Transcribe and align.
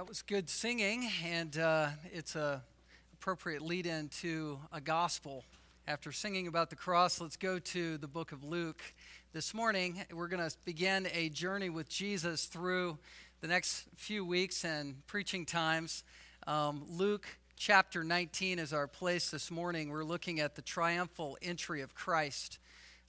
That 0.00 0.08
was 0.08 0.22
good 0.22 0.48
singing, 0.48 1.10
and 1.26 1.58
uh, 1.58 1.88
it's 2.10 2.34
a 2.34 2.62
appropriate 3.12 3.60
lead 3.60 3.84
in 3.84 4.08
to 4.20 4.58
a 4.72 4.80
gospel. 4.80 5.44
After 5.86 6.10
singing 6.10 6.46
about 6.46 6.70
the 6.70 6.76
cross, 6.76 7.20
let's 7.20 7.36
go 7.36 7.58
to 7.58 7.98
the 7.98 8.08
book 8.08 8.32
of 8.32 8.42
Luke. 8.42 8.80
This 9.34 9.52
morning, 9.52 10.02
we're 10.10 10.28
going 10.28 10.48
to 10.48 10.56
begin 10.64 11.06
a 11.12 11.28
journey 11.28 11.68
with 11.68 11.90
Jesus 11.90 12.46
through 12.46 12.96
the 13.42 13.46
next 13.46 13.84
few 13.94 14.24
weeks 14.24 14.64
and 14.64 15.06
preaching 15.06 15.44
times. 15.44 16.02
Um, 16.46 16.82
Luke 16.88 17.26
chapter 17.56 18.02
19 18.02 18.58
is 18.58 18.72
our 18.72 18.86
place 18.86 19.30
this 19.30 19.50
morning. 19.50 19.90
We're 19.90 20.02
looking 20.02 20.40
at 20.40 20.54
the 20.54 20.62
triumphal 20.62 21.36
entry 21.42 21.82
of 21.82 21.94
Christ 21.94 22.58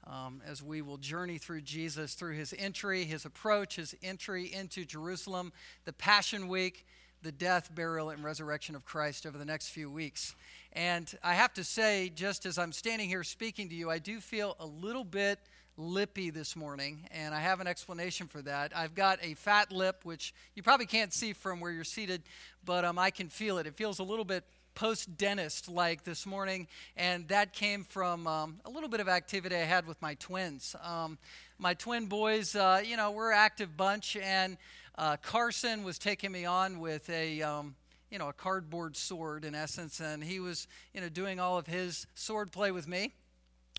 um, 0.07 0.41
as 0.45 0.63
we 0.63 0.81
will 0.81 0.97
journey 0.97 1.37
through 1.37 1.61
Jesus, 1.61 2.13
through 2.13 2.35
his 2.35 2.53
entry, 2.57 3.05
his 3.05 3.25
approach, 3.25 3.75
his 3.75 3.95
entry 4.01 4.51
into 4.53 4.85
Jerusalem, 4.85 5.53
the 5.85 5.93
Passion 5.93 6.47
Week, 6.47 6.85
the 7.23 7.31
death, 7.31 7.73
burial, 7.73 8.09
and 8.09 8.23
resurrection 8.23 8.75
of 8.75 8.83
Christ 8.83 9.25
over 9.25 9.37
the 9.37 9.45
next 9.45 9.69
few 9.69 9.91
weeks. 9.91 10.35
And 10.73 11.13
I 11.23 11.33
have 11.33 11.53
to 11.53 11.63
say, 11.63 12.11
just 12.15 12.45
as 12.45 12.57
I'm 12.57 12.71
standing 12.71 13.09
here 13.09 13.23
speaking 13.23 13.69
to 13.69 13.75
you, 13.75 13.89
I 13.89 13.99
do 13.99 14.19
feel 14.19 14.55
a 14.59 14.65
little 14.65 15.03
bit 15.03 15.39
lippy 15.77 16.29
this 16.29 16.55
morning, 16.55 17.07
and 17.11 17.33
I 17.33 17.39
have 17.39 17.59
an 17.59 17.67
explanation 17.67 18.27
for 18.27 18.41
that. 18.41 18.75
I've 18.75 18.95
got 18.95 19.19
a 19.21 19.35
fat 19.35 19.71
lip, 19.71 20.01
which 20.03 20.33
you 20.55 20.63
probably 20.63 20.85
can't 20.85 21.13
see 21.13 21.33
from 21.33 21.59
where 21.59 21.71
you're 21.71 21.83
seated, 21.83 22.23
but 22.65 22.85
um, 22.85 22.99
I 22.99 23.09
can 23.09 23.29
feel 23.29 23.57
it. 23.57 23.67
It 23.67 23.75
feels 23.75 23.99
a 23.99 24.03
little 24.03 24.25
bit 24.25 24.43
post 24.75 25.17
dentist 25.17 25.69
like 25.69 26.03
this 26.03 26.25
morning, 26.25 26.67
and 26.95 27.27
that 27.27 27.53
came 27.53 27.83
from 27.83 28.27
um, 28.27 28.59
a 28.65 28.69
little 28.69 28.89
bit 28.89 28.99
of 28.99 29.07
activity 29.07 29.55
I 29.55 29.59
had 29.59 29.87
with 29.87 30.01
my 30.01 30.15
twins. 30.15 30.75
Um, 30.83 31.17
my 31.57 31.73
twin 31.73 32.07
boys, 32.07 32.55
uh, 32.55 32.81
you 32.83 32.97
know, 32.97 33.11
we're 33.11 33.31
active 33.31 33.75
bunch, 33.77 34.15
and 34.17 34.57
uh, 34.97 35.17
Carson 35.17 35.83
was 35.83 35.97
taking 35.97 36.31
me 36.31 36.45
on 36.45 36.79
with 36.79 37.09
a. 37.09 37.41
Um, 37.41 37.75
you 38.09 38.17
know, 38.19 38.27
a 38.27 38.33
cardboard 38.33 38.97
sword 38.97 39.45
in 39.45 39.55
essence, 39.55 40.01
and 40.01 40.21
he 40.21 40.41
was, 40.41 40.67
you 40.93 40.99
know, 40.99 41.07
doing 41.07 41.39
all 41.39 41.57
of 41.57 41.65
his 41.65 42.07
sword 42.13 42.51
play 42.51 42.69
with 42.69 42.85
me 42.85 43.13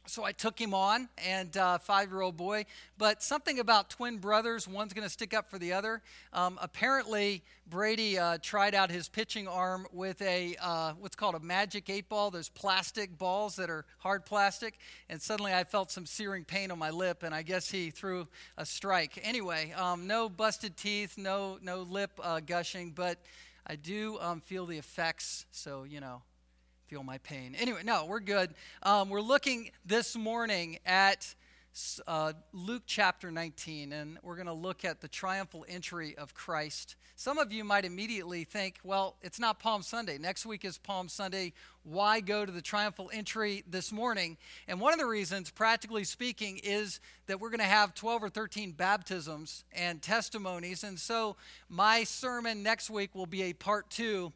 so 0.07 0.25
I 0.25 0.33
took 0.33 0.61
him 0.61 0.75
on, 0.75 1.09
and 1.25 1.57
uh, 1.57 1.79
five-year-old 1.79 2.37
boy. 2.37 2.67
But 2.99 3.23
something 3.23 3.59
about 3.59 3.91
twin 3.91 4.19
brothers, 4.19 4.67
one's 4.67 4.93
going 4.93 5.07
to 5.07 5.13
stick 5.13 5.33
up 5.33 5.49
for 5.49 5.59
the 5.59 5.73
other. 5.73 6.03
Um, 6.33 6.59
apparently, 6.61 7.43
Brady 7.69 8.19
uh, 8.19 8.39
tried 8.43 8.75
out 8.75 8.91
his 8.91 9.09
pitching 9.09 9.47
arm 9.47 9.87
with 9.93 10.21
a 10.23 10.57
uh, 10.61 10.93
what's 10.99 11.15
called 11.15 11.35
a 11.35 11.41
magic 11.41 11.89
eight 11.89 12.09
ball. 12.09 12.31
Those 12.31 12.49
plastic 12.49 13.17
balls 13.17 13.57
that 13.57 13.71
are 13.71 13.85
hard 13.99 14.27
plastic, 14.27 14.79
and 15.09 15.23
suddenly 15.23 15.53
I 15.53 15.65
felt 15.65 15.91
some 15.91 16.07
searing 16.07 16.45
pain 16.45 16.71
on 16.71 16.79
my 16.79 16.91
lip, 16.91 17.23
and 17.23 17.35
I 17.35 17.43
guess 17.43 17.71
he 17.71 17.91
threw 17.91 18.27
a 18.59 18.67
strike. 18.67 19.21
Anyway, 19.23 19.73
um, 19.73 20.07
no 20.07 20.29
busted 20.29 20.77
teeth, 20.77 21.17
no 21.17 21.59
no 21.63 21.83
lip 21.83 22.11
uh, 22.23 22.41
gushing, 22.41 22.91
but 22.91 23.19
I 23.67 23.77
do 23.77 24.19
um, 24.21 24.41
feel 24.41 24.67
the 24.67 24.79
effects. 24.79 25.47
So 25.53 25.85
you 25.85 26.01
know, 26.01 26.23
feel 26.93 27.03
my 27.03 27.17
pain. 27.17 27.57
Anyway, 27.59 27.81
no, 27.83 28.05
we're 28.05 28.21
good. 28.21 28.51
Um, 28.83 29.09
we're 29.09 29.23
looking 29.23 29.71
this 29.87 30.15
morning 30.15 30.79
at 30.85 31.35
uh, 32.07 32.35
Luke 32.53 32.83
chapter 32.85 33.31
19, 33.31 33.95
and 33.95 34.19
we're 34.23 34.35
going 34.35 34.47
to 34.47 34.53
look 34.53 34.85
at 34.85 35.01
the 35.01 35.09
triumphal 35.09 35.65
entry 35.67 36.15
of 36.19 36.35
Christ. 36.35 36.97
Some 37.17 37.39
of 37.39 37.51
you 37.51 37.65
might 37.65 37.87
immediately 37.87 38.45
think, 38.45 38.79
well, 38.85 39.17
it's 39.23 39.41
not 39.41 39.59
Palm 39.59 39.81
Sunday. 39.81 40.19
Next 40.19 40.45
week 40.45 40.67
is 40.67 40.77
Palm 40.77 41.09
Sunday. 41.09 41.55
Why 41.83 42.21
go 42.21 42.45
to 42.45 42.53
the 42.53 42.61
triumphal 42.61 43.11
entry 43.11 43.65
this 43.67 43.91
morning? 43.91 44.37
And 44.69 44.79
one 44.79 44.93
of 44.93 44.99
the 44.99 45.07
reasons, 45.07 45.51
practically 45.51 46.05
speaking, 46.05 46.61
is 46.63 47.01
that 47.27 47.41
we're 47.41 47.49
going 47.49 47.61
to 47.61 47.65
have 47.65 47.95
12 47.95 48.25
or 48.25 48.29
13 48.29 48.73
baptisms 48.73 49.65
and 49.73 50.03
testimonies. 50.03 50.85
And 50.85 51.01
so 51.01 51.37
my 51.71 52.05
sermon 52.05 52.63
next 52.63 52.91
week 52.91 53.15
will 53.15 53.25
be 53.25 53.45
a 53.45 53.55
part 53.55 53.89
two 53.89 54.35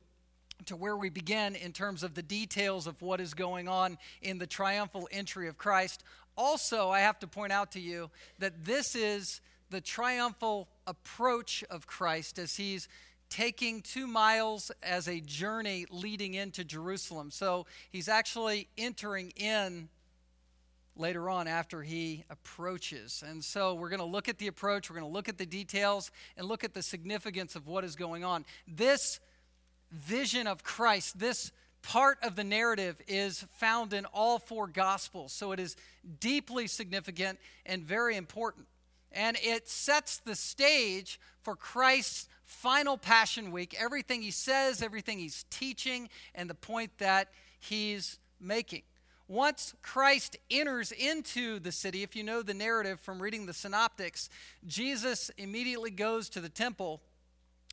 to 0.65 0.77
where 0.77 0.97
we 0.97 1.11
begin 1.11 1.55
in 1.55 1.73
terms 1.73 2.03
of 2.03 2.15
the 2.15 2.23
details 2.23 2.87
of 2.87 3.03
what 3.03 3.21
is 3.21 3.35
going 3.35 3.69
on 3.69 3.99
in 4.23 4.39
the 4.39 4.47
triumphal 4.47 5.09
entry 5.13 5.49
of 5.49 5.59
Christ. 5.59 6.03
Also, 6.37 6.91
I 6.91 7.01
have 7.01 7.19
to 7.21 7.27
point 7.27 7.53
out 7.53 7.73
to 7.73 7.81
you 7.81 8.11
that 8.39 8.65
this 8.65 8.95
is 8.95 9.41
the 9.71 9.81
triumphal 9.81 10.69
approach 10.87 11.63
of 11.71 11.87
Christ 11.87 12.39
as 12.39 12.57
he's 12.57 12.89
taking 13.29 13.83
two 13.83 14.07
miles 14.07 14.71
as 14.83 15.09
a 15.09 15.21
journey 15.21 15.87
leading 15.91 16.35
into 16.35 16.65
Jerusalem. 16.65 17.31
So 17.31 17.67
he's 17.91 18.09
actually 18.09 18.69
entering 18.79 19.33
in 19.37 19.89
later 20.97 21.29
on 21.29 21.47
after 21.47 21.83
he 21.83 22.25
approaches. 22.31 23.23
And 23.27 23.45
so 23.45 23.75
we're 23.75 23.89
going 23.89 24.01
to 24.01 24.07
look 24.07 24.29
at 24.29 24.39
the 24.39 24.47
approach, 24.47 24.89
we're 24.89 24.97
going 24.99 25.11
to 25.11 25.13
look 25.13 25.29
at 25.29 25.39
the 25.39 25.47
details, 25.47 26.11
and 26.37 26.47
look 26.47 26.65
at 26.65 26.73
the 26.73 26.83
significance 26.83 27.57
of 27.57 27.67
what 27.67 27.85
is 27.85 27.97
going 27.97 28.25
on. 28.25 28.45
This 28.67 29.21
vision 29.91 30.47
of 30.47 30.65
Christ, 30.65 31.19
this 31.19 31.53
part 31.83 32.19
of 32.23 32.35
the 32.35 32.45
narrative 32.45 33.01
is 33.07 33.45
found 33.59 33.93
in 33.93 34.05
all 34.07 34.39
four 34.39 34.67
gospels. 34.67 35.33
So 35.33 35.53
it 35.53 35.61
is 35.61 35.77
deeply 36.21 36.67
significant 36.67 37.39
and 37.65 37.83
very 37.83 38.17
important. 38.17 38.67
And 39.13 39.37
it 39.41 39.69
sets 39.69 40.19
the 40.19 40.35
stage 40.35 41.21
for 41.43 41.55
Christ's 41.55 42.29
final 42.45 42.99
Passion 42.99 43.53
Week, 43.53 43.75
everything 43.79 44.23
he 44.23 44.31
says, 44.31 44.83
everything 44.83 45.19
he's 45.19 45.45
teaching, 45.49 46.09
and 46.35 46.51
the 46.51 46.55
point 46.55 46.99
that 46.99 47.29
he's 47.61 48.19
making. 48.41 48.83
Once 49.29 49.75
Christ 49.83 50.37
enters 50.51 50.93
into 50.93 51.59
the 51.59 51.73
city, 51.73 52.03
if 52.05 52.15
you 52.15 52.23
know 52.23 52.43
the 52.43 52.55
narrative 52.55 53.01
from 53.01 53.21
reading 53.21 53.47
the 53.47 53.53
synoptics, 53.53 54.29
Jesus 54.67 55.31
immediately 55.37 55.91
goes 55.91 56.29
to 56.31 56.41
the 56.41 56.49
temple 56.49 57.01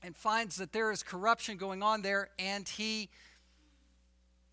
and 0.03 0.15
finds 0.15 0.57
that 0.57 0.73
there 0.73 0.91
is 0.91 1.01
corruption 1.01 1.57
going 1.57 1.81
on 1.81 2.01
there, 2.01 2.29
and 2.37 2.67
he 2.67 3.09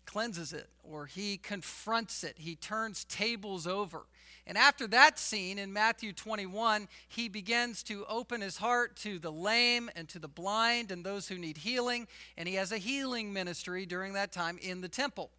cleanses 0.05 0.51
it 0.51 0.69
or 0.83 1.05
he 1.05 1.37
confronts 1.37 2.23
it. 2.23 2.35
He 2.37 2.55
turns 2.55 3.05
tables 3.05 3.65
over. 3.65 4.01
And 4.47 4.57
after 4.57 4.87
that 4.87 5.19
scene 5.19 5.59
in 5.59 5.71
Matthew 5.71 6.13
21, 6.13 6.87
he 7.07 7.29
begins 7.29 7.83
to 7.83 8.05
open 8.09 8.41
his 8.41 8.57
heart 8.57 8.95
to 8.97 9.19
the 9.19 9.31
lame 9.31 9.89
and 9.95 10.09
to 10.09 10.19
the 10.19 10.27
blind 10.27 10.91
and 10.91 11.05
those 11.05 11.27
who 11.27 11.37
need 11.37 11.57
healing. 11.57 12.07
And 12.37 12.49
he 12.49 12.55
has 12.55 12.71
a 12.71 12.77
healing 12.77 13.31
ministry 13.31 13.85
during 13.85 14.13
that 14.13 14.31
time 14.31 14.57
in 14.61 14.81
the 14.81 14.89
temple. 14.89 15.29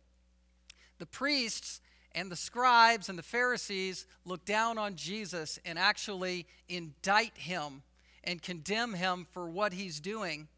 The 0.99 1.07
priests 1.07 1.81
and 2.15 2.31
the 2.31 2.37
scribes 2.37 3.09
and 3.09 3.19
the 3.19 3.25
Pharisees 3.25 4.07
look 4.25 4.45
down 4.45 4.79
on 4.79 4.95
Jesus 4.95 5.59
and 5.65 5.79
actually 5.79 6.47
indict 6.69 7.37
him 7.37 7.83
and 8.25 8.43
condemn 8.43 8.95
him 8.95 9.27
for 9.33 9.49
what 9.49 9.73
he's 9.73 10.01
doing. 10.01 10.49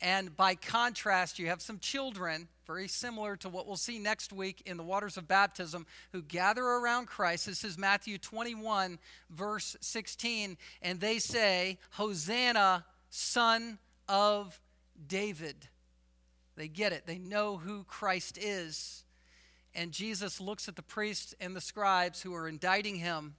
And 0.00 0.36
by 0.36 0.54
contrast, 0.54 1.38
you 1.38 1.48
have 1.48 1.62
some 1.62 1.78
children, 1.78 2.48
very 2.66 2.88
similar 2.88 3.36
to 3.36 3.48
what 3.48 3.66
we'll 3.66 3.76
see 3.76 3.98
next 3.98 4.32
week 4.32 4.62
in 4.66 4.76
the 4.76 4.82
waters 4.82 5.16
of 5.16 5.28
baptism, 5.28 5.86
who 6.12 6.22
gather 6.22 6.64
around 6.64 7.06
Christ. 7.06 7.46
This 7.46 7.64
is 7.64 7.78
Matthew 7.78 8.18
21, 8.18 8.98
verse 9.30 9.76
16. 9.80 10.56
And 10.82 11.00
they 11.00 11.18
say, 11.18 11.78
Hosanna, 11.92 12.84
son 13.08 13.78
of 14.08 14.60
David. 15.06 15.68
They 16.56 16.68
get 16.68 16.92
it, 16.92 17.06
they 17.06 17.18
know 17.18 17.56
who 17.56 17.84
Christ 17.84 18.38
is. 18.38 19.04
And 19.74 19.90
Jesus 19.90 20.40
looks 20.40 20.68
at 20.68 20.76
the 20.76 20.82
priests 20.82 21.34
and 21.40 21.56
the 21.56 21.60
scribes 21.60 22.22
who 22.22 22.34
are 22.34 22.48
indicting 22.48 22.96
him 22.96 23.34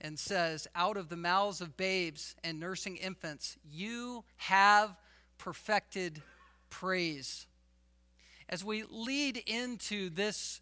and 0.00 0.18
says, 0.18 0.66
Out 0.74 0.96
of 0.96 1.08
the 1.08 1.16
mouths 1.16 1.60
of 1.60 1.76
babes 1.76 2.34
and 2.44 2.60
nursing 2.60 2.96
infants, 2.96 3.56
you 3.64 4.24
have 4.36 4.96
perfected 5.38 6.22
praise. 6.70 7.46
As 8.48 8.64
we 8.64 8.84
lead 8.88 9.42
into 9.46 10.10
this 10.10 10.60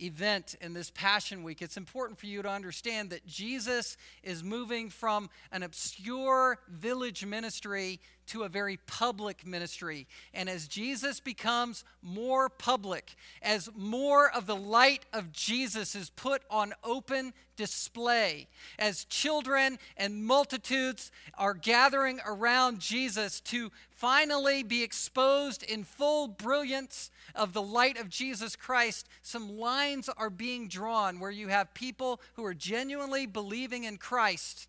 event 0.00 0.56
in 0.60 0.72
this 0.72 0.90
Passion 0.90 1.42
Week, 1.42 1.62
it's 1.62 1.76
important 1.76 2.18
for 2.18 2.26
you 2.26 2.42
to 2.42 2.48
understand 2.48 3.10
that 3.10 3.26
Jesus 3.26 3.96
is 4.22 4.42
moving 4.42 4.90
from 4.90 5.30
an 5.50 5.62
obscure 5.62 6.58
village 6.68 7.24
ministry 7.24 8.00
to 8.26 8.44
a 8.44 8.48
very 8.48 8.78
public 8.86 9.46
ministry. 9.46 10.06
And 10.32 10.48
as 10.48 10.68
Jesus 10.68 11.20
becomes 11.20 11.84
more 12.02 12.48
public, 12.48 13.14
as 13.42 13.68
more 13.76 14.30
of 14.30 14.46
the 14.46 14.56
light 14.56 15.04
of 15.12 15.32
Jesus 15.32 15.94
is 15.94 16.10
put 16.10 16.42
on 16.50 16.72
open 16.84 17.32
display, 17.56 18.48
as 18.78 19.04
children 19.04 19.78
and 19.96 20.24
multitudes 20.24 21.10
are 21.36 21.54
gathering 21.54 22.20
around 22.24 22.80
Jesus 22.80 23.40
to 23.40 23.70
finally 24.02 24.64
be 24.64 24.82
exposed 24.82 25.62
in 25.62 25.84
full 25.84 26.26
brilliance 26.26 27.08
of 27.36 27.52
the 27.52 27.62
light 27.62 27.96
of 27.96 28.08
Jesus 28.08 28.56
Christ, 28.56 29.08
some 29.22 29.58
lines 29.58 30.08
are 30.16 30.28
being 30.28 30.66
drawn 30.66 31.20
where 31.20 31.30
you 31.30 31.46
have 31.46 31.72
people 31.72 32.20
who 32.34 32.44
are 32.44 32.52
genuinely 32.52 33.26
believing 33.26 33.84
in 33.84 33.98
Christ 33.98 34.66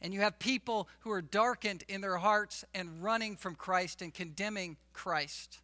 and 0.00 0.14
you 0.14 0.20
have 0.20 0.38
people 0.38 0.88
who 1.00 1.10
are 1.10 1.20
darkened 1.20 1.82
in 1.88 2.00
their 2.00 2.18
hearts 2.18 2.64
and 2.72 3.02
running 3.02 3.34
from 3.34 3.56
Christ 3.56 4.00
and 4.00 4.14
condemning 4.14 4.76
Christ. 4.92 5.58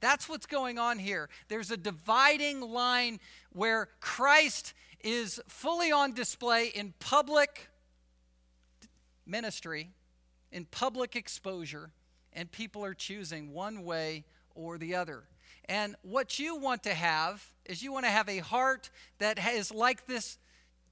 That's 0.00 0.26
what's 0.26 0.46
going 0.46 0.78
on 0.78 0.98
here. 0.98 1.28
There's 1.48 1.70
a 1.70 1.76
dividing 1.76 2.62
line 2.62 3.20
where 3.52 3.90
Christ 4.00 4.72
is 5.04 5.38
fully 5.48 5.92
on 5.92 6.14
display 6.14 6.68
in 6.68 6.94
public 6.98 7.68
ministry, 9.26 9.90
in 10.50 10.64
public 10.64 11.14
exposure, 11.14 11.90
and 12.36 12.52
people 12.52 12.84
are 12.84 12.94
choosing 12.94 13.52
one 13.52 13.82
way 13.82 14.24
or 14.54 14.78
the 14.78 14.94
other. 14.94 15.24
And 15.68 15.96
what 16.02 16.38
you 16.38 16.56
want 16.56 16.84
to 16.84 16.94
have 16.94 17.44
is 17.64 17.82
you 17.82 17.92
want 17.92 18.04
to 18.04 18.10
have 18.10 18.28
a 18.28 18.38
heart 18.38 18.90
that 19.18 19.38
is 19.54 19.72
like 19.72 20.06
this 20.06 20.38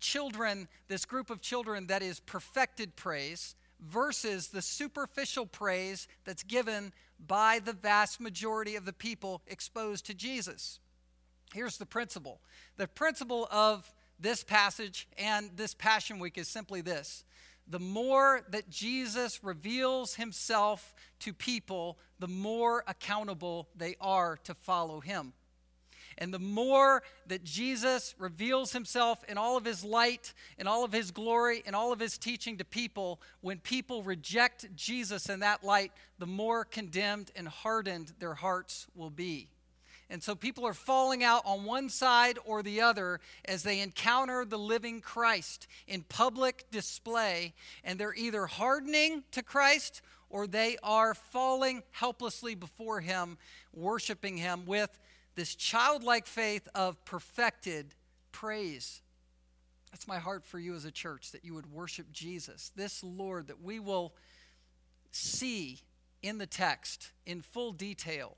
children, 0.00 0.66
this 0.88 1.04
group 1.04 1.30
of 1.30 1.40
children 1.40 1.86
that 1.86 2.02
is 2.02 2.18
perfected 2.18 2.96
praise 2.96 3.54
versus 3.80 4.48
the 4.48 4.62
superficial 4.62 5.46
praise 5.46 6.08
that's 6.24 6.42
given 6.42 6.92
by 7.24 7.60
the 7.64 7.72
vast 7.72 8.20
majority 8.20 8.74
of 8.74 8.84
the 8.84 8.92
people 8.92 9.42
exposed 9.46 10.06
to 10.06 10.14
Jesus. 10.14 10.80
Here's 11.52 11.76
the 11.76 11.86
principle 11.86 12.40
the 12.76 12.88
principle 12.88 13.46
of 13.50 13.92
this 14.18 14.42
passage 14.42 15.08
and 15.18 15.50
this 15.56 15.74
Passion 15.74 16.18
Week 16.18 16.38
is 16.38 16.48
simply 16.48 16.80
this 16.80 17.24
the 17.66 17.80
more 17.80 18.42
that 18.50 18.68
Jesus 18.68 19.42
reveals 19.42 20.14
himself 20.16 20.94
to 21.20 21.32
people, 21.32 21.98
the 22.18 22.28
more 22.28 22.84
accountable 22.86 23.68
they 23.76 23.96
are 24.00 24.38
to 24.44 24.54
follow 24.54 25.00
him. 25.00 25.32
And 26.18 26.32
the 26.32 26.38
more 26.38 27.02
that 27.26 27.42
Jesus 27.42 28.14
reveals 28.18 28.72
himself 28.72 29.24
in 29.28 29.36
all 29.36 29.56
of 29.56 29.64
his 29.64 29.82
light, 29.84 30.32
in 30.58 30.66
all 30.66 30.84
of 30.84 30.92
his 30.92 31.10
glory, 31.10 31.62
in 31.66 31.74
all 31.74 31.92
of 31.92 31.98
his 31.98 32.18
teaching 32.18 32.58
to 32.58 32.64
people, 32.64 33.20
when 33.40 33.58
people 33.58 34.02
reject 34.02 34.74
Jesus 34.76 35.28
in 35.28 35.40
that 35.40 35.64
light, 35.64 35.90
the 36.18 36.26
more 36.26 36.64
condemned 36.64 37.32
and 37.34 37.48
hardened 37.48 38.12
their 38.20 38.34
hearts 38.34 38.86
will 38.94 39.10
be. 39.10 39.48
And 40.10 40.22
so 40.22 40.34
people 40.34 40.66
are 40.66 40.74
falling 40.74 41.24
out 41.24 41.42
on 41.46 41.64
one 41.64 41.88
side 41.88 42.38
or 42.44 42.62
the 42.62 42.80
other 42.82 43.20
as 43.44 43.62
they 43.62 43.80
encounter 43.80 44.44
the 44.44 44.58
living 44.58 45.00
Christ 45.00 45.66
in 45.86 46.02
public 46.02 46.66
display, 46.70 47.54
and 47.82 47.98
they're 47.98 48.14
either 48.14 48.46
hardening 48.46 49.24
to 49.32 49.42
Christ 49.42 50.02
or 50.28 50.46
they 50.46 50.76
are 50.82 51.14
falling 51.14 51.82
helplessly 51.92 52.54
before 52.54 53.00
Him, 53.00 53.38
worshiping 53.72 54.36
Him 54.36 54.66
with 54.66 54.98
this 55.36 55.54
childlike 55.54 56.26
faith 56.26 56.68
of 56.74 57.02
perfected 57.04 57.94
praise. 58.32 59.00
That's 59.90 60.08
my 60.08 60.18
heart 60.18 60.44
for 60.44 60.58
you 60.58 60.74
as 60.74 60.84
a 60.84 60.90
church 60.90 61.32
that 61.32 61.44
you 61.44 61.54
would 61.54 61.72
worship 61.72 62.12
Jesus, 62.12 62.72
this 62.76 63.02
Lord 63.02 63.46
that 63.46 63.62
we 63.62 63.78
will 63.78 64.12
see 65.12 65.78
in 66.20 66.38
the 66.38 66.46
text 66.46 67.12
in 67.26 67.40
full 67.42 67.72
detail 67.72 68.36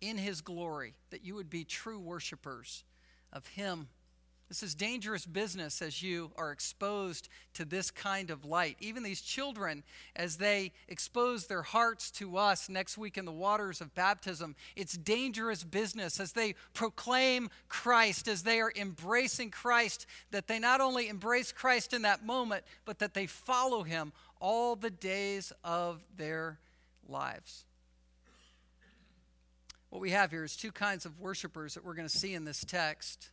in 0.00 0.18
his 0.18 0.40
glory, 0.40 0.94
that 1.10 1.24
you 1.24 1.34
would 1.34 1.50
be 1.50 1.64
true 1.64 1.98
worshipers 1.98 2.84
of 3.32 3.46
him. 3.48 3.88
This 4.50 4.64
is 4.64 4.74
dangerous 4.74 5.26
business 5.26 5.80
as 5.80 6.02
you 6.02 6.32
are 6.36 6.50
exposed 6.50 7.28
to 7.54 7.64
this 7.64 7.92
kind 7.92 8.30
of 8.30 8.44
light. 8.44 8.76
Even 8.80 9.04
these 9.04 9.20
children, 9.20 9.84
as 10.16 10.38
they 10.38 10.72
expose 10.88 11.46
their 11.46 11.62
hearts 11.62 12.10
to 12.12 12.36
us 12.36 12.68
next 12.68 12.98
week 12.98 13.16
in 13.16 13.26
the 13.26 13.30
waters 13.30 13.80
of 13.80 13.94
baptism, 13.94 14.56
it's 14.74 14.94
dangerous 14.94 15.62
business 15.62 16.18
as 16.18 16.32
they 16.32 16.56
proclaim 16.74 17.48
Christ, 17.68 18.26
as 18.26 18.42
they 18.42 18.60
are 18.60 18.72
embracing 18.74 19.52
Christ, 19.52 20.06
that 20.32 20.48
they 20.48 20.58
not 20.58 20.80
only 20.80 21.08
embrace 21.08 21.52
Christ 21.52 21.92
in 21.92 22.02
that 22.02 22.26
moment, 22.26 22.64
but 22.84 22.98
that 22.98 23.14
they 23.14 23.26
follow 23.26 23.84
him 23.84 24.12
all 24.40 24.74
the 24.74 24.90
days 24.90 25.52
of 25.62 26.02
their 26.16 26.58
lives. 27.08 27.66
What 29.90 30.00
we 30.00 30.10
have 30.10 30.30
here 30.30 30.44
is 30.44 30.56
two 30.56 30.70
kinds 30.70 31.04
of 31.04 31.18
worshipers 31.18 31.74
that 31.74 31.84
we're 31.84 31.94
going 31.94 32.08
to 32.08 32.18
see 32.18 32.32
in 32.32 32.44
this 32.44 32.64
text 32.64 33.30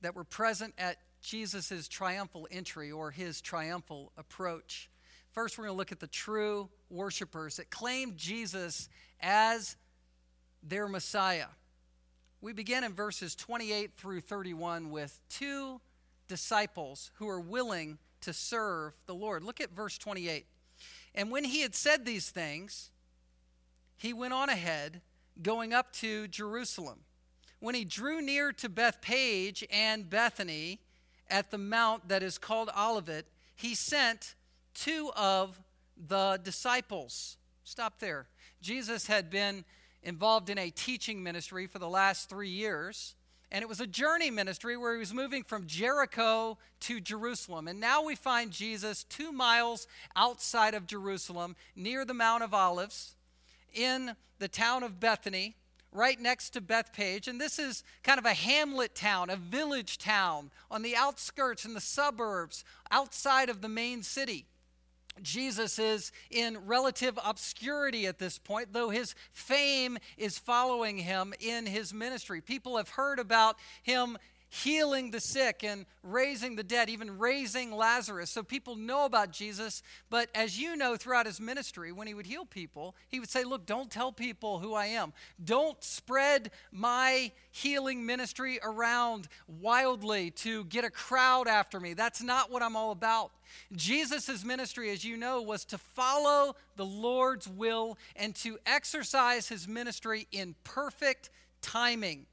that 0.00 0.16
were 0.16 0.24
present 0.24 0.74
at 0.76 0.96
Jesus' 1.20 1.86
triumphal 1.86 2.48
entry 2.50 2.90
or 2.90 3.12
his 3.12 3.40
triumphal 3.40 4.12
approach. 4.16 4.90
First, 5.30 5.56
we're 5.56 5.66
going 5.66 5.74
to 5.74 5.78
look 5.78 5.92
at 5.92 6.00
the 6.00 6.08
true 6.08 6.68
worshipers 6.90 7.56
that 7.56 7.70
claimed 7.70 8.16
Jesus 8.16 8.88
as 9.20 9.76
their 10.64 10.88
Messiah. 10.88 11.46
We 12.40 12.52
begin 12.52 12.82
in 12.82 12.92
verses 12.92 13.36
28 13.36 13.92
through 13.96 14.22
31 14.22 14.90
with 14.90 15.20
two 15.28 15.80
disciples 16.26 17.12
who 17.14 17.28
are 17.28 17.40
willing 17.40 17.98
to 18.22 18.32
serve 18.32 18.94
the 19.06 19.14
Lord. 19.14 19.44
Look 19.44 19.60
at 19.60 19.70
verse 19.70 19.96
28. 19.96 20.46
And 21.14 21.30
when 21.30 21.44
he 21.44 21.62
had 21.62 21.76
said 21.76 22.04
these 22.04 22.30
things, 22.30 22.90
he 23.96 24.12
went 24.12 24.34
on 24.34 24.48
ahead 24.48 25.02
going 25.42 25.72
up 25.72 25.92
to 25.94 26.28
Jerusalem. 26.28 27.00
When 27.60 27.74
he 27.74 27.84
drew 27.84 28.20
near 28.20 28.52
to 28.52 28.68
Bethphage 28.68 29.64
and 29.70 30.08
Bethany 30.08 30.80
at 31.28 31.50
the 31.50 31.58
mount 31.58 32.08
that 32.08 32.22
is 32.22 32.38
called 32.38 32.70
Olivet, 32.76 33.26
he 33.56 33.74
sent 33.74 34.34
two 34.74 35.10
of 35.16 35.60
the 35.96 36.40
disciples. 36.42 37.36
Stop 37.64 37.98
there. 37.98 38.28
Jesus 38.60 39.06
had 39.06 39.30
been 39.30 39.64
involved 40.02 40.50
in 40.50 40.58
a 40.58 40.70
teaching 40.70 41.22
ministry 41.22 41.66
for 41.66 41.78
the 41.78 41.88
last 41.88 42.28
three 42.28 42.50
years. 42.50 43.14
And 43.50 43.62
it 43.62 43.68
was 43.68 43.80
a 43.80 43.86
journey 43.86 44.30
ministry 44.30 44.76
where 44.76 44.92
he 44.92 44.98
was 44.98 45.14
moving 45.14 45.42
from 45.42 45.66
Jericho 45.66 46.58
to 46.80 47.00
Jerusalem. 47.00 47.66
And 47.66 47.80
now 47.80 48.04
we 48.04 48.14
find 48.14 48.50
Jesus 48.50 49.04
two 49.04 49.32
miles 49.32 49.86
outside 50.14 50.74
of 50.74 50.86
Jerusalem, 50.86 51.56
near 51.74 52.04
the 52.04 52.14
Mount 52.14 52.42
of 52.42 52.52
Olives 52.52 53.16
in 53.74 54.14
the 54.38 54.48
town 54.48 54.82
of 54.82 55.00
Bethany, 55.00 55.56
right 55.92 56.20
next 56.20 56.50
to 56.50 56.60
Bethphage. 56.60 57.28
And 57.28 57.40
this 57.40 57.58
is 57.58 57.82
kind 58.02 58.18
of 58.18 58.24
a 58.24 58.34
hamlet 58.34 58.94
town, 58.94 59.30
a 59.30 59.36
village 59.36 59.98
town 59.98 60.50
on 60.70 60.82
the 60.82 60.96
outskirts 60.96 61.64
in 61.64 61.74
the 61.74 61.80
suburbs 61.80 62.64
outside 62.90 63.48
of 63.48 63.60
the 63.60 63.68
main 63.68 64.02
city. 64.02 64.46
Jesus 65.22 65.78
is 65.78 66.12
in 66.30 66.66
relative 66.66 67.18
obscurity 67.24 68.06
at 68.06 68.18
this 68.18 68.38
point, 68.38 68.72
though 68.72 68.90
his 68.90 69.14
fame 69.32 69.98
is 70.16 70.38
following 70.38 70.98
him 70.98 71.34
in 71.40 71.66
his 71.66 71.92
ministry. 71.92 72.40
People 72.40 72.76
have 72.76 72.90
heard 72.90 73.18
about 73.18 73.56
him 73.82 74.16
healing 74.50 75.10
the 75.10 75.20
sick 75.20 75.62
and 75.62 75.84
raising 76.02 76.56
the 76.56 76.62
dead, 76.62 76.88
even 76.88 77.18
raising 77.18 77.70
Lazarus. 77.70 78.30
So 78.30 78.42
people 78.42 78.76
know 78.76 79.04
about 79.04 79.30
Jesus. 79.30 79.82
But 80.08 80.28
as 80.34 80.58
you 80.58 80.76
know, 80.76 80.96
throughout 80.96 81.26
his 81.26 81.40
ministry, 81.40 81.92
when 81.92 82.06
he 82.06 82.14
would 82.14 82.26
heal 82.26 82.44
people, 82.44 82.94
he 83.08 83.20
would 83.20 83.28
say, 83.28 83.44
Look, 83.44 83.66
don't 83.66 83.90
tell 83.90 84.12
people 84.12 84.58
who 84.58 84.74
I 84.74 84.86
am. 84.86 85.12
Don't 85.42 85.82
spread 85.84 86.50
my 86.72 87.32
healing 87.50 88.06
ministry 88.06 88.58
around 88.62 89.28
wildly 89.60 90.30
to 90.30 90.64
get 90.64 90.84
a 90.84 90.90
crowd 90.90 91.48
after 91.48 91.78
me. 91.78 91.94
That's 91.94 92.22
not 92.22 92.50
what 92.50 92.62
I'm 92.62 92.76
all 92.76 92.92
about. 92.92 93.32
Jesus' 93.74 94.44
ministry, 94.44 94.90
as 94.90 95.04
you 95.04 95.16
know, 95.16 95.42
was 95.42 95.64
to 95.66 95.78
follow 95.78 96.54
the 96.76 96.84
Lord's 96.84 97.48
will 97.48 97.98
and 98.16 98.34
to 98.36 98.58
exercise 98.66 99.48
his 99.48 99.66
ministry 99.66 100.26
in 100.32 100.54
perfect 100.64 101.30
timing. 101.60 102.26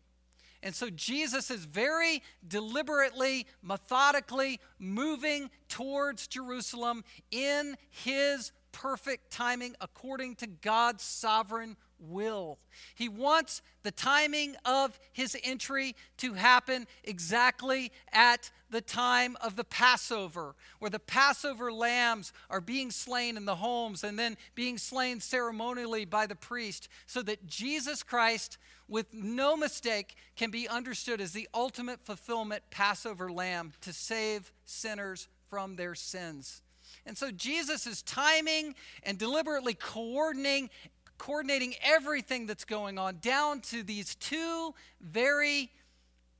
And 0.66 0.74
so 0.74 0.90
Jesus 0.90 1.52
is 1.52 1.64
very 1.64 2.24
deliberately, 2.48 3.46
methodically 3.62 4.60
moving 4.80 5.52
towards 5.70 6.26
Jerusalem 6.26 7.04
in 7.30 7.78
his 7.92 8.52
perfect 8.72 9.32
timing 9.32 9.76
according 9.80 10.36
to 10.38 10.48
God's 10.48 11.04
sovereign 11.04 11.78
will. 12.00 12.60
He 12.94 13.10
wants 13.10 13.62
the 13.84 13.92
timing 13.92 14.56
of 14.66 15.00
his 15.14 15.38
entry 15.44 15.96
to 16.18 16.34
happen 16.34 16.88
exactly 17.04 17.92
at 18.12 18.52
the 18.70 18.82
time 18.82 19.38
of 19.42 19.56
the 19.56 19.64
Passover, 19.64 20.56
where 20.80 20.90
the 20.90 21.00
Passover 21.00 21.72
lambs 21.72 22.34
are 22.50 22.62
being 22.62 22.92
slain 22.92 23.38
in 23.38 23.46
the 23.46 23.56
homes 23.56 24.04
and 24.04 24.18
then 24.18 24.38
being 24.56 24.78
slain 24.78 25.20
ceremonially 25.20 26.06
by 26.06 26.26
the 26.26 26.36
priest, 26.36 26.90
so 27.06 27.22
that 27.22 27.48
Jesus 27.48 28.04
Christ, 28.04 28.58
with 28.88 29.14
no 29.14 29.56
mistake, 29.56 30.16
can 30.36 30.52
be 30.52 30.68
understood 30.68 31.22
as 31.22 31.32
the 31.32 31.48
ultimate 31.54 32.02
fulfillment 32.04 32.64
Passover 32.72 33.32
lamb 33.32 33.74
to 33.82 33.94
save 33.94 34.52
sinners 34.66 35.28
from 35.50 35.76
their 35.76 35.96
sins. 35.96 36.62
And 37.06 37.18
so 37.18 37.32
Jesus 37.32 37.86
is 37.86 38.02
timing 38.02 38.74
and 39.04 39.18
deliberately 39.18 39.76
coordinating 39.76 40.70
coordinating 41.18 41.76
everything 41.82 42.46
that's 42.46 42.66
going 42.66 42.98
on 42.98 43.18
down 43.22 43.62
to 43.62 43.84
these 43.84 44.16
two 44.16 44.74
very 45.02 45.72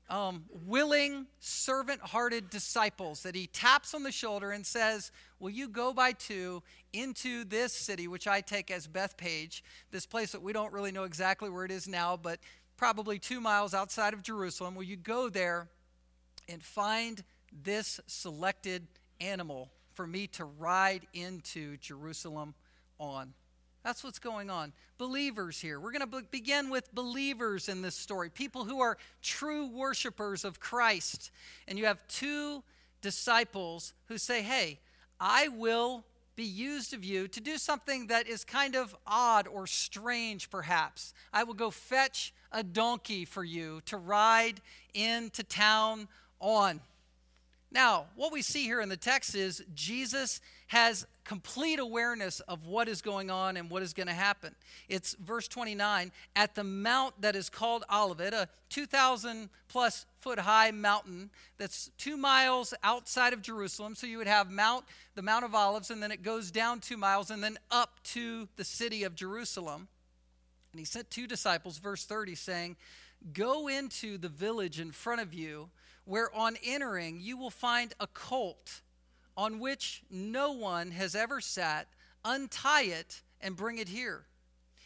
um, 0.10 0.46
willing, 0.66 1.26
servant 1.40 2.00
hearted 2.02 2.50
disciples 2.50 3.24
that 3.24 3.36
he 3.36 3.48
taps 3.48 3.94
on 3.94 4.04
the 4.04 4.12
shoulder 4.12 4.52
and 4.52 4.66
says, 4.66 5.12
Will 5.40 5.50
you 5.50 5.68
go 5.68 5.94
by 5.94 6.12
two 6.12 6.62
into 6.94 7.44
this 7.44 7.74
city, 7.74 8.08
which 8.08 8.28
I 8.28 8.42
take 8.42 8.70
as 8.72 8.88
Bethphage, 8.88 9.64
this 9.92 10.06
place 10.06 10.32
that 10.32 10.42
we 10.42 10.54
don't 10.54 10.72
really 10.74 10.92
know 10.92 11.04
exactly 11.04 11.50
where 11.50 11.66
it 11.66 11.72
is 11.72 11.88
now, 11.88 12.18
but 12.18 12.40
probably 12.78 13.20
two 13.20 13.42
miles 13.42 13.74
outside 13.74 14.14
of 14.14 14.22
Jerusalem? 14.22 14.76
Will 14.76 14.84
you 14.84 14.96
go 14.96 15.30
there 15.30 15.70
and 16.48 16.64
find 16.64 17.24
this 17.64 18.00
selected 18.06 18.86
animal 19.20 19.72
for 19.94 20.06
me 20.06 20.28
to 20.28 20.46
ride 20.46 21.08
into 21.14 21.78
Jerusalem 21.78 22.54
on? 23.00 23.34
That's 23.86 24.04
what's 24.04 24.18
going 24.18 24.50
on. 24.50 24.74
Believers 24.98 25.62
here. 25.62 25.80
We're 25.80 25.92
going 25.92 26.10
to 26.10 26.22
be- 26.22 26.28
begin 26.32 26.72
with 26.72 26.92
believers 26.96 27.70
in 27.70 27.84
this 27.84 27.94
story, 27.94 28.32
people 28.32 28.66
who 28.66 28.82
are 28.82 28.98
true 29.22 29.68
worshipers 29.68 30.44
of 30.44 30.60
Christ. 30.60 31.30
And 31.68 31.78
you 31.78 31.86
have 31.86 32.06
two 32.08 32.64
disciples 33.04 33.94
who 34.08 34.18
say, 34.18 34.42
Hey, 34.42 34.80
I 35.20 35.50
will 35.50 36.04
be 36.36 36.44
used 36.44 36.96
of 36.96 37.06
you 37.06 37.28
to 37.28 37.40
do 37.40 37.60
something 37.60 38.08
that 38.08 38.28
is 38.28 38.44
kind 38.44 38.76
of 38.76 38.96
odd 39.06 39.48
or 39.48 39.68
strange, 39.68 40.50
perhaps. 40.50 41.14
I 41.32 41.44
will 41.44 41.54
go 41.54 41.70
fetch 41.70 42.34
a 42.52 42.64
donkey 42.64 43.24
for 43.24 43.44
you 43.44 43.82
to 43.86 43.98
ride 43.98 44.62
into 44.96 45.44
town 45.44 46.08
on. 46.40 46.82
Now, 47.72 48.06
what 48.16 48.32
we 48.32 48.42
see 48.42 48.64
here 48.64 48.80
in 48.80 48.90
the 48.90 48.98
text 48.98 49.36
is 49.36 49.64
Jesus 49.74 50.40
has 50.68 51.06
complete 51.26 51.80
awareness 51.80 52.40
of 52.42 52.68
what 52.68 52.88
is 52.88 53.02
going 53.02 53.30
on 53.30 53.58
and 53.58 53.70
what 53.70 53.84
is 53.84 53.94
going 53.94 54.08
to 54.08 54.14
happen. 54.14 54.56
It's 54.88 55.16
verse 55.16 55.48
29 55.48 56.12
at 56.36 56.56
the 56.56 56.64
mount 56.64 57.20
that 57.22 57.36
is 57.36 57.50
called 57.50 57.84
Olivet, 57.94 58.34
a 58.34 58.48
2,000 58.70 59.50
plus 59.68 60.06
foot 60.20 60.40
high 60.40 60.72
mountain 60.72 61.30
that's 61.58 61.92
two 61.98 62.18
miles 62.18 62.74
outside 62.84 63.34
of 63.34 63.42
Jerusalem. 63.42 63.94
So 63.96 64.08
you 64.08 64.18
would 64.20 64.28
have 64.28 64.50
Mount, 64.50 64.86
the 65.16 65.22
Mount 65.22 65.46
of 65.46 65.54
Olives, 65.54 65.92
and 65.92 66.02
then 66.02 66.12
it 66.12 66.24
goes 66.24 66.52
down 66.52 66.80
two 66.80 66.98
miles 66.98 67.30
and 67.30 67.44
then 67.44 67.58
up 67.72 68.00
to 68.06 68.48
the 68.56 68.64
city 68.64 69.04
of 69.04 69.16
Jerusalem. 69.16 69.88
And 70.72 70.80
he 70.80 70.86
sent 70.86 71.10
two 71.10 71.28
disciples, 71.28 71.78
verse 71.78 72.06
30, 72.06 72.36
saying, 72.36 72.76
Go 73.34 73.68
into 73.68 74.18
the 74.18 74.30
village 74.30 74.80
in 74.80 74.92
front 74.92 75.22
of 75.22 75.34
you 75.34 75.70
where 76.06 76.34
on 76.34 76.58
entering 76.64 77.20
you 77.20 77.38
will 77.38 77.50
find 77.50 77.94
a 78.00 78.08
colt 78.08 78.82
on 79.36 79.60
which 79.60 80.04
no 80.10 80.52
one 80.52 80.92
has 80.92 81.16
ever 81.16 81.42
sat. 81.42 81.88
Untie 82.24 82.84
it 82.84 83.22
and 83.42 83.56
bring 83.56 83.78
it 83.78 83.90
here. 83.90 84.26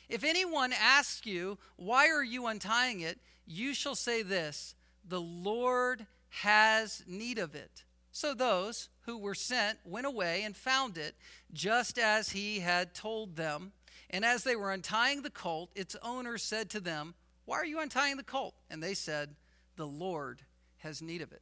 If 0.09 0.23
anyone 0.23 0.73
asks 0.73 1.25
you, 1.25 1.57
Why 1.75 2.09
are 2.09 2.23
you 2.23 2.47
untying 2.47 3.01
it? 3.01 3.19
you 3.45 3.73
shall 3.73 3.95
say 3.95 4.21
this 4.21 4.75
The 5.07 5.21
Lord 5.21 6.05
has 6.29 7.03
need 7.07 7.38
of 7.38 7.55
it. 7.55 7.83
So 8.11 8.33
those 8.33 8.89
who 9.01 9.17
were 9.17 9.35
sent 9.35 9.79
went 9.85 10.07
away 10.07 10.43
and 10.43 10.55
found 10.55 10.97
it, 10.97 11.15
just 11.53 11.97
as 11.97 12.29
he 12.29 12.59
had 12.59 12.93
told 12.93 13.35
them. 13.35 13.71
And 14.09 14.25
as 14.25 14.43
they 14.43 14.55
were 14.55 14.71
untying 14.71 15.21
the 15.21 15.29
colt, 15.29 15.69
its 15.75 15.95
owner 16.01 16.38
said 16.38 16.69
to 16.71 16.79
them, 16.79 17.13
Why 17.45 17.57
are 17.57 17.65
you 17.65 17.79
untying 17.79 18.17
the 18.17 18.23
colt? 18.23 18.55
And 18.69 18.81
they 18.81 18.95
said, 18.95 19.35
The 19.75 19.88
Lord 19.88 20.41
has 20.79 21.01
need 21.01 21.21
of 21.21 21.31
it. 21.31 21.41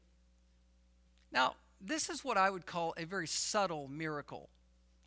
Now, 1.32 1.56
this 1.80 2.10
is 2.10 2.24
what 2.24 2.38
I 2.38 2.50
would 2.50 2.66
call 2.66 2.94
a 2.98 3.06
very 3.06 3.28
subtle 3.28 3.88
miracle. 3.88 4.50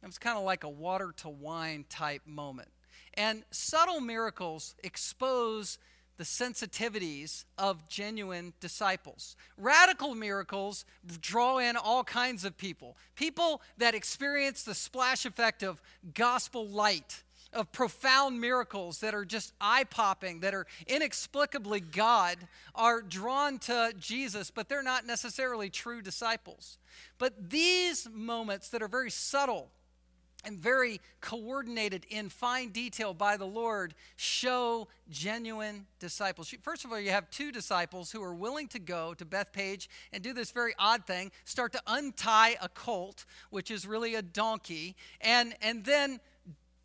It 0.02 0.06
was 0.06 0.18
kind 0.18 0.38
of 0.38 0.44
like 0.44 0.64
a 0.64 0.68
water 0.68 1.12
to 1.18 1.28
wine 1.28 1.84
type 1.88 2.22
moment. 2.26 2.68
And 3.14 3.42
subtle 3.50 4.00
miracles 4.00 4.74
expose 4.82 5.78
the 6.16 6.24
sensitivities 6.24 7.44
of 7.56 7.88
genuine 7.88 8.52
disciples. 8.60 9.36
Radical 9.56 10.14
miracles 10.14 10.84
draw 11.20 11.58
in 11.58 11.76
all 11.76 12.04
kinds 12.04 12.44
of 12.44 12.58
people 12.58 12.98
people 13.16 13.62
that 13.78 13.94
experience 13.94 14.62
the 14.62 14.74
splash 14.74 15.24
effect 15.24 15.62
of 15.62 15.80
gospel 16.12 16.68
light 16.68 17.22
of 17.52 17.72
profound 17.72 18.40
miracles 18.40 19.00
that 19.00 19.14
are 19.14 19.24
just 19.24 19.52
eye 19.60 19.84
popping, 19.84 20.40
that 20.40 20.54
are 20.54 20.66
inexplicably 20.86 21.80
God, 21.80 22.36
are 22.74 23.02
drawn 23.02 23.58
to 23.60 23.92
Jesus, 23.98 24.50
but 24.50 24.68
they're 24.68 24.82
not 24.82 25.06
necessarily 25.06 25.70
true 25.70 26.02
disciples. 26.02 26.78
But 27.18 27.50
these 27.50 28.08
moments 28.12 28.68
that 28.70 28.82
are 28.82 28.88
very 28.88 29.10
subtle, 29.10 29.70
and 30.44 30.58
very 30.58 31.00
coordinated 31.20 32.06
in 32.08 32.28
fine 32.28 32.70
detail 32.70 33.12
by 33.12 33.36
the 33.36 33.46
Lord 33.46 33.94
show 34.16 34.88
genuine 35.08 35.86
disciples. 35.98 36.54
First 36.62 36.84
of 36.84 36.92
all, 36.92 37.00
you 37.00 37.10
have 37.10 37.30
two 37.30 37.52
disciples 37.52 38.10
who 38.10 38.22
are 38.22 38.34
willing 38.34 38.68
to 38.68 38.78
go 38.78 39.14
to 39.14 39.24
Bethphage 39.24 39.88
and 40.12 40.22
do 40.22 40.32
this 40.32 40.50
very 40.50 40.72
odd 40.78 41.06
thing 41.06 41.30
start 41.44 41.72
to 41.72 41.82
untie 41.86 42.56
a 42.60 42.68
colt, 42.68 43.24
which 43.50 43.70
is 43.70 43.86
really 43.86 44.14
a 44.14 44.22
donkey, 44.22 44.96
and, 45.20 45.54
and 45.60 45.84
then 45.84 46.20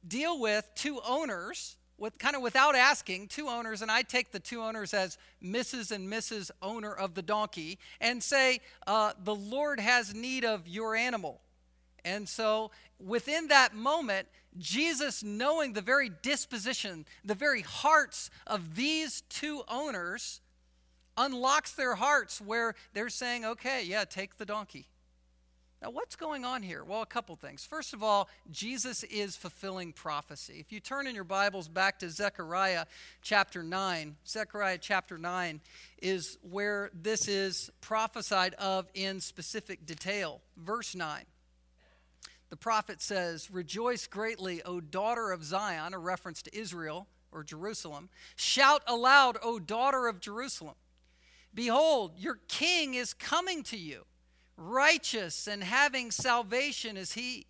deal 0.07 0.39
with 0.39 0.69
two 0.75 0.99
owners 1.07 1.77
with 1.97 2.17
kind 2.19 2.35
of 2.35 2.41
without 2.41 2.75
asking 2.75 3.27
two 3.27 3.47
owners 3.47 3.81
and 3.81 3.89
i 3.89 4.01
take 4.01 4.31
the 4.31 4.39
two 4.39 4.61
owners 4.61 4.93
as 4.93 5.17
mrs 5.43 5.91
and 5.91 6.11
mrs 6.11 6.51
owner 6.61 6.93
of 6.93 7.13
the 7.13 7.21
donkey 7.21 7.79
and 8.01 8.21
say 8.21 8.59
uh, 8.87 9.13
the 9.23 9.35
lord 9.35 9.79
has 9.79 10.13
need 10.13 10.43
of 10.45 10.67
your 10.67 10.95
animal. 10.95 11.41
And 12.03 12.29
so 12.29 12.69
within 12.99 13.47
that 13.47 13.73
moment 13.73 14.27
jesus 14.57 15.23
knowing 15.23 15.73
the 15.73 15.81
very 15.81 16.09
disposition 16.21 17.05
the 17.23 17.35
very 17.35 17.61
hearts 17.61 18.29
of 18.47 18.75
these 18.75 19.21
two 19.29 19.63
owners 19.67 20.39
unlocks 21.17 21.73
their 21.73 21.95
hearts 21.95 22.39
where 22.39 22.75
they're 22.93 23.09
saying 23.09 23.43
okay 23.43 23.83
yeah 23.85 24.05
take 24.05 24.37
the 24.37 24.45
donkey 24.45 24.87
now, 25.81 25.91
what's 25.91 26.15
going 26.15 26.45
on 26.45 26.63
here? 26.63 26.83
Well, 26.83 27.01
a 27.01 27.05
couple 27.05 27.35
things. 27.35 27.65
First 27.65 27.93
of 27.93 28.01
all, 28.01 28.29
Jesus 28.49 29.03
is 29.03 29.35
fulfilling 29.35 29.91
prophecy. 29.91 30.55
If 30.59 30.71
you 30.71 30.79
turn 30.79 31.05
in 31.05 31.15
your 31.15 31.25
Bibles 31.25 31.67
back 31.67 31.99
to 31.99 32.09
Zechariah 32.09 32.85
chapter 33.21 33.61
9, 33.61 34.15
Zechariah 34.25 34.77
chapter 34.79 35.17
9 35.17 35.59
is 36.01 36.37
where 36.49 36.89
this 36.93 37.27
is 37.27 37.69
prophesied 37.81 38.53
of 38.55 38.87
in 38.93 39.19
specific 39.19 39.85
detail. 39.85 40.41
Verse 40.57 40.95
9. 40.95 41.23
The 42.49 42.57
prophet 42.57 43.01
says, 43.01 43.51
Rejoice 43.51 44.07
greatly, 44.07 44.63
O 44.63 44.79
daughter 44.79 45.31
of 45.31 45.43
Zion, 45.43 45.93
a 45.93 45.99
reference 45.99 46.41
to 46.43 46.57
Israel 46.57 47.07
or 47.33 47.43
Jerusalem. 47.43 48.09
Shout 48.37 48.81
aloud, 48.87 49.37
O 49.43 49.59
daughter 49.59 50.07
of 50.07 50.21
Jerusalem. 50.21 50.75
Behold, 51.53 52.13
your 52.17 52.39
king 52.47 52.93
is 52.93 53.13
coming 53.13 53.61
to 53.63 53.77
you 53.77 54.05
Righteous 54.57 55.47
and 55.47 55.63
having 55.63 56.11
salvation 56.11 56.97
is 56.97 57.13
he, 57.13 57.47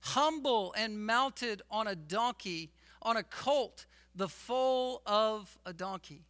humble 0.00 0.74
and 0.76 1.04
mounted 1.04 1.62
on 1.70 1.86
a 1.86 1.94
donkey, 1.94 2.70
on 3.02 3.16
a 3.16 3.22
colt, 3.22 3.86
the 4.14 4.28
foal 4.28 5.02
of 5.06 5.58
a 5.66 5.72
donkey. 5.72 6.24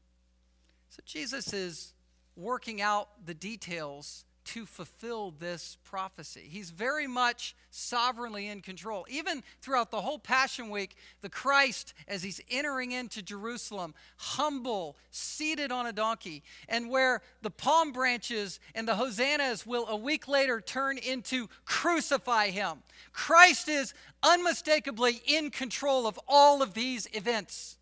So 0.90 1.00
Jesus 1.04 1.52
is 1.52 1.92
working 2.36 2.80
out 2.80 3.08
the 3.24 3.34
details 3.34 4.24
to 4.44 4.66
fulfill 4.66 5.30
this 5.30 5.78
prophecy. 5.84 6.46
He's 6.48 6.70
very 6.70 7.06
much 7.06 7.54
sovereignly 7.70 8.48
in 8.48 8.60
control. 8.60 9.06
Even 9.08 9.42
throughout 9.60 9.90
the 9.90 10.00
whole 10.00 10.18
Passion 10.18 10.70
Week, 10.70 10.96
the 11.20 11.28
Christ, 11.28 11.94
as 12.06 12.22
he's 12.22 12.40
entering 12.50 12.92
into 12.92 13.22
Jerusalem, 13.22 13.94
humble, 14.16 14.96
seated 15.10 15.72
on 15.72 15.86
a 15.86 15.92
donkey, 15.92 16.42
and 16.68 16.90
where 16.90 17.22
the 17.42 17.50
palm 17.50 17.92
branches 17.92 18.60
and 18.74 18.86
the 18.86 18.96
hosannas 18.96 19.66
will 19.66 19.86
a 19.88 19.96
week 19.96 20.28
later 20.28 20.60
turn 20.60 20.98
into 20.98 21.48
crucify 21.64 22.50
him. 22.50 22.82
Christ 23.12 23.68
is 23.68 23.94
unmistakably 24.22 25.22
in 25.26 25.50
control 25.50 26.06
of 26.06 26.18
all 26.28 26.62
of 26.62 26.74
these 26.74 27.08
events. 27.12 27.76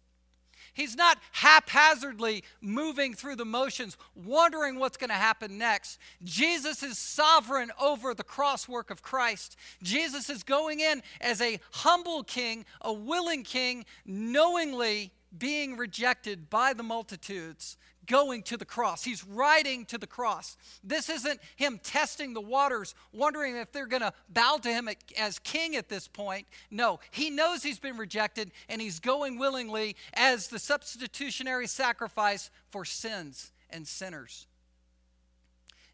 He's 0.75 0.97
not 0.97 1.19
haphazardly 1.33 2.45
moving 2.61 3.15
through 3.15 3.37
the 3.37 3.45
motions, 3.45 3.97
wondering 4.15 4.79
what's 4.79 4.97
going 4.97 5.11
to 5.11 5.15
happen 5.15 5.59
next. 5.59 5.99
Jesus 6.25 6.83
is 6.83 6.99
sovereign 6.99 7.71
over 7.81 8.15
the 8.15 8.25
cross 8.25 8.69
work 8.69 8.91
of 8.91 9.03
Christ. 9.03 9.57
Jesus 9.83 10.31
is 10.31 10.43
going 10.43 10.81
in 10.81 11.03
as 11.21 11.41
a 11.41 11.61
humble 11.73 12.23
king, 12.23 12.65
a 12.81 12.93
willing 12.93 13.43
king, 13.43 13.85
knowingly 14.07 15.13
being 15.37 15.77
rejected 15.77 16.51
by 16.51 16.73
the 16.73 16.83
multitudes, 16.83 17.77
going 18.07 18.43
to 18.45 18.57
the 18.57 18.65
cross. 18.65 19.05
He's 19.05 19.25
riding 19.25 19.85
to 19.87 19.99
the 19.99 20.07
cross. 20.07 20.57
This 20.83 21.09
isn't 21.09 21.41
him 21.57 21.81
testing 21.83 22.35
the 22.35 22.41
waters, 22.41 22.95
wondering 23.13 23.57
if 23.57 23.73
they're 23.73 23.87
going 23.87 24.03
to 24.03 24.13
bow 24.29 24.59
to 24.63 24.69
him 24.69 24.89
as 25.19 25.39
king 25.39 25.77
at 25.77 25.89
this 25.89 26.09
point. 26.09 26.47
No, 26.71 27.01
he 27.11 27.31
knows 27.31 27.63
he's 27.63 27.79
been 27.79 27.97
rejected 27.97 28.51
and 28.69 28.81
he's 28.81 29.01
going 29.01 29.39
willingly 29.39 29.97
as 30.15 30.49
the 30.49 30.59
substitutionary 30.59 31.67
sacrifice 31.67 32.51
for 32.71 32.85
sins 32.85 33.53
and 33.71 33.87
sinners. 33.87 34.47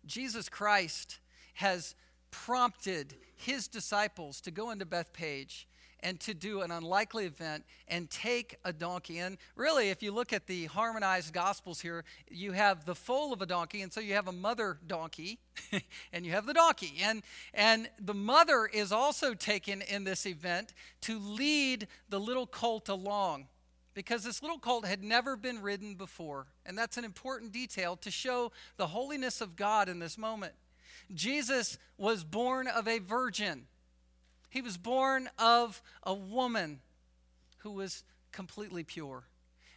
Jesus 0.07 0.49
Christ 0.49 1.19
has 1.55 1.95
prompted 2.31 3.15
his 3.37 3.69
disciples 3.69 4.41
to 4.43 4.51
go 4.51 4.71
into 4.71 4.85
Bethphage 4.85 5.69
and 6.01 6.19
to 6.21 6.35
do 6.35 6.63
an 6.63 6.71
unlikely 6.71 7.27
event 7.27 7.65
and 7.89 8.11
take 8.11 8.57
a 8.65 8.73
donkey. 8.73 9.19
And 9.19 9.39
really, 9.57 9.91
if 9.91 10.03
you 10.03 10.13
look 10.13 10.33
at 10.33 10.47
the 10.47 10.67
harmonized 10.67 11.33
gospels 11.33 11.81
here, 11.81 12.05
you 12.31 12.53
have 12.53 12.85
the 12.85 12.95
foal 12.95 13.33
of 13.33 13.43
a 13.43 13.47
donkey, 13.47 13.83
and 13.83 13.93
so 13.93 14.01
you 14.01 14.15
have 14.15 14.29
a 14.29 14.33
mother 14.33 14.79
donkey, 14.87 15.39
and 16.13 16.25
you 16.25 16.33
have 16.33 16.47
the 16.47 16.55
donkey. 16.55 16.95
And, 17.03 17.23
and 17.55 17.89
the 18.01 18.15
mother 18.15 18.67
is 18.67 18.93
also 18.93 19.35
taken 19.35 19.83
in 19.83 20.05
this 20.05 20.27
event 20.27 20.75
to 21.03 21.19
lead 21.19 21.89
the 22.09 22.21
little 22.21 22.47
colt 22.47 22.89
along 22.89 23.47
because 23.95 24.23
this 24.23 24.43
little 24.43 24.61
colt 24.61 24.87
had 24.87 25.03
never 25.03 25.37
been 25.37 25.61
ridden 25.61 25.97
before. 25.97 26.47
And 26.65 26.79
that's 26.79 26.97
an 26.97 27.05
important 27.05 27.51
detail 27.51 27.97
to 27.97 28.13
show 28.13 28.53
the 28.77 28.87
holiness 28.87 29.41
of 29.41 29.57
God 29.57 29.89
in 29.89 29.99
this 29.99 30.17
moment. 30.17 30.53
Jesus 31.13 31.79
was 31.97 32.23
born 32.23 32.69
of 32.69 32.87
a 32.87 33.01
virgin. 33.01 33.67
He 34.49 34.63
was 34.63 34.77
born 34.77 35.29
of 35.39 35.83
a 36.03 36.15
woman 36.15 36.81
who 37.59 37.73
was 37.73 38.05
completely 38.33 38.85
pure. 38.85 39.25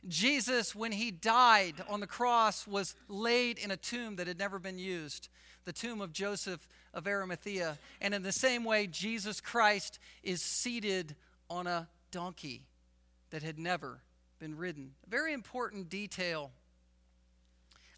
Jesus, 0.08 0.74
when 0.74 0.92
he 0.92 1.12
died 1.12 1.76
on 1.88 2.00
the 2.00 2.08
cross, 2.08 2.66
was 2.66 2.96
laid 3.08 3.60
in 3.60 3.70
a 3.72 3.78
tomb 3.78 4.16
that 4.16 4.28
had 4.28 4.40
never 4.40 4.58
been 4.58 4.80
used, 4.80 5.30
the 5.66 5.74
tomb 5.74 6.02
of 6.02 6.12
Joseph 6.12 6.68
of 6.94 7.08
Arimathea. 7.08 7.78
And 8.00 8.14
in 8.14 8.24
the 8.24 8.32
same 8.32 8.64
way, 8.64 8.88
Jesus 8.88 9.40
Christ 9.40 10.00
is 10.24 10.42
seated 10.42 11.16
on 11.50 11.68
a 11.68 11.88
donkey 12.10 12.66
that 13.30 13.44
had 13.44 13.60
never 13.60 14.02
been 14.40 14.58
ridden. 14.58 14.92
A 15.06 15.10
very 15.10 15.34
important 15.34 15.90
detail. 15.90 16.52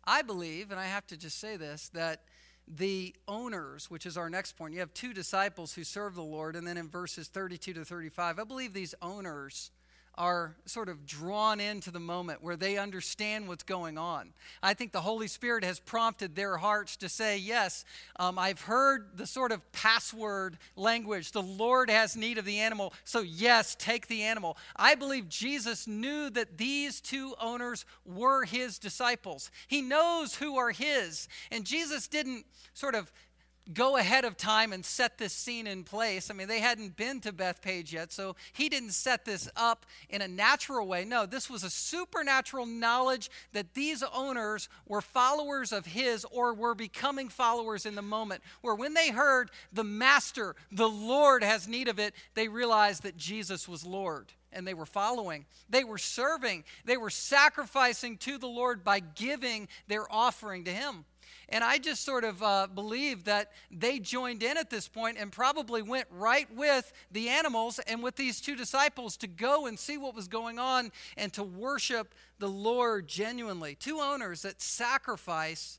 I 0.06 0.22
believe, 0.22 0.72
and 0.72 0.80
I 0.80 0.86
have 0.86 1.08
to 1.08 1.18
just 1.18 1.40
say 1.40 1.56
this, 1.56 1.90
that 1.94 2.24
the 2.68 3.16
owners, 3.28 3.90
which 3.90 4.06
is 4.06 4.18
our 4.18 4.30
next 4.30 4.54
point, 4.54 4.74
you 4.74 4.80
have 4.80 4.94
two 4.94 5.14
disciples 5.14 5.74
who 5.74 5.84
serve 5.84 6.16
the 6.16 6.24
Lord, 6.24 6.56
and 6.56 6.66
then 6.66 6.78
in 6.78 6.88
verses 6.88 7.28
32 7.28 7.74
to 7.74 7.86
35, 7.86 8.40
I 8.40 8.44
believe 8.44 8.74
these 8.74 8.96
owners 9.02 9.72
are 10.16 10.56
sort 10.66 10.90
of 10.90 11.06
drawn 11.06 11.60
into 11.60 11.90
the 11.90 12.00
moment 12.00 12.44
where 12.44 12.56
they 12.56 12.78
understand 12.78 13.48
what's 13.48 13.64
going 13.64 13.98
on. 13.98 14.34
I 14.62 14.74
think 14.74 14.92
the 14.92 15.02
Holy 15.02 15.28
Spirit 15.28 15.64
has 15.64 15.80
prompted 15.80 16.36
their 16.36 16.58
hearts 16.58 16.98
to 16.98 17.10
say, 17.10 17.38
Yes, 17.38 17.84
um, 18.18 18.38
I've 18.38 18.62
heard 18.62 19.18
the 19.18 19.26
sort 19.26 19.52
of 19.52 19.72
password 19.72 20.58
language. 20.76 21.32
The 21.32 21.42
Lord 21.42 21.90
has 21.90 22.16
need 22.16 22.38
of 22.38 22.46
the 22.46 22.60
animal, 22.60 22.94
so 23.04 23.22
yes, 23.22 23.76
take 23.76 24.08
the 24.08 24.24
animal. 24.24 24.58
I 24.76 24.96
believe 24.96 25.30
Jesus 25.30 25.88
knew 25.88 26.30
that 26.32 26.58
these 26.58 27.02
two 27.02 27.36
owners 27.42 27.86
were 28.06 28.46
his 28.46 28.78
disciples. 28.78 29.50
He 29.68 29.82
knows 29.82 30.36
who 30.36 30.58
are 30.58 30.72
his. 30.72 31.28
And 31.52 31.66
Jesus 31.66 32.08
didn't 32.08 32.46
sort 32.74 32.96
of 32.96 33.12
go 33.72 33.98
ahead 33.98 34.26
of 34.26 34.36
time 34.36 34.74
and 34.74 34.84
set 34.84 35.18
this 35.18 35.32
scene 35.32 35.68
in 35.68 35.84
place. 35.84 36.30
I 36.30 36.34
mean, 36.34 36.48
they 36.48 36.60
hadn't 36.60 36.98
been 36.98 37.22
to 37.22 37.32
Bethphage 37.32 37.94
yet, 37.94 38.12
so 38.12 38.36
he 38.52 38.68
didn't 38.68 38.92
set 38.92 39.24
this 39.24 39.50
up 39.56 39.86
in 40.10 40.22
a 40.22 40.28
natural 40.28 40.88
way. 40.88 41.06
No, 41.06 41.26
this 41.26 41.50
was 41.50 41.64
a 41.64 41.70
supernatural 41.70 42.66
knowledge 42.66 43.30
that 43.54 43.74
these 43.74 44.04
owners 44.14 44.68
were 44.88 45.02
followers 45.02 45.72
of 45.72 45.86
his 45.86 46.26
or 46.26 46.54
were 46.54 46.76
becoming 46.76 47.30
followers 47.30 47.86
in 47.86 47.96
the 47.96 48.02
moment, 48.02 48.44
where 48.62 48.76
when 48.76 48.94
they 48.94 49.12
heard 49.12 49.50
the 49.72 49.84
master, 49.84 50.56
the 50.72 50.90
Lord 50.90 51.44
has 51.44 51.68
need 51.68 51.88
of 51.88 52.00
it, 52.00 52.14
they 52.34 52.48
realized 52.48 53.04
that 53.04 53.18
Jesus 53.18 53.68
was 53.68 53.86
Lord 53.86 54.34
and 54.52 54.68
they 54.68 54.74
were 54.74 54.86
following. 54.86 55.46
They 55.70 55.84
were 55.84 55.98
serving. 55.98 56.64
They 56.86 56.98
were 56.98 57.10
sacrificing 57.10 58.18
to 58.18 58.38
the 58.38 58.48
Lord 58.48 58.84
by 58.84 59.00
giving 59.00 59.68
their 59.88 60.12
offering 60.12 60.66
to 60.66 60.72
Him. 60.72 61.06
And 61.54 61.64
I 61.64 61.78
just 61.78 62.04
sort 62.04 62.24
of 62.24 62.42
uh, 62.42 62.66
believe 62.74 63.26
that 63.26 63.52
they 63.70 64.00
joined 64.00 64.42
in 64.42 64.58
at 64.58 64.72
this 64.72 64.88
point 64.88 65.18
and 65.20 65.32
probably 65.32 65.84
went 65.84 66.08
right 66.10 66.48
with 66.52 66.92
the 67.12 67.30
animals 67.30 67.78
and 67.78 68.02
with 68.02 68.16
these 68.16 68.42
two 68.42 68.56
disciples 68.56 69.18
to 69.18 69.28
go 69.28 69.68
and 69.68 69.78
see 69.78 69.96
what 69.96 70.16
was 70.16 70.28
going 70.28 70.58
on 70.58 70.92
and 71.16 71.32
to 71.34 71.44
worship 71.44 72.16
the 72.40 72.50
Lord 72.50 73.08
genuinely. 73.08 73.76
Two 73.76 74.00
owners 74.00 74.42
that 74.42 74.64
sacrifice 74.64 75.78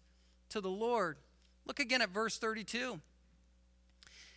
to 0.51 0.61
the 0.61 0.71
Lord. 0.71 1.17
Look 1.67 1.81
again 1.81 2.03
at 2.03 2.11
verse 2.11 2.39
32. 2.39 3.01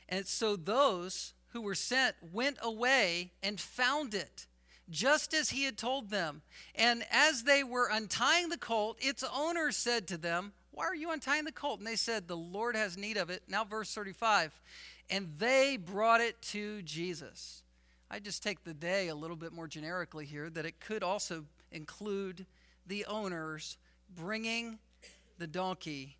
And 0.09 0.25
so 0.25 0.55
those 0.55 1.35
who 1.49 1.61
were 1.61 1.75
sent 1.75 2.15
went 2.33 2.57
away 2.63 3.29
and 3.43 3.59
found 3.59 4.15
it 4.15 4.47
just 4.89 5.35
as 5.35 5.51
he 5.51 5.65
had 5.65 5.77
told 5.77 6.09
them. 6.09 6.41
And 6.73 7.03
as 7.11 7.43
they 7.43 7.63
were 7.63 7.89
untying 7.91 8.49
the 8.49 8.57
colt, 8.57 8.97
its 8.99 9.23
owner 9.31 9.71
said 9.71 10.07
to 10.07 10.17
them, 10.17 10.53
why 10.77 10.85
are 10.85 10.95
you 10.95 11.11
untying 11.11 11.43
the 11.43 11.51
colt? 11.51 11.79
And 11.79 11.87
they 11.87 11.95
said, 11.95 12.27
The 12.27 12.37
Lord 12.37 12.75
has 12.75 12.99
need 12.99 13.17
of 13.17 13.31
it. 13.31 13.41
Now, 13.47 13.63
verse 13.63 13.91
35. 13.95 14.61
And 15.09 15.33
they 15.39 15.75
brought 15.75 16.21
it 16.21 16.39
to 16.53 16.83
Jesus. 16.83 17.63
I 18.11 18.19
just 18.19 18.43
take 18.43 18.63
the 18.63 18.75
day 18.75 19.07
a 19.07 19.15
little 19.15 19.35
bit 19.35 19.51
more 19.51 19.67
generically 19.67 20.27
here, 20.27 20.51
that 20.51 20.67
it 20.67 20.79
could 20.79 21.01
also 21.01 21.45
include 21.71 22.45
the 22.85 23.05
owners 23.05 23.77
bringing 24.15 24.77
the 25.39 25.47
donkey 25.47 26.15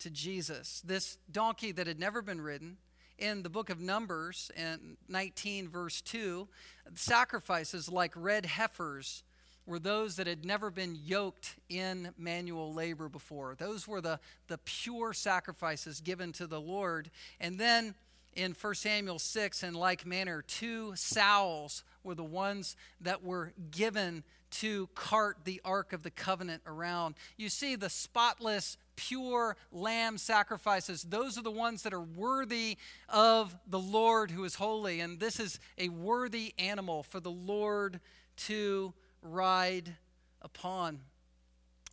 to 0.00 0.10
Jesus. 0.10 0.82
This 0.84 1.18
donkey 1.30 1.70
that 1.70 1.86
had 1.86 2.00
never 2.00 2.22
been 2.22 2.40
ridden. 2.40 2.78
In 3.18 3.44
the 3.44 3.48
book 3.48 3.70
of 3.70 3.80
Numbers, 3.80 4.50
in 4.56 4.96
19, 5.08 5.68
verse 5.68 6.00
2, 6.00 6.48
sacrifices 6.96 7.88
like 7.88 8.12
red 8.16 8.46
heifers 8.46 9.22
were 9.66 9.78
those 9.78 10.16
that 10.16 10.26
had 10.26 10.44
never 10.44 10.70
been 10.70 10.96
yoked 11.04 11.56
in 11.68 12.10
manual 12.16 12.72
labor 12.72 13.08
before. 13.08 13.56
Those 13.58 13.86
were 13.86 14.00
the, 14.00 14.20
the 14.48 14.58
pure 14.58 15.12
sacrifices 15.12 16.00
given 16.00 16.32
to 16.32 16.46
the 16.46 16.60
Lord. 16.60 17.10
And 17.40 17.58
then 17.58 17.94
in 18.34 18.52
1 18.52 18.74
Samuel 18.74 19.18
6, 19.18 19.62
in 19.62 19.74
like 19.74 20.06
manner, 20.06 20.42
two 20.46 20.92
sows 20.94 21.82
were 22.04 22.14
the 22.14 22.24
ones 22.24 22.76
that 23.00 23.24
were 23.24 23.52
given 23.70 24.22
to 24.48 24.88
cart 24.94 25.38
the 25.44 25.60
Ark 25.64 25.92
of 25.92 26.02
the 26.02 26.10
Covenant 26.10 26.62
around. 26.66 27.16
You 27.36 27.48
see, 27.48 27.74
the 27.74 27.90
spotless, 27.90 28.76
pure 28.94 29.56
lamb 29.72 30.18
sacrifices, 30.18 31.02
those 31.02 31.36
are 31.36 31.42
the 31.42 31.50
ones 31.50 31.82
that 31.82 31.92
are 31.92 32.00
worthy 32.00 32.76
of 33.08 33.56
the 33.66 33.78
Lord 33.78 34.30
who 34.30 34.44
is 34.44 34.54
holy. 34.54 35.00
And 35.00 35.18
this 35.18 35.40
is 35.40 35.58
a 35.78 35.88
worthy 35.88 36.54
animal 36.58 37.02
for 37.02 37.20
the 37.20 37.30
Lord 37.30 38.00
to 38.36 38.94
ride 39.30 39.94
upon. 40.42 41.00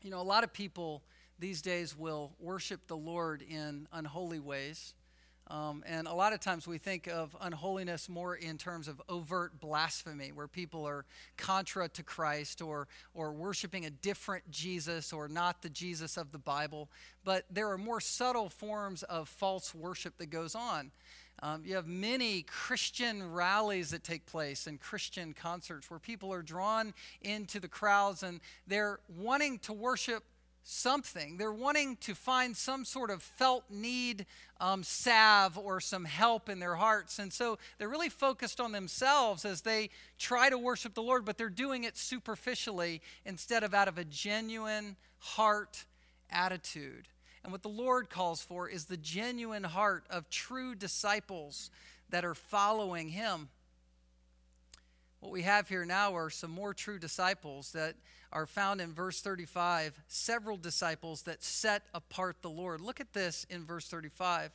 You 0.02 0.12
know, 0.12 0.20
a 0.20 0.24
lot 0.24 0.44
of 0.44 0.54
people 0.54 1.04
these 1.40 1.62
days 1.62 1.98
will 1.98 2.32
worship 2.40 2.88
the 2.88 2.98
Lord 2.98 3.42
in 3.42 3.88
unholy 3.92 4.40
ways. 4.40 4.94
Um, 5.48 5.84
and 5.86 6.08
a 6.08 6.14
lot 6.14 6.32
of 6.32 6.40
times 6.40 6.68
we 6.68 6.78
think 6.78 7.08
of 7.08 7.36
unholiness 7.42 8.08
more 8.08 8.36
in 8.36 8.58
terms 8.58 8.88
of 8.88 9.02
overt 9.10 9.60
blasphemy, 9.60 10.32
where 10.32 10.48
people 10.48 10.88
are 10.88 11.06
contra 11.36 11.90
to 11.90 12.04
Christ 12.04 12.62
or, 12.62 12.88
or 13.14 13.34
worshiping 13.34 13.86
a 13.86 13.90
different 13.90 14.50
Jesus 14.50 15.12
or 15.12 15.28
not 15.28 15.62
the 15.62 15.70
Jesus 15.70 16.16
of 16.16 16.32
the 16.32 16.38
Bible. 16.38 16.90
But 17.26 17.44
there 17.52 17.70
are 17.72 17.78
more 17.78 18.00
subtle 18.00 18.50
forms 18.50 19.04
of 19.04 19.28
false 19.28 19.76
worship 19.76 20.18
that 20.18 20.30
goes 20.30 20.56
on. 20.56 20.92
Um, 21.44 21.64
you 21.66 21.76
have 21.76 21.88
many 21.88 22.44
Christian 22.44 23.34
rallies 23.34 23.92
that 23.92 24.02
take 24.02 24.26
place 24.26 24.66
and 24.66 24.80
Christian 24.80 25.34
concerts 25.34 25.92
where 25.92 26.00
people 26.00 26.34
are 26.34 26.42
drawn 26.42 26.94
into 27.22 27.60
the 27.60 27.68
crowds 27.68 28.24
and 28.24 28.40
they're 28.66 29.02
wanting 29.20 29.60
to 29.60 29.74
worship 29.74 30.24
something. 30.64 31.36
They're 31.36 31.52
wanting 31.52 31.98
to 31.98 32.16
find 32.16 32.56
some 32.56 32.86
sort 32.86 33.10
of 33.10 33.22
felt 33.22 33.66
need 33.70 34.26
um, 34.62 34.84
salve 34.84 35.58
or 35.58 35.82
some 35.82 36.06
help 36.06 36.48
in 36.48 36.60
their 36.60 36.76
hearts. 36.76 37.20
And 37.20 37.34
so 37.34 37.58
they're 37.78 37.90
really 37.90 38.08
focused 38.08 38.62
on 38.62 38.72
themselves 38.72 39.44
as 39.44 39.64
they 39.64 39.90
try 40.18 40.50
to 40.50 40.58
worship 40.58 40.94
the 40.94 41.04
Lord, 41.04 41.26
but 41.26 41.38
they're 41.38 41.50
doing 41.50 41.84
it 41.84 41.98
superficially 41.98 43.02
instead 43.26 43.64
of 43.64 43.74
out 43.74 43.90
of 43.90 43.98
a 43.98 44.06
genuine 44.06 44.96
heart 45.20 45.84
attitude. 46.32 47.10
And 47.44 47.52
what 47.52 47.62
the 47.62 47.70
Lord 47.70 48.10
calls 48.10 48.42
for 48.42 48.70
is 48.70 48.86
the 48.86 48.98
genuine 48.98 49.66
heart 49.66 50.06
of 50.10 50.30
true 50.30 50.76
disciples 50.76 51.70
that 52.10 52.24
are 52.24 52.36
following 52.36 53.10
Him. 53.10 53.50
What 55.20 55.32
we 55.32 55.44
have 55.44 55.68
here 55.70 55.86
now 55.86 56.16
are 56.16 56.30
some 56.30 56.52
more 56.52 56.74
true 56.74 57.00
disciples 57.00 57.72
that 57.72 57.96
are 58.32 58.46
found 58.46 58.82
in 58.82 58.94
verse 58.94 59.22
35. 59.22 60.00
Several 60.08 60.58
disciples 60.58 61.22
that 61.24 61.44
set 61.44 61.84
apart 61.94 62.38
the 62.42 62.50
Lord. 62.50 62.82
Look 62.82 63.00
at 63.00 63.14
this 63.14 63.46
in 63.50 63.66
verse 63.66 63.88
35. 63.88 64.52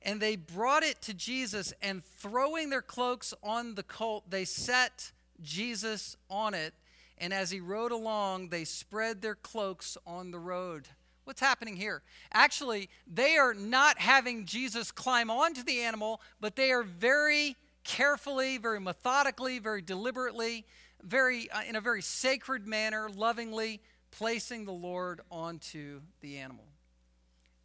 And 0.00 0.20
they 0.20 0.36
brought 0.36 0.82
it 0.82 1.00
to 1.02 1.14
Jesus, 1.14 1.72
and 1.82 2.04
throwing 2.04 2.68
their 2.68 2.82
cloaks 2.82 3.32
on 3.42 3.74
the 3.74 3.82
colt, 3.82 4.24
they 4.30 4.44
set 4.44 5.12
Jesus 5.42 6.16
on 6.28 6.52
it. 6.54 6.74
And 7.16 7.32
as 7.32 7.50
he 7.50 7.60
rode 7.60 7.92
along, 7.92 8.48
they 8.48 8.64
spread 8.64 9.22
their 9.22 9.34
cloaks 9.34 9.96
on 10.06 10.30
the 10.30 10.38
road. 10.38 10.88
What's 11.24 11.40
happening 11.40 11.76
here? 11.76 12.02
Actually, 12.32 12.90
they 13.06 13.36
are 13.36 13.54
not 13.54 13.98
having 13.98 14.44
Jesus 14.44 14.90
climb 14.90 15.30
onto 15.30 15.62
the 15.62 15.80
animal, 15.80 16.20
but 16.40 16.54
they 16.54 16.70
are 16.70 16.82
very 16.82 17.56
carefully, 17.82 18.58
very 18.58 18.80
methodically, 18.80 19.58
very 19.58 19.80
deliberately, 19.82 20.66
very 21.02 21.50
uh, 21.50 21.62
in 21.66 21.76
a 21.76 21.80
very 21.80 22.02
sacred 22.02 22.66
manner, 22.66 23.08
lovingly 23.08 23.80
placing 24.10 24.64
the 24.64 24.72
Lord 24.72 25.22
onto 25.30 26.00
the 26.20 26.36
animal. 26.36 26.66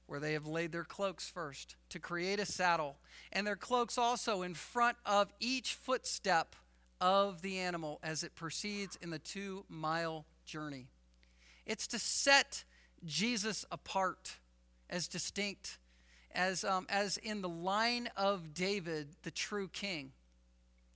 Where 0.07 0.19
they 0.19 0.33
have 0.33 0.47
laid 0.47 0.71
their 0.71 0.85
cloaks 0.85 1.29
first 1.29 1.75
to 1.89 1.99
create 1.99 2.39
a 2.39 2.45
saddle, 2.45 2.97
and 3.31 3.45
their 3.45 3.55
cloaks 3.55 3.97
also 3.97 4.41
in 4.41 4.55
front 4.55 4.97
of 5.05 5.31
each 5.39 5.73
footstep 5.73 6.55
of 7.01 7.41
the 7.41 7.59
animal 7.59 7.99
as 8.03 8.23
it 8.23 8.35
proceeds 8.35 8.97
in 9.01 9.09
the 9.09 9.19
two 9.19 9.65
mile 9.69 10.25
journey. 10.45 10.87
It's 11.65 11.87
to 11.87 11.99
set 11.99 12.63
Jesus 13.05 13.65
apart 13.71 14.37
as 14.89 15.07
distinct, 15.07 15.77
as, 16.33 16.63
um, 16.63 16.85
as 16.89 17.17
in 17.17 17.41
the 17.41 17.49
line 17.49 18.09
of 18.17 18.53
David, 18.53 19.09
the 19.23 19.31
true 19.31 19.67
king. 19.67 20.11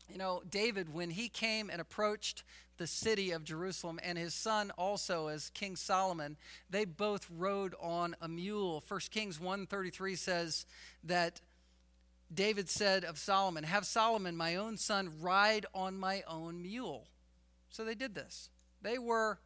You 0.09 0.17
know, 0.17 0.41
David, 0.49 0.93
when 0.93 1.09
he 1.09 1.29
came 1.29 1.69
and 1.69 1.79
approached 1.79 2.43
the 2.77 2.87
city 2.87 3.31
of 3.31 3.43
Jerusalem, 3.43 3.99
and 4.03 4.17
his 4.17 4.33
son 4.33 4.71
also 4.77 5.27
as 5.27 5.49
King 5.51 5.75
Solomon, 5.75 6.37
they 6.69 6.85
both 6.85 7.27
rode 7.29 7.75
on 7.79 8.15
a 8.19 8.27
mule. 8.27 8.83
1 8.87 8.99
Kings 9.11 9.39
133 9.39 10.15
says 10.15 10.65
that 11.03 11.39
David 12.33 12.69
said 12.69 13.05
of 13.05 13.17
Solomon, 13.17 13.63
Have 13.63 13.85
Solomon, 13.85 14.35
my 14.35 14.55
own 14.55 14.77
son, 14.77 15.11
ride 15.21 15.65
on 15.73 15.97
my 15.97 16.23
own 16.27 16.61
mule. 16.61 17.07
So 17.69 17.85
they 17.85 17.95
did 17.95 18.15
this. 18.15 18.49
They 18.81 18.97
were 18.97 19.39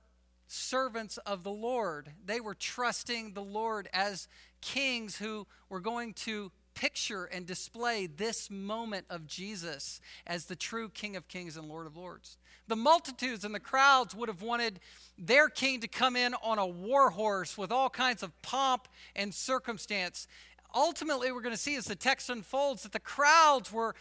servants 0.48 1.18
of 1.20 1.44
the 1.44 1.52
Lord. 1.52 2.12
They 2.26 2.40
were 2.40 2.56
trusting 2.56 3.34
the 3.34 3.44
Lord 3.44 3.88
as 3.94 4.28
kings 4.62 5.18
who 5.18 5.48
were 5.70 5.80
going 5.80 6.14
to 6.14 6.52
picture 6.74 7.26
and 7.26 7.46
display 7.46 8.08
this 8.08 8.50
moment 8.52 9.06
of 9.10 9.26
Jesus 9.26 10.00
as 10.26 10.46
the 10.46 10.56
true 10.56 10.90
King 10.90 11.16
of 11.16 11.28
Kings 11.28 11.58
and 11.58 11.68
Lord 11.68 11.88
of 11.88 11.98
Lords. 11.98 12.38
The 12.68 12.76
multitudes 12.76 13.44
and 13.44 13.56
the 13.56 13.60
crowds 13.60 14.14
would 14.14 14.30
have 14.30 14.42
wanted 14.42 14.80
their 15.18 15.50
king 15.50 15.80
to 15.82 15.88
come 15.88 16.16
in 16.16 16.36
on 16.36 16.60
a 16.60 16.68
war 16.68 17.10
horse 17.10 17.58
with 17.58 17.72
all 17.72 17.90
kinds 17.90 18.22
of 18.22 18.40
pomp 18.42 18.88
and 19.16 19.34
circumstance. 19.34 20.28
Ultimately, 20.76 21.32
we're 21.32 21.42
going 21.42 21.56
to 21.56 21.62
see 21.62 21.76
as 21.78 21.86
the 21.86 21.96
text 21.96 22.30
unfolds 22.30 22.84
that 22.84 22.92
the 22.92 23.00
crowds 23.00 23.72
were 23.72 23.96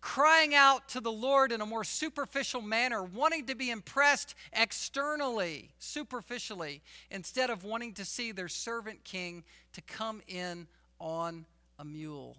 crying 0.00 0.54
out 0.54 0.88
to 0.90 1.00
the 1.00 1.12
Lord 1.12 1.52
in 1.52 1.60
a 1.60 1.66
more 1.66 1.84
superficial 1.84 2.62
manner, 2.62 3.02
wanting 3.02 3.46
to 3.46 3.54
be 3.54 3.70
impressed 3.70 4.34
externally, 4.52 5.70
superficially, 5.78 6.82
instead 7.10 7.50
of 7.50 7.64
wanting 7.64 7.92
to 7.94 8.04
see 8.04 8.32
their 8.32 8.48
servant 8.48 9.04
king 9.04 9.44
to 9.72 9.82
come 9.82 10.22
in 10.26 10.66
on 10.98 11.44
a 11.78 11.84
mule. 11.84 12.36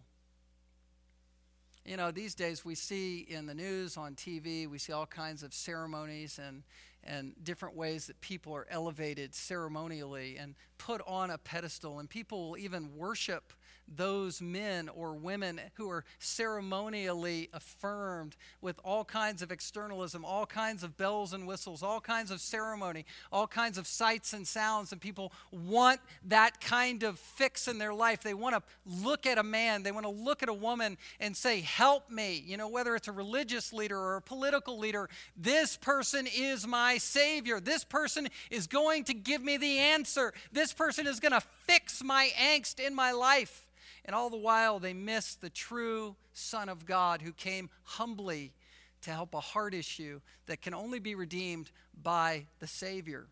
You 1.86 1.98
know, 1.98 2.10
these 2.10 2.34
days 2.34 2.66
we 2.66 2.74
see 2.74 3.20
in 3.30 3.46
the 3.46 3.54
news, 3.54 3.96
on 3.96 4.16
TV, 4.16 4.68
we 4.68 4.80
see 4.80 4.92
all 4.92 5.06
kinds 5.06 5.44
of 5.44 5.54
ceremonies 5.54 6.40
and, 6.44 6.64
and 7.04 7.34
different 7.44 7.76
ways 7.76 8.08
that 8.08 8.20
people 8.22 8.56
are 8.56 8.66
elevated 8.72 9.36
ceremonially 9.36 10.38
and 10.38 10.56
put 10.80 11.02
on 11.06 11.30
a 11.30 11.38
pedestal, 11.38 12.00
and 12.00 12.10
people 12.10 12.50
will 12.50 12.58
even 12.58 12.96
worship 12.98 13.54
those 13.88 14.42
men 14.42 14.90
or 14.90 15.14
women 15.14 15.60
who 15.76 15.90
are 15.90 16.04
ceremonially 16.20 17.50
affirmed 17.54 18.36
with 18.62 18.80
all 18.84 19.06
kinds 19.06 19.42
of 19.42 19.52
externalism, 19.52 20.26
all 20.26 20.46
kinds 20.46 20.84
of 20.84 20.98
bells 20.98 21.34
and 21.34 21.48
whistles, 21.48 21.84
all 21.84 22.02
kinds 22.02 22.32
of 22.32 22.42
ceremony, 22.42 23.06
all 23.32 23.48
kinds 23.48 23.78
of 23.78 23.88
sights 23.88 24.34
and 24.34 24.48
sounds. 24.48 24.92
And 24.92 25.00
people 25.00 25.32
want 25.52 26.00
that 26.26 26.62
kind 26.62 27.04
of 27.04 27.20
fix 27.20 27.68
in 27.68 27.78
their 27.78 27.94
life. 27.94 28.22
They 28.22 28.34
want 28.34 28.56
to 28.56 28.64
look 29.04 29.26
at 29.26 29.38
a 29.38 29.44
man, 29.44 29.84
they 29.84 29.92
want 29.92 30.06
to 30.06 30.12
look 30.12 30.44
at 30.44 30.50
a 30.50 30.54
woman 30.54 30.98
and 31.20 31.36
say, 31.36 31.62
Help 31.62 32.10
me. 32.10 32.44
You 32.46 32.58
know, 32.58 32.70
whether 32.70 32.96
it's 32.96 33.08
a 33.08 33.12
religious 33.12 33.74
leader 33.74 33.98
or 33.98 34.18
a 34.18 34.22
political 34.22 34.78
leader, 34.78 35.10
this 35.36 35.78
person 35.78 36.28
is 36.36 36.66
my 36.66 36.98
Savior. 36.98 37.60
This 37.60 37.84
person 37.84 38.28
is 38.50 38.68
going 38.68 39.04
to 39.06 39.14
give 39.14 39.44
me 39.44 39.58
the 39.58 39.80
answer. 39.80 40.34
This 40.52 40.74
person 40.74 41.08
is 41.08 41.20
going 41.20 41.32
to 41.32 41.44
fix 41.68 42.04
my 42.04 42.30
angst 42.40 42.80
in 42.80 42.96
my 42.96 43.12
life. 43.12 43.66
And 44.06 44.16
all 44.16 44.30
the 44.30 44.38
while, 44.38 44.78
they 44.80 44.94
miss 44.94 45.34
the 45.34 45.50
true 45.50 46.16
Son 46.32 46.70
of 46.70 46.86
God 46.86 47.24
who 47.24 47.34
came 47.34 47.70
humbly 47.84 48.54
to 49.02 49.12
help 49.12 49.34
a 49.34 49.40
heart 49.40 49.74
issue 49.74 50.22
that 50.46 50.62
can 50.62 50.76
only 50.76 51.00
be 51.00 51.16
redeemed 51.16 51.72
by 52.02 52.46
the 52.60 52.68
Savior, 52.68 53.26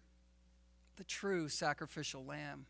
the 0.98 1.04
true 1.04 1.48
sacrificial 1.48 2.26
lamb. 2.26 2.66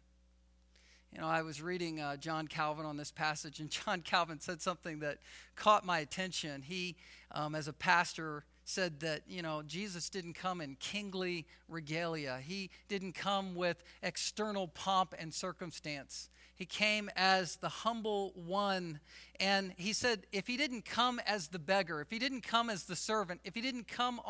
You 1.14 1.22
know, 1.22 1.28
I 1.28 1.44
was 1.44 1.62
reading 1.62 2.00
uh, 2.00 2.18
John 2.18 2.48
Calvin 2.48 2.86
on 2.86 2.98
this 2.98 3.12
passage, 3.12 3.60
and 3.60 3.70
John 3.86 4.02
Calvin 4.02 4.40
said 4.40 4.62
something 4.62 5.00
that 5.00 5.20
caught 5.56 5.86
my 5.86 6.00
attention. 6.00 6.62
He, 6.62 6.96
um, 7.32 7.56
as 7.56 7.68
a 7.68 7.74
pastor, 7.74 8.44
said 8.66 9.00
that, 9.02 9.22
you 9.28 9.42
know, 9.42 9.62
Jesus 9.66 10.10
didn't 10.10 10.34
come 10.34 10.62
in 10.62 10.76
kingly 10.76 11.46
regalia. 11.68 12.40
He 12.42 12.70
didn't 12.88 13.14
come 13.14 13.56
with 13.56 13.84
external 14.02 14.68
pomp 14.68 15.14
and 15.18 15.34
circumstance. 15.34 16.30
He 16.56 16.66
came 16.66 17.10
as 17.16 17.58
the 17.58 17.70
humble 17.70 18.32
one. 18.36 19.00
And 19.40 19.74
he 19.78 19.92
said, 19.92 20.26
if 20.32 20.48
he 20.48 20.56
didn't 20.56 20.86
come 20.86 21.20
as 21.26 21.48
the 21.48 21.60
beggar, 21.60 22.02
if 22.02 22.10
he 22.10 22.20
didn't 22.20 22.42
come 22.42 22.70
as 22.70 22.84
the 22.84 22.96
servant, 22.96 23.42
if 23.44 23.56
he 23.56 23.62
didn't 23.62 23.88
come 23.88 24.22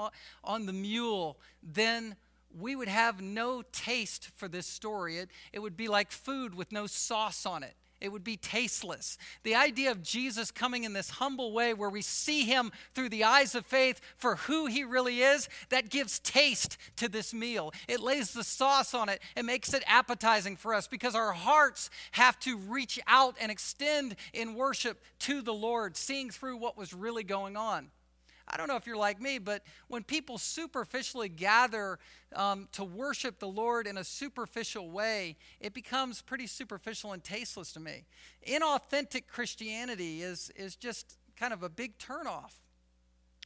on, 0.43 0.65
the 0.65 0.73
mule, 0.73 1.37
then 1.61 2.15
we 2.57 2.75
would 2.75 2.87
have 2.87 3.21
no 3.21 3.61
taste 3.71 4.29
for 4.35 4.47
this 4.47 4.67
story. 4.67 5.17
It, 5.17 5.29
it 5.51 5.59
would 5.59 5.75
be 5.75 5.87
like 5.87 6.11
food 6.11 6.55
with 6.55 6.71
no 6.71 6.87
sauce 6.87 7.45
on 7.45 7.63
it 7.63 7.75
it 8.03 8.11
would 8.11 8.23
be 8.23 8.37
tasteless. 8.37 9.17
The 9.43 9.55
idea 9.55 9.89
of 9.89 10.03
Jesus 10.03 10.51
coming 10.51 10.83
in 10.83 10.91
this 10.91 11.09
humble 11.09 11.53
way 11.53 11.73
where 11.73 11.89
we 11.89 12.01
see 12.01 12.43
him 12.43 12.71
through 12.93 13.09
the 13.09 13.23
eyes 13.23 13.55
of 13.55 13.65
faith 13.65 14.01
for 14.17 14.35
who 14.35 14.65
he 14.65 14.83
really 14.83 15.21
is, 15.21 15.47
that 15.69 15.89
gives 15.89 16.19
taste 16.19 16.77
to 16.97 17.07
this 17.07 17.33
meal. 17.33 17.73
It 17.87 18.01
lays 18.01 18.33
the 18.33 18.43
sauce 18.43 18.93
on 18.93 19.07
it 19.07 19.21
and 19.37 19.47
makes 19.47 19.73
it 19.73 19.83
appetizing 19.87 20.57
for 20.57 20.73
us 20.73 20.87
because 20.87 21.15
our 21.15 21.31
hearts 21.31 21.89
have 22.11 22.37
to 22.41 22.57
reach 22.57 22.99
out 23.07 23.37
and 23.39 23.49
extend 23.49 24.17
in 24.33 24.53
worship 24.53 25.01
to 25.19 25.41
the 25.41 25.53
Lord, 25.53 25.95
seeing 25.95 26.29
through 26.29 26.57
what 26.57 26.77
was 26.77 26.93
really 26.93 27.23
going 27.23 27.55
on. 27.55 27.89
I 28.53 28.57
don't 28.57 28.67
know 28.67 28.75
if 28.75 28.85
you're 28.85 28.95
like 28.95 29.19
me, 29.19 29.39
but 29.39 29.63
when 29.87 30.03
people 30.03 30.37
superficially 30.37 31.27
gather 31.27 31.97
um, 32.35 32.67
to 32.73 32.83
worship 32.83 33.39
the 33.39 33.47
Lord 33.47 33.87
in 33.87 33.97
a 33.97 34.03
superficial 34.03 34.91
way, 34.91 35.37
it 35.59 35.73
becomes 35.73 36.21
pretty 36.21 36.45
superficial 36.45 37.13
and 37.13 37.23
tasteless 37.23 37.71
to 37.73 37.79
me. 37.79 38.05
Inauthentic 38.47 39.23
Christianity 39.27 40.21
is, 40.21 40.51
is 40.55 40.75
just 40.75 41.17
kind 41.35 41.51
of 41.51 41.63
a 41.63 41.69
big 41.69 41.97
turnoff. 41.97 42.51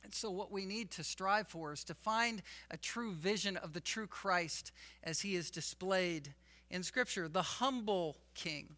And 0.04 0.14
so, 0.14 0.30
what 0.30 0.52
we 0.52 0.66
need 0.66 0.92
to 0.92 1.04
strive 1.04 1.48
for 1.48 1.72
is 1.72 1.86
to 1.86 1.94
find 1.94 2.42
a 2.70 2.78
true 2.78 3.14
vision 3.14 3.56
of 3.56 3.74
the 3.74 3.82
true 3.82 4.08
Christ 4.08 4.72
as 5.04 5.22
he 5.22 5.36
is 5.36 5.50
displayed 5.50 6.34
in 6.70 6.84
Scripture, 6.84 7.30
the 7.30 7.42
humble 7.42 8.18
king. 8.36 8.76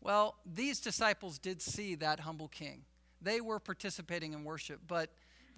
Well, 0.00 0.36
these 0.46 0.80
disciples 0.80 1.38
did 1.38 1.60
see 1.60 1.94
that 1.96 2.20
humble 2.20 2.48
king. 2.48 2.84
They 3.20 3.40
were 3.40 3.58
participating 3.58 4.32
in 4.32 4.44
worship, 4.44 4.80
but 4.86 5.10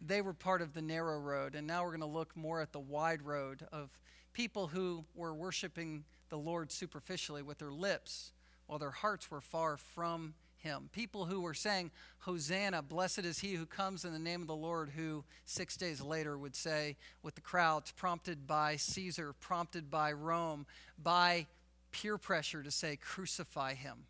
they 0.05 0.21
were 0.21 0.33
part 0.33 0.63
of 0.63 0.75
the 0.75 0.83
narrow 0.83 1.19
road. 1.19 1.55
And 1.55 1.67
now 1.67 1.83
we're 1.83 1.97
going 1.97 2.01
to 2.01 2.07
look 2.07 2.37
more 2.37 2.61
at 2.61 2.73
the 2.73 2.81
wide 2.81 3.23
road 3.23 3.67
of 3.73 3.91
people 4.33 4.69
who 4.69 5.05
were 5.15 5.35
worshiping 5.35 6.05
the 6.29 6.39
Lord 6.39 6.71
superficially 6.71 7.43
with 7.43 7.59
their 7.59 7.73
lips 7.73 8.33
while 8.67 8.79
their 8.79 8.91
hearts 8.91 9.31
were 9.31 9.41
far 9.41 9.77
from 9.77 10.35
him. 10.59 10.89
People 10.93 11.25
who 11.25 11.41
were 11.41 11.55
saying, 11.55 11.91
Hosanna, 12.21 12.83
blessed 12.83 13.21
is 13.21 13.39
he 13.39 13.55
who 13.55 13.67
comes 13.67 14.05
in 14.05 14.13
the 14.13 14.19
name 14.19 14.43
of 14.43 14.49
the 14.49 14.57
Lord, 14.57 14.91
who 14.91 15.25
six 15.45 15.77
days 15.77 16.01
later 16.01 16.37
would 16.37 16.55
say, 16.55 16.97
with 17.23 17.35
the 17.35 17.41
crowds, 17.41 17.93
prompted 17.93 18.47
by 18.47 18.77
Caesar, 18.77 19.33
prompted 19.41 19.91
by 19.91 20.13
Rome, 20.13 20.67
by 21.03 21.47
peer 21.91 22.19
pressure 22.19 22.63
to 22.63 22.71
say, 22.71 22.97
crucify 22.97 23.75
him. 23.75 24.05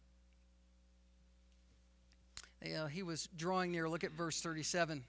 You 2.65 2.75
know, 2.75 2.87
he 2.87 3.03
was 3.05 3.29
drawing 3.37 3.71
near. 3.71 3.89
Look 3.89 4.03
at 4.03 4.11
verse 4.11 4.41
37. 4.41 5.05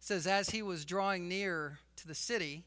Says, 0.00 0.26
As 0.26 0.50
he 0.50 0.62
was 0.62 0.84
drawing 0.84 1.28
near 1.28 1.78
to 1.96 2.06
the 2.06 2.14
city, 2.14 2.64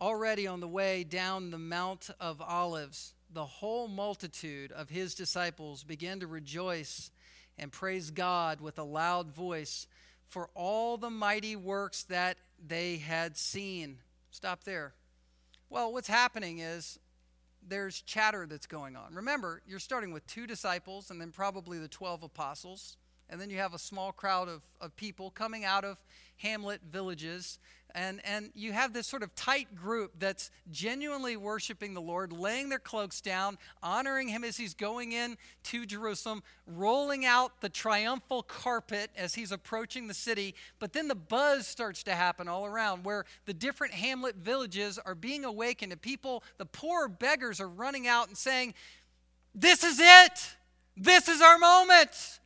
already 0.00 0.46
on 0.46 0.60
the 0.60 0.68
way 0.68 1.04
down 1.04 1.50
the 1.50 1.58
Mount 1.58 2.10
of 2.18 2.40
Olives, 2.40 3.14
the 3.32 3.44
whole 3.44 3.88
multitude 3.88 4.72
of 4.72 4.88
his 4.88 5.14
disciples 5.14 5.84
began 5.84 6.20
to 6.20 6.26
rejoice 6.26 7.10
and 7.58 7.70
praise 7.70 8.10
God 8.10 8.60
with 8.60 8.78
a 8.78 8.84
loud 8.84 9.30
voice 9.30 9.86
for 10.24 10.48
all 10.54 10.96
the 10.96 11.10
mighty 11.10 11.56
works 11.56 12.04
that 12.04 12.38
they 12.64 12.96
had 12.96 13.36
seen. 13.36 13.98
Stop 14.30 14.64
there. 14.64 14.94
Well, 15.68 15.92
what's 15.92 16.08
happening 16.08 16.60
is 16.60 16.98
there's 17.66 18.00
chatter 18.00 18.46
that's 18.46 18.66
going 18.66 18.96
on. 18.96 19.14
Remember, 19.14 19.60
you're 19.66 19.78
starting 19.78 20.12
with 20.12 20.26
two 20.26 20.46
disciples 20.46 21.10
and 21.10 21.20
then 21.20 21.30
probably 21.30 21.78
the 21.78 21.88
12 21.88 22.22
apostles 22.22 22.96
and 23.30 23.40
then 23.40 23.48
you 23.48 23.58
have 23.58 23.74
a 23.74 23.78
small 23.78 24.12
crowd 24.12 24.48
of, 24.48 24.62
of 24.80 24.94
people 24.96 25.30
coming 25.30 25.64
out 25.64 25.84
of 25.84 26.02
hamlet 26.36 26.80
villages. 26.90 27.58
And, 27.94 28.20
and 28.24 28.50
you 28.54 28.72
have 28.72 28.92
this 28.92 29.06
sort 29.06 29.22
of 29.22 29.34
tight 29.34 29.74
group 29.74 30.12
that's 30.18 30.50
genuinely 30.70 31.36
worshiping 31.36 31.92
the 31.92 32.00
lord 32.00 32.32
laying 32.32 32.68
their 32.68 32.78
cloaks 32.78 33.20
down 33.20 33.58
honoring 33.82 34.28
him 34.28 34.44
as 34.44 34.56
he's 34.56 34.74
going 34.74 35.10
in 35.10 35.36
to 35.64 35.84
jerusalem 35.84 36.44
rolling 36.68 37.24
out 37.24 37.60
the 37.60 37.68
triumphal 37.68 38.44
carpet 38.44 39.10
as 39.16 39.34
he's 39.34 39.50
approaching 39.50 40.06
the 40.06 40.14
city. 40.14 40.54
But 40.78 40.92
then 40.92 41.08
the 41.08 41.16
buzz 41.16 41.66
starts 41.66 42.04
to 42.04 42.14
happen 42.14 42.48
all 42.48 42.64
around 42.64 43.04
where 43.04 43.24
the 43.46 43.54
different 43.54 43.94
hamlet 43.94 44.36
villages 44.36 44.98
are 45.04 45.16
being 45.16 45.44
awakened 45.44 45.92
and 45.92 46.00
people 46.00 46.44
the 46.58 46.66
poor 46.66 47.08
beggars 47.08 47.60
are 47.60 47.68
running 47.68 48.06
out 48.06 48.28
and 48.28 48.36
saying 48.36 48.74
this 49.54 49.82
is 49.82 49.98
it! 50.00 50.56
This 50.96 51.28
is 51.28 51.40
our 51.40 51.58
moment 51.58 52.40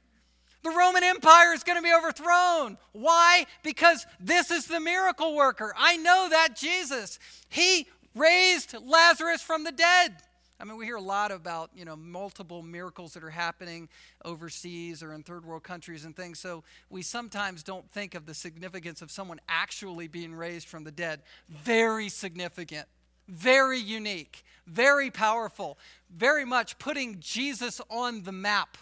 the 0.65 0.71
Roman 0.71 1.05
Empire 1.05 1.53
is 1.53 1.63
going 1.63 1.77
to 1.77 1.83
be 1.83 1.93
overthrown. 1.93 2.79
Why? 2.93 3.47
Because 3.63 4.07
this 4.19 4.51
is 4.51 4.67
the 4.67 4.81
miracle 4.81 5.37
worker. 5.37 5.75
I 5.77 5.99
know 5.99 6.29
that 6.31 6.57
Jesus. 6.57 7.19
He 7.49 7.87
raised 8.15 8.75
Lazarus 8.83 9.43
from 9.43 9.63
the 9.65 9.73
dead. 9.73 10.17
I 10.59 10.65
mean, 10.65 10.79
we 10.79 10.87
hear 10.87 10.97
a 10.97 11.03
lot 11.03 11.31
about, 11.33 11.71
you 11.75 11.85
know, 11.85 11.97
multiple 11.97 12.63
miracles 12.63 13.13
that 13.15 13.23
are 13.25 13.31
happening 13.31 13.91
overseas 14.25 15.03
or 15.03 15.13
in 15.13 15.23
third 15.23 15.45
world 15.45 15.65
countries 15.65 16.07
and 16.07 16.17
things. 16.17 16.39
So 16.39 16.65
we 16.89 17.03
sometimes 17.03 17.63
don't 17.63 17.91
think 17.91 18.15
of 18.15 18.25
the 18.25 18.35
significance 18.35 19.03
of 19.03 19.11
someone 19.11 19.41
actually 19.49 20.09
being 20.09 20.35
raised 20.35 20.69
from 20.69 20.85
the 20.85 20.93
dead. 20.93 21.23
Very 21.51 22.09
significant, 22.09 22.87
very 23.29 23.79
unique, 23.79 24.45
very 24.67 25.11
powerful, 25.11 25.77
very 26.09 26.47
much 26.47 26.79
putting 26.79 27.19
Jesus 27.21 27.83
on 27.91 28.23
the 28.23 28.33
map 28.33 28.79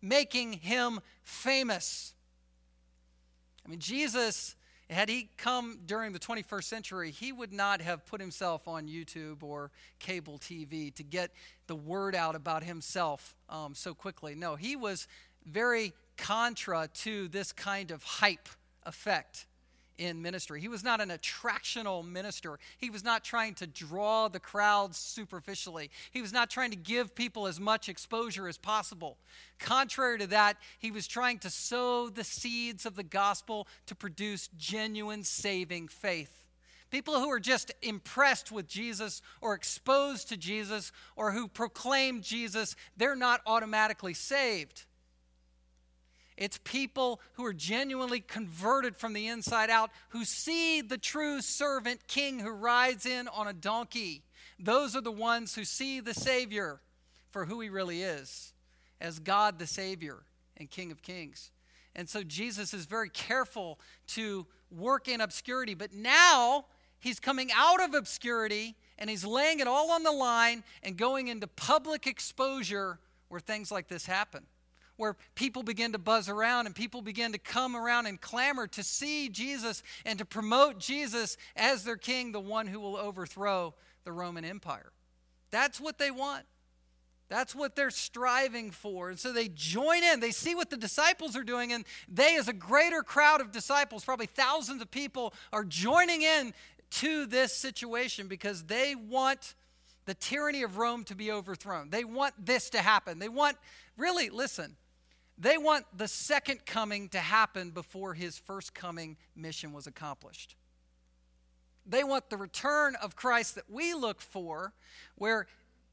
making 0.00 0.54
him 0.54 1.00
famous. 1.22 2.14
I 3.64 3.70
mean, 3.70 3.80
Jesus 3.80 4.54
Had 4.90 5.10
he 5.10 5.28
come 5.36 5.80
during 5.84 6.12
the 6.12 6.18
21st 6.18 6.64
century, 6.64 7.10
he 7.10 7.30
would 7.30 7.52
not 7.52 7.82
have 7.82 8.06
put 8.06 8.22
himself 8.22 8.66
on 8.66 8.88
YouTube 8.88 9.42
or 9.42 9.70
cable 9.98 10.38
TV 10.38 10.94
to 10.94 11.02
get 11.02 11.30
the 11.66 11.76
word 11.76 12.14
out 12.14 12.34
about 12.34 12.62
himself 12.64 13.34
um, 13.50 13.74
so 13.74 13.92
quickly. 13.92 14.34
No, 14.34 14.56
he 14.56 14.76
was 14.76 15.06
very 15.44 15.92
contra 16.16 16.88
to 16.88 17.28
this 17.28 17.52
kind 17.52 17.90
of 17.90 18.02
hype 18.02 18.48
effect 18.86 19.46
in 19.98 20.22
ministry. 20.22 20.60
He 20.60 20.68
was 20.68 20.84
not 20.84 21.00
an 21.00 21.10
attractional 21.10 22.06
minister. 22.06 22.58
He 22.78 22.88
was 22.88 23.04
not 23.04 23.24
trying 23.24 23.54
to 23.54 23.66
draw 23.66 24.28
the 24.28 24.40
crowds 24.40 24.96
superficially. 24.96 25.90
He 26.10 26.22
was 26.22 26.32
not 26.32 26.50
trying 26.50 26.70
to 26.70 26.76
give 26.76 27.14
people 27.14 27.46
as 27.46 27.60
much 27.60 27.88
exposure 27.88 28.48
as 28.48 28.56
possible. 28.56 29.18
Contrary 29.58 30.18
to 30.18 30.26
that, 30.28 30.56
he 30.78 30.90
was 30.90 31.06
trying 31.06 31.38
to 31.40 31.50
sow 31.50 32.08
the 32.08 32.24
seeds 32.24 32.86
of 32.86 32.94
the 32.94 33.02
gospel 33.02 33.66
to 33.86 33.94
produce 33.94 34.48
genuine 34.56 35.24
saving 35.24 35.88
faith. 35.88 36.44
People 36.90 37.20
who 37.20 37.30
are 37.30 37.40
just 37.40 37.70
impressed 37.82 38.50
with 38.50 38.66
Jesus 38.66 39.20
or 39.42 39.54
exposed 39.54 40.28
to 40.30 40.36
Jesus 40.36 40.90
or 41.16 41.32
who 41.32 41.46
proclaim 41.46 42.22
Jesus, 42.22 42.76
they're 42.96 43.16
not 43.16 43.42
automatically 43.46 44.14
saved. 44.14 44.84
It's 46.38 46.60
people 46.62 47.20
who 47.32 47.44
are 47.44 47.52
genuinely 47.52 48.20
converted 48.20 48.96
from 48.96 49.12
the 49.12 49.26
inside 49.26 49.70
out, 49.70 49.90
who 50.10 50.24
see 50.24 50.80
the 50.80 50.96
true 50.96 51.42
servant 51.42 52.06
king 52.06 52.38
who 52.38 52.50
rides 52.50 53.06
in 53.06 53.26
on 53.26 53.48
a 53.48 53.52
donkey. 53.52 54.22
Those 54.56 54.94
are 54.94 55.00
the 55.00 55.10
ones 55.10 55.56
who 55.56 55.64
see 55.64 55.98
the 55.98 56.14
Savior 56.14 56.80
for 57.30 57.46
who 57.46 57.60
he 57.60 57.68
really 57.68 58.02
is, 58.02 58.52
as 59.00 59.18
God 59.18 59.58
the 59.58 59.66
Savior 59.66 60.18
and 60.56 60.70
King 60.70 60.92
of 60.92 61.02
Kings. 61.02 61.50
And 61.96 62.08
so 62.08 62.22
Jesus 62.22 62.72
is 62.72 62.86
very 62.86 63.10
careful 63.10 63.80
to 64.08 64.46
work 64.70 65.08
in 65.08 65.20
obscurity, 65.20 65.74
but 65.74 65.92
now 65.92 66.66
he's 67.00 67.18
coming 67.18 67.50
out 67.52 67.82
of 67.82 67.94
obscurity 67.94 68.76
and 68.96 69.10
he's 69.10 69.24
laying 69.24 69.58
it 69.58 69.66
all 69.66 69.90
on 69.90 70.04
the 70.04 70.12
line 70.12 70.62
and 70.84 70.96
going 70.96 71.26
into 71.26 71.48
public 71.48 72.06
exposure 72.06 73.00
where 73.26 73.40
things 73.40 73.72
like 73.72 73.88
this 73.88 74.06
happen 74.06 74.46
where 74.98 75.16
people 75.34 75.62
begin 75.62 75.92
to 75.92 75.98
buzz 75.98 76.28
around 76.28 76.66
and 76.66 76.74
people 76.74 77.00
begin 77.00 77.32
to 77.32 77.38
come 77.38 77.74
around 77.74 78.06
and 78.06 78.20
clamor 78.20 78.66
to 78.66 78.82
see 78.82 79.30
Jesus 79.30 79.82
and 80.04 80.18
to 80.18 80.26
promote 80.26 80.78
Jesus 80.78 81.38
as 81.56 81.84
their 81.84 81.96
king, 81.96 82.32
the 82.32 82.40
one 82.40 82.66
who 82.66 82.78
will 82.78 82.96
overthrow 82.96 83.74
the 84.04 84.12
Roman 84.12 84.44
Empire. 84.44 84.92
That's 85.50 85.80
what 85.80 85.98
they 85.98 86.10
want. 86.10 86.44
That's 87.28 87.54
what 87.54 87.76
they're 87.76 87.90
striving 87.90 88.70
for. 88.70 89.10
And 89.10 89.18
so 89.18 89.32
they 89.32 89.48
join 89.48 90.02
in. 90.02 90.20
They 90.20 90.30
see 90.30 90.54
what 90.54 90.70
the 90.70 90.76
disciples 90.76 91.36
are 91.36 91.44
doing, 91.44 91.72
and 91.72 91.84
they, 92.08 92.36
as 92.36 92.48
a 92.48 92.54
greater 92.54 93.02
crowd 93.02 93.40
of 93.40 93.52
disciples, 93.52 94.04
probably 94.04 94.26
thousands 94.26 94.80
of 94.80 94.90
people, 94.90 95.34
are 95.52 95.64
joining 95.64 96.22
in 96.22 96.54
to 96.90 97.26
this 97.26 97.54
situation 97.54 98.28
because 98.28 98.64
they 98.64 98.94
want 98.94 99.54
the 100.06 100.14
tyranny 100.14 100.62
of 100.62 100.78
Rome 100.78 101.04
to 101.04 101.14
be 101.14 101.30
overthrown. 101.30 101.90
They 101.90 102.02
want 102.02 102.34
this 102.42 102.70
to 102.70 102.78
happen. 102.78 103.18
They 103.18 103.28
want, 103.28 103.58
really, 103.98 104.30
listen, 104.30 104.76
they 105.38 105.56
want 105.56 105.86
the 105.96 106.08
second 106.08 106.66
coming 106.66 107.08
to 107.10 107.18
happen 107.18 107.70
before 107.70 108.14
his 108.14 108.36
first 108.36 108.74
coming 108.74 109.16
mission 109.36 109.72
was 109.72 109.86
accomplished. 109.86 110.56
They 111.86 112.02
want 112.02 112.28
the 112.28 112.36
return 112.36 112.96
of 112.96 113.16
Christ 113.16 113.54
that 113.54 113.70
we 113.70 113.94
look 113.94 114.20
for, 114.20 114.72
where 115.14 115.46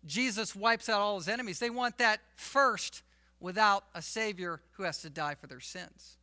Jesus 0.06 0.56
wipes 0.56 0.90
out 0.90 1.00
all 1.00 1.18
his 1.18 1.28
enemies. 1.28 1.60
They 1.60 1.70
want 1.70 2.00
that 2.00 2.20
first 2.36 3.04
without 3.40 3.86
a 3.94 4.02
Savior 4.02 4.62
who 4.74 4.84
has 4.84 5.02
to 5.04 5.10
die 5.10 5.36
for 5.36 5.48
their 5.48 5.60
sins. 5.60 6.18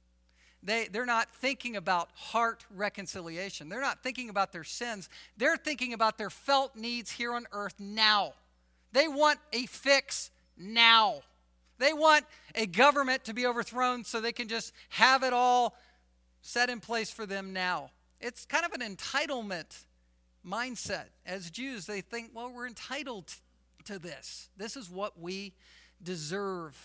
They, 0.65 0.89
they're 0.91 1.07
not 1.07 1.35
thinking 1.35 1.77
about 1.77 2.11
heart 2.15 2.65
reconciliation. 2.71 3.69
They're 3.69 3.81
not 3.81 4.03
thinking 4.03 4.31
about 4.31 4.53
their 4.53 4.65
sins. 4.65 5.09
They're 5.37 5.57
thinking 5.57 5.93
about 5.93 6.19
their 6.19 6.31
felt 6.31 6.77
needs 6.77 7.11
here 7.11 7.33
on 7.33 7.47
earth 7.53 7.75
now. 7.79 8.35
They 8.93 9.09
want 9.09 9.39
a 9.53 9.67
fix 9.67 10.31
now. 10.57 11.23
They 11.83 11.93
want 11.93 12.25
a 12.55 12.67
government 12.67 13.25
to 13.25 13.35
be 13.35 13.45
overthrown 13.45 14.05
so 14.05 14.21
they 14.21 14.31
can 14.31 14.47
just 14.47 14.73
have 14.91 15.25
it 15.25 15.33
all 15.33 15.77
set 16.41 16.71
in 16.71 16.79
place 16.79 17.11
for 17.11 17.27
them 17.27 17.53
now. 17.53 17.91
It's 18.21 18.47
kind 18.47 18.65
of 18.65 18.73
an 18.73 18.83
entitlement 18.83 19.85
mindset. 20.47 21.07
As 21.27 21.51
Jews, 21.51 21.87
they 21.87 22.01
think, 22.01 22.31
well, 22.33 22.53
we're 22.55 22.69
entitled 22.69 23.35
to 23.87 23.99
this. 23.99 24.49
This 24.57 24.77
is 24.77 24.89
what 24.89 25.19
we 25.19 25.55
deserve. 26.01 26.77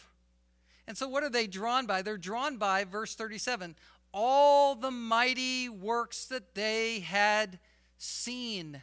And 0.87 0.97
so, 0.97 1.07
what 1.07 1.21
are 1.21 1.29
they 1.29 1.45
drawn 1.45 1.85
by? 1.85 2.01
They're 2.01 2.17
drawn 2.17 2.57
by, 2.57 2.83
verse 2.83 3.13
37, 3.13 3.75
all 4.11 4.73
the 4.73 4.89
mighty 4.89 5.69
works 5.69 6.25
that 6.25 6.55
they 6.55 7.01
had 7.01 7.59
seen. 7.99 8.81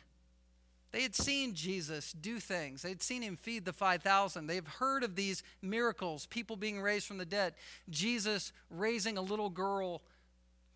They 0.94 1.02
had 1.02 1.16
seen 1.16 1.54
Jesus 1.54 2.12
do 2.12 2.38
things. 2.38 2.83
They'd 2.83 3.02
seen 3.02 3.20
him 3.20 3.37
feed 3.37 3.64
the 3.64 3.72
5,000. 3.72 4.46
They've 4.46 4.64
heard 4.64 5.02
of 5.02 5.16
these 5.16 5.42
miracles, 5.61 6.26
people 6.26 6.54
being 6.54 6.80
raised 6.80 7.09
from 7.09 7.18
the 7.18 7.24
dead, 7.24 7.54
Jesus 7.90 8.52
raising 8.70 9.18
a 9.18 9.20
little 9.20 9.50
girl 9.50 10.02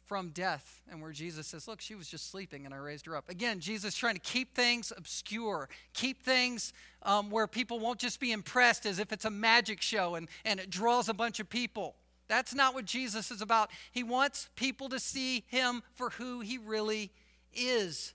from 0.07 0.31
death, 0.31 0.83
and 0.91 1.01
where 1.01 1.13
Jesus 1.13 1.47
says, 1.47 1.69
Look, 1.69 1.81
she 1.81 1.95
was 1.95 2.09
just 2.09 2.33
sleeping 2.33 2.67
and 2.67 2.75
I 2.75 2.79
raised 2.79 3.07
her 3.07 3.15
up. 3.15 3.29
Again, 3.29 3.61
Jesus 3.61 3.95
trying 3.95 4.15
to 4.15 4.21
keep 4.21 4.57
things 4.57 4.93
obscure, 4.97 5.69
keep 5.95 6.25
things 6.25 6.73
um, 7.05 7.31
where 7.31 7.47
people 7.47 7.79
won't 7.79 8.01
just 8.01 8.19
be 8.19 8.33
impressed 8.33 8.87
as 8.87 8.99
if 8.99 9.13
it's 9.13 9.25
a 9.25 9.31
magic 9.31 9.81
show 9.81 10.17
and, 10.17 10.27
and 10.45 10.59
it 10.59 10.69
draws 10.69 11.09
a 11.09 11.15
bunch 11.15 11.39
of 11.39 11.49
people. 11.49 11.95
That's 12.27 12.57
not 12.57 12.75
what 12.75 12.87
Jesus 12.87 13.31
is 13.31 13.41
about. 13.41 13.71
He 13.93 14.03
wants 14.03 14.49
people 14.57 14.89
to 14.89 14.99
see 14.99 15.45
him 15.47 15.85
for 15.95 16.11
who 16.11 16.41
he 16.41 16.59
really 16.59 17.13
is 17.55 18.15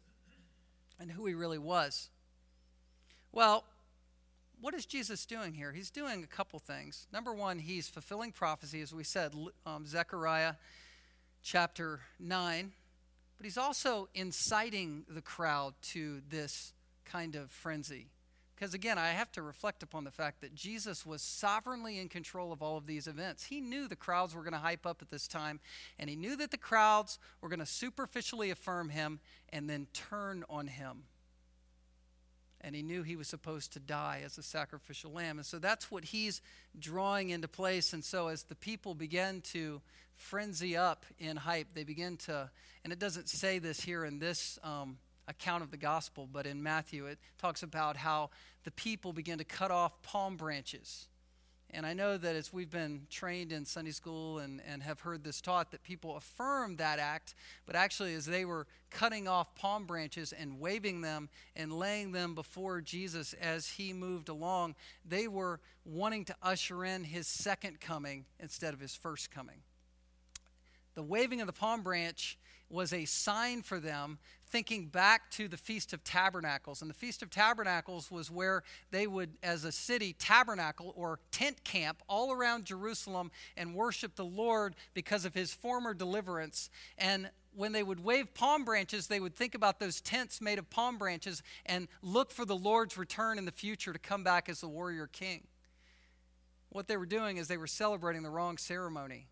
and 1.00 1.12
who 1.12 1.26
he 1.26 1.34
really 1.34 1.58
was. 1.58 2.10
Well, 3.32 3.64
what 4.62 4.74
is 4.74 4.86
Jesus 4.86 5.26
doing 5.26 5.54
here? 5.54 5.72
He's 5.74 5.90
doing 5.90 6.24
a 6.24 6.28
couple 6.28 6.60
things. 6.60 7.08
Number 7.12 7.34
one, 7.34 7.60
he's 7.60 7.90
fulfilling 7.90 8.32
prophecy, 8.32 8.82
as 8.82 8.94
we 8.94 9.04
said, 9.04 9.34
um, 9.66 9.86
Zechariah 9.86 10.54
chapter 11.42 12.00
9, 12.20 12.72
but 13.38 13.44
he's 13.44 13.58
also 13.58 14.08
inciting 14.14 15.04
the 15.10 15.22
crowd 15.22 15.74
to 15.92 16.22
this 16.30 16.74
kind 17.04 17.36
of 17.36 17.52
frenzy. 17.52 18.08
Because 18.56 18.74
again, 18.74 18.98
I 18.98 19.10
have 19.10 19.32
to 19.34 19.42
reflect 19.42 19.84
upon 19.84 20.04
the 20.04 20.12
fact 20.12 20.42
that 20.42 20.54
Jesus 20.54 21.06
was 21.06 21.22
sovereignly 21.22 22.00
in 22.00 22.08
control 22.08 22.52
of 22.52 22.62
all 22.62 22.78
of 22.78 22.86
these 22.86 23.08
events. 23.08 23.46
He 23.46 23.60
knew 23.60 23.88
the 23.88 23.96
crowds 23.96 24.36
were 24.36 24.44
going 24.44 24.54
to 24.54 24.60
hype 24.60 24.86
up 24.86 25.02
at 25.02 25.10
this 25.10 25.28
time, 25.28 25.60
and 25.98 26.10
he 26.10 26.16
knew 26.16 26.36
that 26.38 26.52
the 26.52 26.58
crowds 26.58 27.18
were 27.42 27.50
going 27.50 27.60
to 27.60 27.66
superficially 27.66 28.52
affirm 28.52 28.89
him 28.89 29.20
and 29.52 29.70
then 29.70 29.88
turn 29.94 30.44
on 30.50 30.68
him. 30.68 31.04
And 32.62 32.74
he 32.76 32.82
knew 32.82 33.04
he 33.04 33.18
was 33.18 33.28
supposed 33.28 33.74
to 33.74 33.80
die 33.80 34.22
as 34.24 34.38
a 34.38 34.44
sacrificial 34.44 35.12
lamb. 35.12 35.38
And 35.38 35.46
so 35.46 35.60
that's 35.60 35.92
what 35.92 36.06
he's 36.06 36.42
drawing 36.80 37.30
into 37.30 37.50
place. 37.50 37.92
And 37.92 38.06
so 38.06 38.30
as 38.30 38.44
the 38.44 38.56
people 38.56 38.96
begin 38.96 39.42
to 39.52 39.82
frenzy 40.16 40.78
up 40.78 41.06
in 41.20 41.36
hype, 41.36 41.68
they 41.74 41.84
begin 41.84 42.16
to, 42.18 42.50
and 42.86 42.94
it 42.94 43.00
doesn't 43.00 43.28
say 43.28 43.60
this 43.60 43.82
here 43.82 44.06
in 44.06 44.20
this. 44.20 44.58
Um, 44.63 44.98
account 45.28 45.64
of 45.64 45.72
the 45.72 45.78
gospel, 45.78 46.28
but 46.32 46.46
in 46.46 46.62
Matthew 46.62 47.06
it 47.06 47.20
talks 47.38 47.64
about 47.64 47.98
how 47.98 48.30
the 48.64 48.72
people 48.72 49.14
begin 49.14 49.38
to 49.38 49.44
cut 49.44 49.72
off 49.72 50.02
palm 50.02 50.36
branches. 50.36 51.08
And 51.76 51.88
I 51.88 51.94
know 51.94 52.18
that 52.18 52.36
as 52.36 52.54
we've 52.54 52.70
been 52.70 53.08
trained 53.10 53.52
in 53.52 53.66
Sunday 53.66 53.92
school 53.92 54.38
and, 54.38 54.62
and 54.68 54.84
have 54.84 55.00
heard 55.00 55.24
this 55.24 55.42
taught, 55.42 55.72
that 55.72 55.82
people 55.82 56.16
affirm 56.16 56.76
that 56.76 57.00
act, 57.00 57.34
but 57.66 57.76
actually, 57.76 58.14
as 58.14 58.28
they 58.28 58.46
were 58.46 58.68
cutting 58.92 59.28
off 59.28 59.56
palm 59.56 59.86
branches 59.86 60.34
and 60.34 60.60
waving 60.60 61.02
them 61.02 61.30
and 61.56 61.74
laying 61.74 62.12
them 62.12 62.36
before 62.36 62.80
Jesus 62.80 63.34
as 63.34 63.68
he 63.68 63.92
moved 63.92 64.30
along, 64.30 64.76
they 65.04 65.28
were 65.28 65.60
wanting 65.84 66.26
to 66.26 66.36
usher 66.44 66.86
in 66.86 67.04
his 67.04 67.26
second 67.26 67.82
coming 67.82 68.26
instead 68.40 68.76
of 68.76 68.80
his 68.80 68.96
first 68.96 69.32
coming. 69.32 69.62
The 70.94 71.02
waving 71.02 71.42
of 71.42 71.48
the 71.48 71.54
palm 71.54 71.82
branch 71.82 72.38
was 72.74 72.92
a 72.92 73.06
sign 73.06 73.62
for 73.62 73.80
them 73.80 74.18
thinking 74.48 74.86
back 74.86 75.32
to 75.32 75.48
the 75.48 75.58
Feast 75.58 75.94
of 75.94 76.04
Tabernacles. 76.04 76.82
And 76.82 76.90
the 76.90 76.96
Feast 76.96 77.24
of 77.24 77.30
Tabernacles 77.30 78.12
was 78.12 78.30
where 78.30 78.64
they 78.92 79.08
would, 79.08 79.32
as 79.42 79.64
a 79.64 79.72
city, 79.72 80.14
tabernacle 80.14 80.94
or 80.96 81.20
tent 81.32 81.64
camp 81.64 82.04
all 82.08 82.32
around 82.32 82.66
Jerusalem 82.66 83.32
and 83.58 83.74
worship 83.74 84.16
the 84.16 84.26
Lord 84.26 84.76
because 84.94 85.26
of 85.26 85.34
his 85.34 85.54
former 85.54 85.94
deliverance. 85.94 86.70
And 86.98 87.32
when 87.56 87.72
they 87.72 87.82
would 87.82 88.04
wave 88.04 88.34
palm 88.34 88.64
branches, 88.64 89.08
they 89.08 89.20
would 89.20 89.36
think 89.36 89.56
about 89.56 89.80
those 89.80 90.02
tents 90.02 90.42
made 90.42 90.60
of 90.60 90.70
palm 90.70 90.98
branches 90.98 91.42
and 91.66 91.88
look 92.02 92.32
for 92.32 92.46
the 92.46 92.56
Lord's 92.56 92.98
return 92.98 93.38
in 93.38 93.46
the 93.46 93.52
future 93.52 93.94
to 93.94 94.00
come 94.00 94.24
back 94.24 94.50
as 94.50 94.62
the 94.62 94.68
warrior 94.68 95.08
king. 95.08 95.48
What 96.70 96.88
they 96.88 96.98
were 96.98 97.06
doing 97.06 97.38
is 97.38 97.48
they 97.48 97.58
were 97.58 97.68
celebrating 97.68 98.24
the 98.24 98.30
wrong 98.30 98.58
ceremony. 98.58 99.28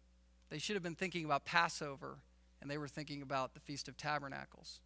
They 0.50 0.58
should 0.58 0.76
have 0.76 0.84
been 0.84 0.96
thinking 0.96 1.26
about 1.26 1.46
Passover, 1.46 2.18
and 2.62 2.70
they 2.70 2.78
were 2.78 2.88
thinking 2.88 3.22
about 3.22 3.54
the 3.54 3.60
Feast 3.60 3.88
of 3.88 3.98
Tabernacles. 3.98 4.80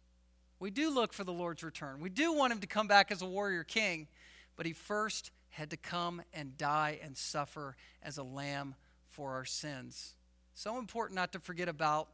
We 0.58 0.70
do 0.70 0.90
look 0.90 1.12
for 1.12 1.24
the 1.24 1.32
Lord's 1.32 1.62
return. 1.62 2.00
We 2.00 2.08
do 2.08 2.32
want 2.32 2.52
him 2.52 2.60
to 2.60 2.66
come 2.66 2.88
back 2.88 3.10
as 3.10 3.20
a 3.20 3.26
warrior 3.26 3.64
king, 3.64 4.08
but 4.56 4.64
he 4.64 4.72
first 4.72 5.30
had 5.50 5.70
to 5.70 5.76
come 5.76 6.22
and 6.32 6.56
die 6.56 6.98
and 7.02 7.16
suffer 7.16 7.76
as 8.02 8.18
a 8.18 8.22
lamb 8.22 8.74
for 9.08 9.32
our 9.32 9.44
sins. 9.44 10.14
So 10.54 10.78
important 10.78 11.16
not 11.16 11.32
to 11.32 11.38
forget 11.38 11.68
about 11.68 12.08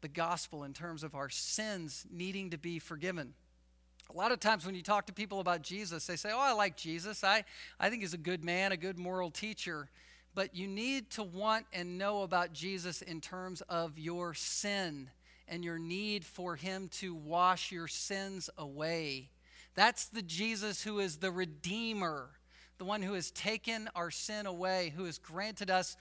the 0.00 0.08
gospel 0.08 0.64
in 0.64 0.72
terms 0.72 1.02
of 1.02 1.14
our 1.14 1.28
sins 1.28 2.06
needing 2.10 2.50
to 2.50 2.58
be 2.58 2.78
forgiven. 2.78 3.34
A 4.10 4.16
lot 4.16 4.32
of 4.32 4.40
times 4.40 4.64
when 4.64 4.74
you 4.74 4.82
talk 4.82 5.06
to 5.06 5.12
people 5.12 5.40
about 5.40 5.62
Jesus, 5.62 6.06
they 6.06 6.16
say, 6.16 6.30
Oh, 6.32 6.40
I 6.40 6.52
like 6.52 6.76
Jesus. 6.76 7.22
I, 7.22 7.44
I 7.78 7.90
think 7.90 8.02
he's 8.02 8.14
a 8.14 8.18
good 8.18 8.42
man, 8.42 8.72
a 8.72 8.76
good 8.76 8.98
moral 8.98 9.30
teacher. 9.30 9.90
But 10.34 10.54
you 10.54 10.66
need 10.68 11.10
to 11.10 11.22
want 11.22 11.66
and 11.72 11.98
know 11.98 12.22
about 12.22 12.52
Jesus 12.52 13.02
in 13.02 13.20
terms 13.20 13.60
of 13.62 13.98
your 13.98 14.34
sin 14.34 15.10
and 15.48 15.64
your 15.64 15.78
need 15.78 16.24
for 16.24 16.56
him 16.56 16.88
to 16.88 17.14
wash 17.14 17.72
your 17.72 17.88
sins 17.88 18.50
away. 18.56 19.30
That's 19.74 20.06
the 20.06 20.22
Jesus 20.22 20.82
who 20.82 20.98
is 20.98 21.16
the 21.16 21.30
Redeemer, 21.30 22.30
the 22.78 22.84
one 22.84 23.02
who 23.02 23.14
has 23.14 23.30
taken 23.30 23.88
our 23.94 24.10
sin 24.10 24.46
away, 24.46 24.92
who 24.94 25.04
has 25.04 25.18
granted 25.18 25.70
us 25.70 25.96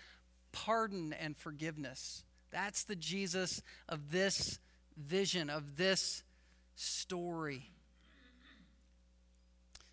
pardon 0.52 1.14
and 1.14 1.36
forgiveness. 1.38 2.24
That's 2.52 2.84
the 2.84 2.96
Jesus 2.96 3.62
of 3.88 4.12
this 4.12 4.60
vision, 4.98 5.50
of 5.50 5.78
this 5.78 6.24
story. 6.76 7.70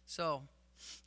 So, 0.07 0.43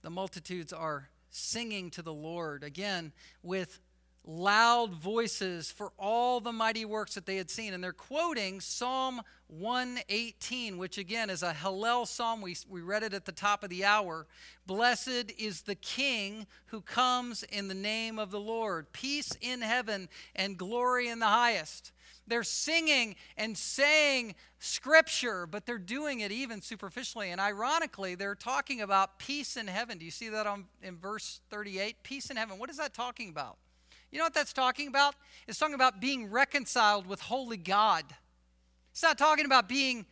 the 0.01 0.09
multitudes 0.09 0.73
are 0.73 1.09
singing 1.37 1.89
to 1.91 2.01
the 2.01 2.13
Lord, 2.13 2.63
again, 2.63 3.13
with 3.43 3.79
loud 4.27 4.93
voices 4.93 5.71
for 5.71 5.93
all 5.97 6.41
the 6.41 6.51
mighty 6.51 6.83
works 6.83 7.15
that 7.15 7.25
they 7.25 7.37
had 7.37 7.49
seen. 7.49 7.73
And 7.73 7.83
they're 7.83 7.93
quoting 7.93 8.59
Psalm 8.59 9.21
118, 9.47 10.77
which 10.77 10.97
again 10.97 11.29
is 11.29 11.43
a 11.43 11.53
Hallel 11.53 12.05
psalm. 12.05 12.41
We, 12.41 12.57
we 12.67 12.81
read 12.81 13.03
it 13.03 13.13
at 13.13 13.25
the 13.25 13.31
top 13.31 13.63
of 13.63 13.69
the 13.69 13.85
hour. 13.85 14.27
Blessed 14.65 15.31
is 15.37 15.61
the 15.61 15.75
King 15.75 16.45
who 16.67 16.81
comes 16.81 17.43
in 17.43 17.69
the 17.69 17.73
name 17.73 18.19
of 18.19 18.31
the 18.31 18.39
Lord. 18.39 18.91
Peace 18.91 19.31
in 19.39 19.61
heaven 19.61 20.09
and 20.35 20.57
glory 20.57 21.07
in 21.07 21.19
the 21.19 21.27
highest. 21.27 21.93
They're 22.27 22.43
singing 22.43 23.15
and 23.37 23.57
saying 23.57 24.35
scripture, 24.59 25.47
but 25.47 25.65
they're 25.65 25.77
doing 25.77 26.19
it 26.19 26.31
even 26.31 26.61
superficially. 26.61 27.31
And 27.31 27.39
ironically, 27.39 28.15
they're 28.15 28.35
talking 28.35 28.81
about 28.81 29.17
peace 29.17 29.57
in 29.57 29.67
heaven. 29.67 29.97
Do 29.97 30.05
you 30.05 30.11
see 30.11 30.29
that 30.29 30.45
on, 30.45 30.65
in 30.83 30.97
verse 30.97 31.41
38? 31.49 32.03
Peace 32.03 32.29
in 32.29 32.37
heaven. 32.37 32.59
What 32.59 32.69
is 32.69 32.77
that 32.77 32.93
talking 32.93 33.29
about? 33.29 33.57
You 34.11 34.19
know 34.19 34.25
what 34.25 34.33
that's 34.33 34.53
talking 34.53 34.87
about? 34.87 35.15
It's 35.47 35.57
talking 35.57 35.75
about 35.75 35.99
being 35.99 36.29
reconciled 36.29 37.07
with 37.07 37.21
holy 37.21 37.57
God. 37.57 38.03
It's 38.91 39.03
not 39.03 39.17
talking 39.17 39.45
about 39.45 39.69
being 39.69 40.05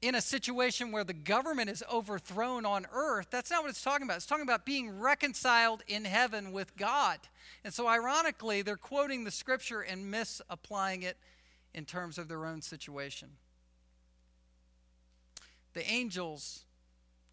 in 0.00 0.14
a 0.14 0.20
situation 0.20 0.92
where 0.92 1.04
the 1.04 1.14
government 1.14 1.70
is 1.70 1.82
overthrown 1.90 2.66
on 2.66 2.86
earth. 2.92 3.28
That's 3.30 3.50
not 3.50 3.62
what 3.62 3.70
it's 3.70 3.82
talking 3.82 4.06
about. 4.06 4.16
It's 4.16 4.26
talking 4.26 4.44
about 4.44 4.66
being 4.66 4.98
reconciled 4.98 5.82
in 5.86 6.04
heaven 6.04 6.52
with 6.52 6.76
God. 6.76 7.18
And 7.64 7.72
so, 7.72 7.88
ironically, 7.88 8.62
they're 8.62 8.76
quoting 8.76 9.24
the 9.24 9.30
scripture 9.30 9.80
and 9.80 10.10
misapplying 10.10 11.02
it 11.02 11.16
in 11.72 11.84
terms 11.84 12.18
of 12.18 12.28
their 12.28 12.46
own 12.46 12.62
situation. 12.62 13.30
The 15.72 15.84
angels, 15.90 16.64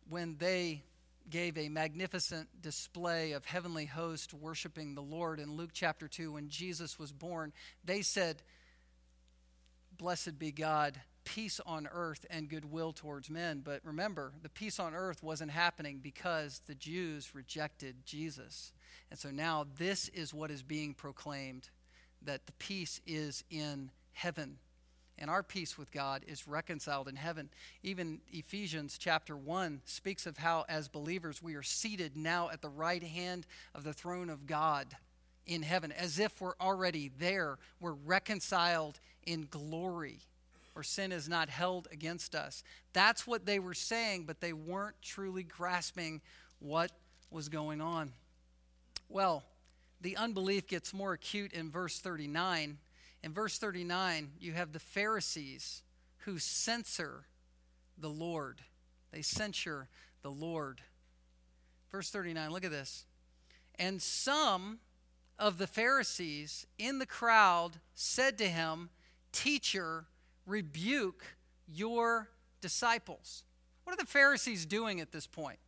when 0.10 0.38
they 0.38 0.84
gave 1.30 1.58
a 1.58 1.70
magnificent 1.70 2.50
display 2.62 3.32
of 3.32 3.46
heavenly 3.46 3.86
host 3.86 4.34
worshiping 4.34 4.96
the 4.96 5.02
Lord 5.02 5.40
in 5.40 5.56
Luke 5.56 5.72
chapter 5.74 6.08
2 6.08 6.34
when 6.34 6.50
Jesus 6.50 7.00
was 7.00 7.12
born. 7.12 7.54
They 7.84 8.02
said, 8.02 8.44
Blessed 9.98 10.38
be 10.38 10.52
God, 10.52 11.00
peace 11.24 11.60
on 11.66 11.88
earth 11.92 12.26
and 12.30 12.50
goodwill 12.50 12.94
towards 12.94 13.30
men. 13.30 13.62
But 13.64 13.82
remember, 13.84 14.34
the 14.42 14.50
peace 14.50 14.80
on 14.80 14.94
earth 14.94 15.24
wasn't 15.24 15.52
happening 15.52 16.00
because 16.02 16.62
the 16.68 16.76
Jews 16.76 17.34
rejected 17.34 18.06
Jesus. 18.06 18.74
And 19.10 19.20
so 19.20 19.30
now 19.30 19.66
this 19.78 20.10
is 20.10 20.34
what 20.34 20.52
is 20.52 20.64
being 20.64 20.94
proclaimed 20.94 21.70
that 22.24 22.46
the 22.46 22.54
peace 22.54 23.02
is 23.06 23.44
in 23.50 23.92
heaven 24.14 24.58
and 25.22 25.30
our 25.30 25.44
peace 25.44 25.78
with 25.78 25.92
God 25.92 26.24
is 26.28 26.48
reconciled 26.48 27.08
in 27.08 27.16
heaven. 27.16 27.50
Even 27.84 28.22
Ephesians 28.32 28.98
chapter 28.98 29.38
1 29.38 29.82
speaks 29.86 30.26
of 30.26 30.38
how, 30.38 30.66
as 30.68 30.88
believers, 30.88 31.44
we 31.44 31.54
are 31.54 31.62
seated 31.62 32.18
now 32.18 32.50
at 32.50 32.64
the 32.64 32.70
right 32.70 33.04
hand 33.04 33.46
of 33.76 33.84
the 33.84 33.94
throne 33.94 34.32
of 34.32 34.48
God 34.48 34.88
in 35.46 35.62
heaven, 35.62 35.92
as 35.92 36.18
if 36.18 36.42
we're 36.42 36.56
already 36.60 37.12
there. 37.20 37.60
We're 37.80 37.94
reconciled 37.94 39.00
in 39.24 39.48
glory, 39.50 40.22
where 40.74 40.84
sin 40.84 41.12
is 41.12 41.28
not 41.28 41.50
held 41.50 41.88
against 41.92 42.36
us. 42.36 42.64
That's 42.94 43.28
what 43.28 43.46
they 43.46 43.60
were 43.60 43.74
saying, 43.74 44.26
but 44.26 44.42
they 44.42 44.54
weren't 44.54 45.02
truly 45.02 45.44
grasping 45.44 46.22
what 46.60 46.92
was 47.30 47.50
going 47.50 47.82
on. 47.82 48.14
Well, 49.10 49.44
the 50.00 50.18
unbelief 50.18 50.68
gets 50.68 50.94
more 50.94 51.14
acute 51.14 51.54
in 51.54 51.70
verse 51.70 52.00
39 52.00 52.78
in 53.24 53.34
verse 53.34 53.58
39, 53.58 54.32
you 54.40 54.54
have 54.54 54.74
the 54.74 54.80
Pharisees 54.80 55.84
who 56.20 56.40
censor 56.40 57.26
the 57.98 58.10
Lord. 58.10 58.62
They 59.12 59.22
censure 59.22 59.90
the 60.24 60.32
Lord. 60.32 60.82
Verse 61.92 62.10
39, 62.10 62.52
look 62.52 62.66
at 62.66 62.72
this. 62.72 63.06
And 63.78 64.02
some 64.02 64.80
of 65.38 65.58
the 65.58 65.68
Pharisees 65.68 66.66
in 66.80 67.00
the 67.00 67.06
crowd 67.06 67.80
said 67.94 68.38
to 68.40 68.48
him, 68.48 68.90
Teacher, 69.32 70.06
rebuke 70.46 71.24
your 71.68 72.30
disciples. 72.62 73.44
What 73.84 73.94
are 73.94 73.98
the 73.98 74.10
Pharisees 74.10 74.66
doing 74.66 75.00
at 75.00 75.12
this 75.12 75.28
point? 75.28 75.60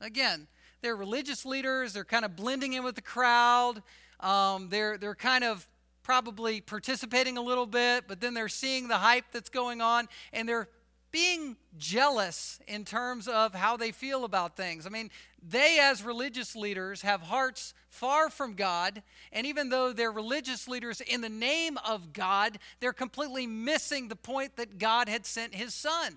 Again, 0.00 0.46
they're 0.80 0.96
religious 0.96 1.44
leaders. 1.44 1.92
They're 1.92 2.04
kind 2.04 2.24
of 2.24 2.36
blending 2.36 2.72
in 2.74 2.84
with 2.84 2.94
the 2.94 3.02
crowd. 3.02 3.82
Um, 4.20 4.68
they're, 4.68 4.98
they're 4.98 5.14
kind 5.14 5.44
of 5.44 5.68
probably 6.02 6.60
participating 6.60 7.36
a 7.36 7.42
little 7.42 7.66
bit, 7.66 8.04
but 8.08 8.20
then 8.20 8.32
they're 8.34 8.48
seeing 8.48 8.88
the 8.88 8.96
hype 8.96 9.26
that's 9.32 9.50
going 9.50 9.80
on 9.80 10.08
and 10.32 10.48
they're 10.48 10.68
being 11.10 11.56
jealous 11.76 12.60
in 12.66 12.84
terms 12.84 13.28
of 13.28 13.54
how 13.54 13.76
they 13.76 13.92
feel 13.92 14.24
about 14.24 14.56
things. 14.56 14.86
I 14.86 14.90
mean, 14.90 15.10
they, 15.42 15.78
as 15.80 16.02
religious 16.02 16.56
leaders, 16.56 17.02
have 17.02 17.22
hearts 17.22 17.74
far 17.90 18.28
from 18.28 18.54
God, 18.54 19.02
and 19.32 19.46
even 19.46 19.68
though 19.68 19.92
they're 19.92 20.12
religious 20.12 20.68
leaders 20.68 21.00
in 21.00 21.20
the 21.20 21.28
name 21.28 21.78
of 21.86 22.12
God, 22.12 22.58
they're 22.80 22.92
completely 22.92 23.46
missing 23.46 24.08
the 24.08 24.16
point 24.16 24.56
that 24.56 24.78
God 24.78 25.08
had 25.08 25.24
sent 25.24 25.54
his 25.54 25.74
son. 25.74 26.16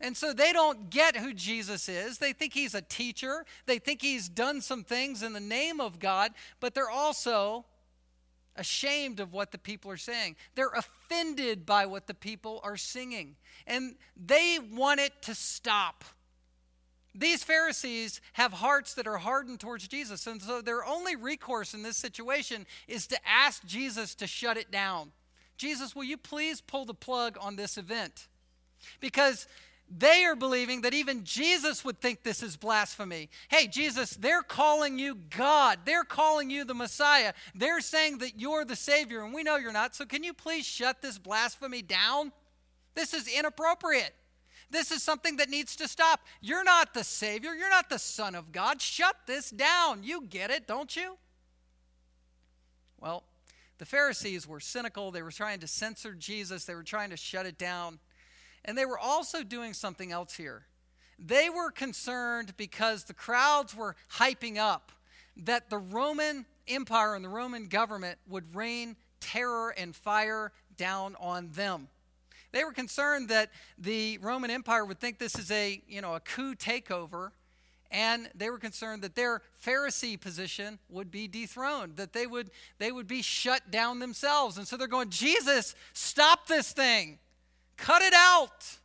And 0.00 0.16
so 0.16 0.32
they 0.32 0.52
don't 0.52 0.90
get 0.90 1.16
who 1.16 1.32
Jesus 1.32 1.88
is. 1.88 2.18
They 2.18 2.32
think 2.32 2.52
he's 2.52 2.74
a 2.74 2.82
teacher, 2.82 3.44
they 3.66 3.78
think 3.78 4.02
he's 4.02 4.28
done 4.28 4.60
some 4.60 4.84
things 4.84 5.22
in 5.22 5.32
the 5.32 5.40
name 5.40 5.80
of 5.80 5.98
God, 5.98 6.32
but 6.60 6.74
they're 6.74 6.90
also 6.90 7.64
ashamed 8.58 9.20
of 9.20 9.32
what 9.32 9.52
the 9.52 9.58
people 9.58 9.90
are 9.90 9.96
saying. 9.96 10.36
They're 10.54 10.68
offended 10.68 11.66
by 11.66 11.86
what 11.86 12.06
the 12.06 12.14
people 12.14 12.60
are 12.62 12.76
singing, 12.76 13.36
and 13.66 13.96
they 14.16 14.58
want 14.72 15.00
it 15.00 15.12
to 15.22 15.34
stop. 15.34 16.04
These 17.14 17.42
Pharisees 17.42 18.20
have 18.34 18.52
hearts 18.52 18.94
that 18.94 19.06
are 19.06 19.16
hardened 19.16 19.60
towards 19.60 19.88
Jesus, 19.88 20.26
and 20.26 20.42
so 20.42 20.60
their 20.60 20.84
only 20.84 21.16
recourse 21.16 21.72
in 21.72 21.82
this 21.82 21.96
situation 21.96 22.66
is 22.86 23.06
to 23.06 23.18
ask 23.26 23.64
Jesus 23.64 24.14
to 24.16 24.26
shut 24.26 24.58
it 24.58 24.70
down. 24.70 25.12
Jesus, 25.56 25.96
will 25.96 26.04
you 26.04 26.18
please 26.18 26.60
pull 26.60 26.84
the 26.84 26.92
plug 26.92 27.38
on 27.40 27.56
this 27.56 27.78
event? 27.78 28.28
Because 29.00 29.48
they 29.88 30.24
are 30.24 30.34
believing 30.34 30.80
that 30.80 30.94
even 30.94 31.22
Jesus 31.24 31.84
would 31.84 32.00
think 32.00 32.22
this 32.22 32.42
is 32.42 32.56
blasphemy. 32.56 33.30
Hey, 33.48 33.68
Jesus, 33.68 34.10
they're 34.10 34.42
calling 34.42 34.98
you 34.98 35.16
God. 35.30 35.80
They're 35.84 36.04
calling 36.04 36.50
you 36.50 36.64
the 36.64 36.74
Messiah. 36.74 37.32
They're 37.54 37.80
saying 37.80 38.18
that 38.18 38.38
you're 38.38 38.64
the 38.64 38.76
Savior, 38.76 39.22
and 39.22 39.32
we 39.32 39.44
know 39.44 39.56
you're 39.56 39.72
not. 39.72 39.94
So, 39.94 40.04
can 40.04 40.24
you 40.24 40.34
please 40.34 40.66
shut 40.66 41.02
this 41.02 41.18
blasphemy 41.18 41.82
down? 41.82 42.32
This 42.94 43.14
is 43.14 43.28
inappropriate. 43.28 44.14
This 44.70 44.90
is 44.90 45.02
something 45.02 45.36
that 45.36 45.48
needs 45.48 45.76
to 45.76 45.86
stop. 45.86 46.20
You're 46.40 46.64
not 46.64 46.92
the 46.92 47.04
Savior. 47.04 47.54
You're 47.54 47.70
not 47.70 47.88
the 47.88 48.00
Son 48.00 48.34
of 48.34 48.50
God. 48.50 48.82
Shut 48.82 49.14
this 49.26 49.50
down. 49.50 50.02
You 50.02 50.22
get 50.22 50.50
it, 50.50 50.66
don't 50.66 50.96
you? 50.96 51.16
Well, 52.98 53.22
the 53.78 53.86
Pharisees 53.86 54.48
were 54.48 54.58
cynical. 54.58 55.12
They 55.12 55.22
were 55.22 55.30
trying 55.30 55.60
to 55.60 55.68
censor 55.68 56.14
Jesus, 56.14 56.64
they 56.64 56.74
were 56.74 56.82
trying 56.82 57.10
to 57.10 57.16
shut 57.16 57.46
it 57.46 57.58
down. 57.58 58.00
And 58.66 58.76
they 58.76 58.84
were 58.84 58.98
also 58.98 59.42
doing 59.42 59.72
something 59.72 60.12
else 60.12 60.34
here. 60.34 60.66
They 61.18 61.48
were 61.48 61.70
concerned 61.70 62.54
because 62.58 63.04
the 63.04 63.14
crowds 63.14 63.74
were 63.74 63.96
hyping 64.18 64.58
up 64.58 64.92
that 65.44 65.70
the 65.70 65.78
Roman 65.78 66.44
Empire 66.68 67.14
and 67.14 67.24
the 67.24 67.28
Roman 67.30 67.68
government 67.68 68.18
would 68.28 68.54
rain 68.54 68.96
terror 69.20 69.70
and 69.70 69.96
fire 69.96 70.52
down 70.76 71.16
on 71.18 71.50
them. 71.52 71.88
They 72.52 72.64
were 72.64 72.72
concerned 72.72 73.28
that 73.30 73.50
the 73.78 74.18
Roman 74.18 74.50
Empire 74.50 74.84
would 74.84 75.00
think 75.00 75.18
this 75.18 75.38
is 75.38 75.50
a, 75.50 75.80
you 75.88 76.02
know, 76.02 76.14
a 76.14 76.20
coup 76.20 76.54
takeover 76.54 77.30
and 77.90 78.28
they 78.34 78.50
were 78.50 78.58
concerned 78.58 79.02
that 79.02 79.14
their 79.14 79.42
Pharisee 79.64 80.20
position 80.20 80.78
would 80.88 81.10
be 81.10 81.28
dethroned, 81.28 81.96
that 81.96 82.12
they 82.12 82.26
would 82.26 82.50
they 82.78 82.92
would 82.92 83.06
be 83.06 83.22
shut 83.22 83.70
down 83.70 83.98
themselves. 83.98 84.58
And 84.58 84.66
so 84.66 84.76
they're 84.76 84.88
going, 84.88 85.10
"Jesus, 85.10 85.74
stop 85.92 86.46
this 86.46 86.72
thing. 86.72 87.18
Cut 87.76 88.02
it 88.02 88.14
out. 88.14 88.78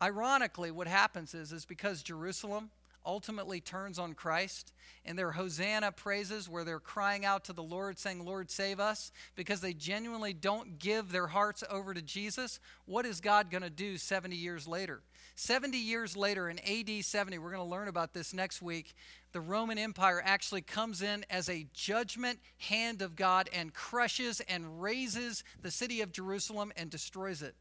Ironically, 0.00 0.70
what 0.70 0.86
happens 0.86 1.34
is, 1.34 1.52
is 1.52 1.64
because 1.64 2.02
Jerusalem 2.02 2.70
ultimately 3.06 3.60
turns 3.60 3.98
on 3.98 4.14
Christ 4.14 4.72
and 5.04 5.18
their 5.18 5.32
Hosanna 5.32 5.92
praises, 5.92 6.48
where 6.48 6.64
they're 6.64 6.80
crying 6.80 7.24
out 7.24 7.44
to 7.44 7.52
the 7.52 7.62
Lord, 7.62 7.98
saying, 7.98 8.24
Lord, 8.24 8.50
save 8.50 8.80
us, 8.80 9.12
because 9.36 9.60
they 9.60 9.74
genuinely 9.74 10.32
don't 10.32 10.78
give 10.78 11.12
their 11.12 11.26
hearts 11.26 11.62
over 11.70 11.92
to 11.92 12.02
Jesus, 12.02 12.60
what 12.86 13.04
is 13.04 13.20
God 13.20 13.50
going 13.50 13.62
to 13.62 13.70
do 13.70 13.98
70 13.98 14.34
years 14.34 14.66
later? 14.66 15.02
70 15.36 15.76
years 15.76 16.16
later, 16.16 16.48
in 16.48 16.58
AD 16.60 17.04
70, 17.04 17.38
we're 17.38 17.50
going 17.50 17.64
to 17.64 17.68
learn 17.68 17.88
about 17.88 18.12
this 18.12 18.32
next 18.32 18.62
week. 18.62 18.94
The 19.32 19.40
Roman 19.40 19.78
Empire 19.78 20.22
actually 20.24 20.62
comes 20.62 21.02
in 21.02 21.24
as 21.28 21.48
a 21.48 21.66
judgment 21.74 22.38
hand 22.58 23.02
of 23.02 23.16
God 23.16 23.48
and 23.52 23.74
crushes 23.74 24.40
and 24.48 24.80
razes 24.80 25.42
the 25.60 25.72
city 25.72 26.00
of 26.02 26.12
Jerusalem 26.12 26.72
and 26.76 26.88
destroys 26.88 27.42
it. 27.42 27.56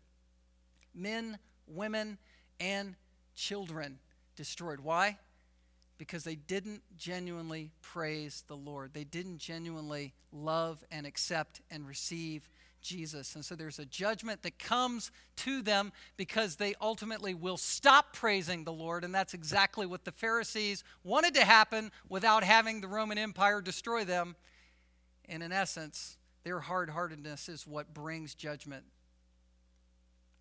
Men, 0.93 1.39
women, 1.67 2.19
and 2.59 2.95
children 3.35 3.97
destroyed. 4.35 4.79
Why? 4.79 5.17
Because 5.97 6.23
they 6.23 6.35
didn't 6.35 6.83
genuinely 6.95 7.71
praise 7.81 8.43
the 8.47 8.57
Lord. 8.57 8.93
They 8.93 9.03
didn't 9.03 9.39
genuinely 9.39 10.13
love 10.31 10.83
and 10.91 11.07
accept 11.07 11.61
and 11.71 11.87
receive 11.87 12.47
Jesus. 12.83 13.35
And 13.35 13.43
so 13.43 13.55
there's 13.55 13.79
a 13.79 13.85
judgment 13.85 14.43
that 14.43 14.59
comes 14.59 15.11
to 15.37 15.61
them 15.61 15.91
because 16.17 16.57
they 16.57 16.75
ultimately 16.79 17.33
will 17.33 17.57
stop 17.57 18.13
praising 18.13 18.63
the 18.63 18.73
Lord. 18.73 19.03
And 19.03 19.15
that's 19.15 19.33
exactly 19.33 19.85
what 19.85 20.05
the 20.05 20.11
Pharisees 20.11 20.83
wanted 21.03 21.33
to 21.35 21.45
happen 21.45 21.91
without 22.09 22.43
having 22.43 22.81
the 22.81 22.87
Roman 22.87 23.17
Empire 23.17 23.61
destroy 23.61 24.03
them. 24.03 24.35
And 25.27 25.41
in 25.41 25.51
essence, 25.51 26.17
their 26.43 26.59
hard 26.59 26.89
heartedness 26.89 27.49
is 27.49 27.65
what 27.65 27.93
brings 27.93 28.35
judgment. 28.35 28.83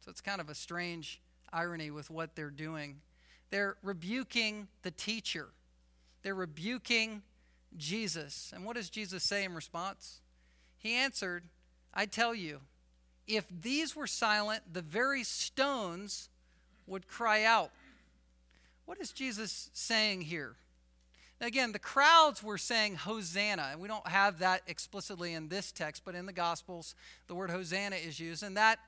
So 0.05 0.11
it's 0.11 0.21
kind 0.21 0.41
of 0.41 0.51
a 0.51 0.55
strange 0.55 1.21
irony 1.53 1.91
with 1.91 2.11
what 2.11 2.35
they're 2.35 2.51
doing. 2.51 2.97
They're 3.51 3.77
rebuking 3.83 4.69
the 4.83 4.91
teacher, 4.91 5.49
they're 6.23 6.35
rebuking 6.35 7.23
Jesus. 7.77 8.53
And 8.55 8.65
what 8.65 8.77
does 8.77 8.91
Jesus 8.91 9.23
say 9.23 9.45
in 9.45 9.55
response? 9.55 10.21
He 10.77 10.95
answered, 10.95 11.45
I 11.95 12.07
tell 12.07 12.35
you, 12.35 12.61
if 13.27 13.47
these 13.49 13.95
were 13.95 14.07
silent, 14.07 14.63
the 14.73 14.83
very 14.83 15.25
stones 15.25 16.29
would 16.87 17.07
cry 17.07 17.45
out. 17.45 17.71
What 18.85 19.01
is 19.01 19.13
Jesus 19.13 19.71
saying 19.73 20.23
here? 20.23 20.57
Again, 21.41 21.73
the 21.73 21.79
crowds 21.79 22.43
were 22.43 22.59
saying 22.59 22.95
Hosanna, 22.95 23.71
and 23.73 23.81
we 23.81 23.89
don't 23.89 24.07
have 24.07 24.39
that 24.39 24.63
explicitly 24.67 25.35
in 25.35 25.49
this 25.49 25.73
text, 25.73 26.03
but 26.05 26.15
in 26.15 26.27
the 26.27 26.33
Gospels, 26.33 26.95
the 27.27 27.35
word 27.35 27.51
Hosanna 27.51 27.97
is 27.97 28.21
used, 28.21 28.45
and 28.45 28.57
that 28.57 28.79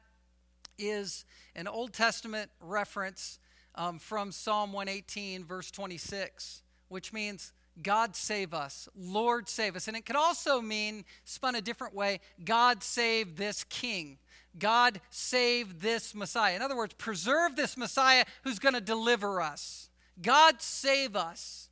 is 0.78 1.24
an 1.56 1.66
Old 1.66 1.92
Testament 1.92 2.50
reference 2.60 3.38
um, 3.74 3.98
from 3.98 4.30
Psalm 4.30 4.72
118, 4.72 5.44
verse 5.44 5.70
26, 5.70 6.62
which 6.88 7.12
means 7.12 7.52
God 7.82 8.14
save 8.14 8.54
us, 8.54 8.88
Lord 8.96 9.48
save 9.48 9.76
us. 9.76 9.88
And 9.88 9.96
it 9.96 10.06
could 10.06 10.16
also 10.16 10.60
mean, 10.60 11.04
spun 11.24 11.54
a 11.54 11.60
different 11.60 11.94
way, 11.94 12.20
God 12.44 12.82
save 12.82 13.36
this 13.36 13.64
king. 13.64 14.18
God 14.58 15.00
save 15.10 15.80
this 15.80 16.14
Messiah. 16.14 16.54
In 16.54 16.62
other 16.62 16.76
words, 16.76 16.94
preserve 16.94 17.56
this 17.56 17.76
Messiah 17.76 18.24
who's 18.44 18.58
going 18.60 18.74
to 18.74 18.80
deliver 18.80 19.40
us. 19.40 19.90
God 20.22 20.62
save 20.62 21.16
us. 21.16 21.68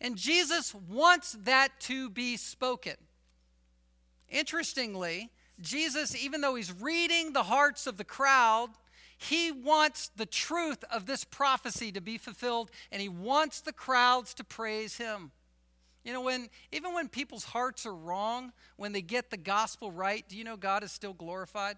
And 0.00 0.16
Jesus 0.16 0.74
wants 0.74 1.36
that 1.44 1.68
to 1.80 2.10
be 2.10 2.36
spoken. 2.36 2.94
Interestingly, 4.28 5.30
Jesus, 5.60 6.14
even 6.16 6.40
though 6.40 6.54
he's 6.54 6.72
reading 6.72 7.32
the 7.32 7.44
hearts 7.44 7.86
of 7.86 7.96
the 7.96 8.04
crowd, 8.04 8.68
he 9.18 9.52
wants 9.52 10.10
the 10.16 10.26
truth 10.26 10.84
of 10.90 11.06
this 11.06 11.24
prophecy 11.24 11.92
to 11.92 12.00
be 12.00 12.18
fulfilled, 12.18 12.70
and 12.90 13.02
he 13.02 13.08
wants 13.08 13.60
the 13.60 13.72
crowds 13.72 14.32
to 14.34 14.44
praise 14.44 14.96
him. 14.96 15.32
You 16.04 16.12
know, 16.12 16.22
when 16.22 16.48
even 16.72 16.94
when 16.94 17.08
people's 17.08 17.44
hearts 17.44 17.84
are 17.84 17.94
wrong, 17.94 18.52
when 18.76 18.92
they 18.92 19.02
get 19.02 19.30
the 19.30 19.36
gospel 19.36 19.90
right, 19.90 20.26
do 20.28 20.38
you 20.38 20.44
know 20.44 20.56
God 20.56 20.82
is 20.84 20.92
still 20.92 21.12
glorified? 21.12 21.76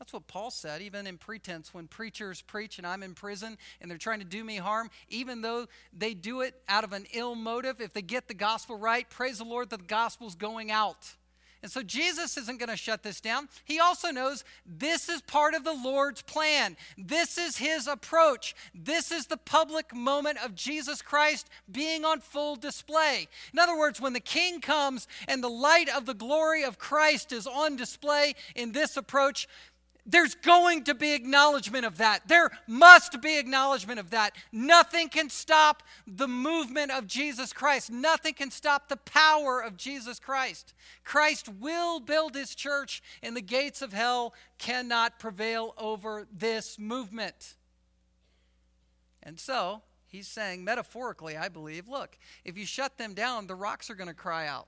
That's 0.00 0.12
what 0.12 0.26
Paul 0.26 0.50
said, 0.50 0.82
even 0.82 1.06
in 1.06 1.18
pretense, 1.18 1.72
when 1.72 1.86
preachers 1.86 2.40
preach 2.42 2.78
and 2.78 2.86
I'm 2.86 3.02
in 3.02 3.14
prison 3.14 3.56
and 3.80 3.90
they're 3.90 3.98
trying 3.98 4.20
to 4.20 4.24
do 4.24 4.42
me 4.42 4.56
harm, 4.56 4.90
even 5.08 5.42
though 5.42 5.66
they 5.92 6.14
do 6.14 6.40
it 6.40 6.54
out 6.68 6.84
of 6.84 6.92
an 6.92 7.04
ill 7.12 7.34
motive, 7.34 7.80
if 7.80 7.92
they 7.92 8.02
get 8.02 8.26
the 8.26 8.34
gospel 8.34 8.76
right, 8.76 9.08
praise 9.10 9.38
the 9.38 9.44
Lord 9.44 9.70
that 9.70 9.80
the 9.80 9.86
gospel's 9.86 10.34
going 10.34 10.70
out. 10.70 11.16
And 11.62 11.70
so 11.70 11.82
Jesus 11.82 12.38
isn't 12.38 12.58
going 12.58 12.70
to 12.70 12.76
shut 12.76 13.02
this 13.02 13.20
down. 13.20 13.48
He 13.64 13.78
also 13.78 14.10
knows 14.10 14.44
this 14.64 15.08
is 15.08 15.20
part 15.22 15.54
of 15.54 15.62
the 15.62 15.74
Lord's 15.74 16.22
plan. 16.22 16.76
This 16.96 17.36
is 17.36 17.58
his 17.58 17.86
approach. 17.86 18.54
This 18.74 19.12
is 19.12 19.26
the 19.26 19.36
public 19.36 19.94
moment 19.94 20.38
of 20.42 20.54
Jesus 20.54 21.02
Christ 21.02 21.50
being 21.70 22.04
on 22.04 22.20
full 22.20 22.56
display. 22.56 23.28
In 23.52 23.58
other 23.58 23.76
words, 23.76 24.00
when 24.00 24.14
the 24.14 24.20
king 24.20 24.60
comes 24.60 25.06
and 25.28 25.42
the 25.42 25.48
light 25.48 25.88
of 25.94 26.06
the 26.06 26.14
glory 26.14 26.64
of 26.64 26.78
Christ 26.78 27.30
is 27.30 27.46
on 27.46 27.76
display 27.76 28.34
in 28.54 28.72
this 28.72 28.96
approach, 28.96 29.46
there's 30.06 30.34
going 30.34 30.84
to 30.84 30.94
be 30.94 31.14
acknowledgement 31.14 31.84
of 31.84 31.98
that. 31.98 32.26
There 32.26 32.50
must 32.66 33.20
be 33.20 33.38
acknowledgement 33.38 34.00
of 34.00 34.10
that. 34.10 34.34
Nothing 34.52 35.08
can 35.08 35.30
stop 35.30 35.82
the 36.06 36.28
movement 36.28 36.90
of 36.90 37.06
Jesus 37.06 37.52
Christ. 37.52 37.90
Nothing 37.90 38.34
can 38.34 38.50
stop 38.50 38.88
the 38.88 38.96
power 38.96 39.60
of 39.60 39.76
Jesus 39.76 40.18
Christ. 40.18 40.74
Christ 41.04 41.48
will 41.48 42.00
build 42.00 42.34
his 42.34 42.54
church, 42.54 43.02
and 43.22 43.36
the 43.36 43.42
gates 43.42 43.82
of 43.82 43.92
hell 43.92 44.34
cannot 44.58 45.18
prevail 45.18 45.74
over 45.78 46.26
this 46.32 46.78
movement. 46.78 47.56
And 49.22 49.38
so, 49.38 49.82
he's 50.06 50.28
saying, 50.28 50.64
metaphorically, 50.64 51.36
I 51.36 51.48
believe, 51.48 51.88
look, 51.88 52.18
if 52.44 52.56
you 52.56 52.66
shut 52.66 52.98
them 52.98 53.14
down, 53.14 53.46
the 53.46 53.54
rocks 53.54 53.90
are 53.90 53.94
going 53.94 54.08
to 54.08 54.14
cry 54.14 54.46
out. 54.46 54.66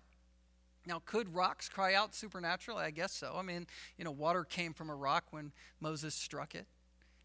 Now, 0.86 1.00
could 1.04 1.34
rocks 1.34 1.68
cry 1.68 1.94
out 1.94 2.14
supernaturally? 2.14 2.84
I 2.84 2.90
guess 2.90 3.12
so. 3.12 3.34
I 3.36 3.42
mean, 3.42 3.66
you 3.96 4.04
know, 4.04 4.10
water 4.10 4.44
came 4.44 4.72
from 4.72 4.90
a 4.90 4.94
rock 4.94 5.24
when 5.30 5.52
Moses 5.80 6.14
struck 6.14 6.54
it, 6.54 6.66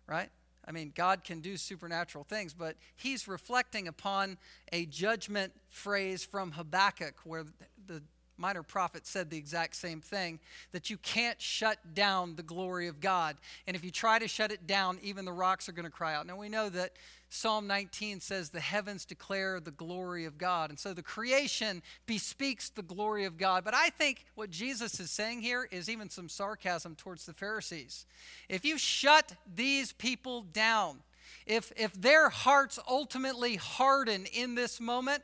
right? 0.06 0.30
I 0.68 0.72
mean, 0.72 0.92
God 0.94 1.24
can 1.24 1.40
do 1.40 1.56
supernatural 1.56 2.26
things, 2.26 2.54
but 2.54 2.76
he's 2.96 3.28
reflecting 3.28 3.88
upon 3.88 4.38
a 4.74 4.86
judgment 4.86 5.54
phrase 5.70 6.26
from 6.26 6.52
Habakkuk 6.52 7.16
where 7.24 7.46
the 7.88 8.04
minor 8.38 8.64
prophet 8.64 9.06
said 9.08 9.30
the 9.30 9.38
exact 9.38 9.76
same 9.76 10.02
thing 10.02 10.40
that 10.72 10.90
you 10.90 10.98
can't 10.98 11.42
shut 11.42 11.94
down 11.94 12.36
the 12.36 12.44
glory 12.44 12.88
of 12.88 13.00
God. 13.00 13.38
And 13.66 13.76
if 13.76 13.84
you 13.84 13.92
try 13.92 14.20
to 14.20 14.28
shut 14.28 14.52
it 14.52 14.68
down, 14.68 15.00
even 15.02 15.26
the 15.26 15.32
rocks 15.32 15.68
are 15.68 15.74
going 15.74 15.86
to 15.86 15.92
cry 15.92 16.16
out. 16.16 16.28
Now, 16.28 16.38
we 16.38 16.50
know 16.50 16.70
that 16.70 16.94
Psalm 17.30 17.68
19 17.68 18.20
says, 18.20 18.50
The 18.50 18.60
heavens 18.60 19.06
declare 19.06 19.60
the 19.60 19.72
glory 19.72 20.26
of 20.26 20.38
God. 20.38 20.70
And 20.70 20.80
so 20.80 20.94
the 20.94 21.04
creation 21.04 21.82
bespeaks 22.06 22.70
the 22.70 22.82
glory 22.82 23.26
of 23.26 23.38
God. 23.38 23.64
But 23.64 23.74
I 23.74 23.90
think 23.90 24.26
what 24.36 24.50
Jesus 24.50 25.00
is 25.00 25.12
saying 25.12 25.42
here 25.42 25.68
is 25.72 25.90
even 25.90 26.10
some 26.10 26.30
sarcasm 26.30 26.96
towards 26.96 27.26
the 27.26 27.34
Pharisees. 27.34 28.06
If 28.48 28.64
you 28.64 28.78
shut 28.78 29.34
these 29.54 29.92
people 29.92 30.44
down, 30.44 31.00
if, 31.46 31.72
if 31.76 31.94
their 31.94 32.30
hearts 32.30 32.80
ultimately 32.88 33.56
harden 33.56 34.26
in 34.26 34.56
this 34.56 34.80
moment, 34.80 35.24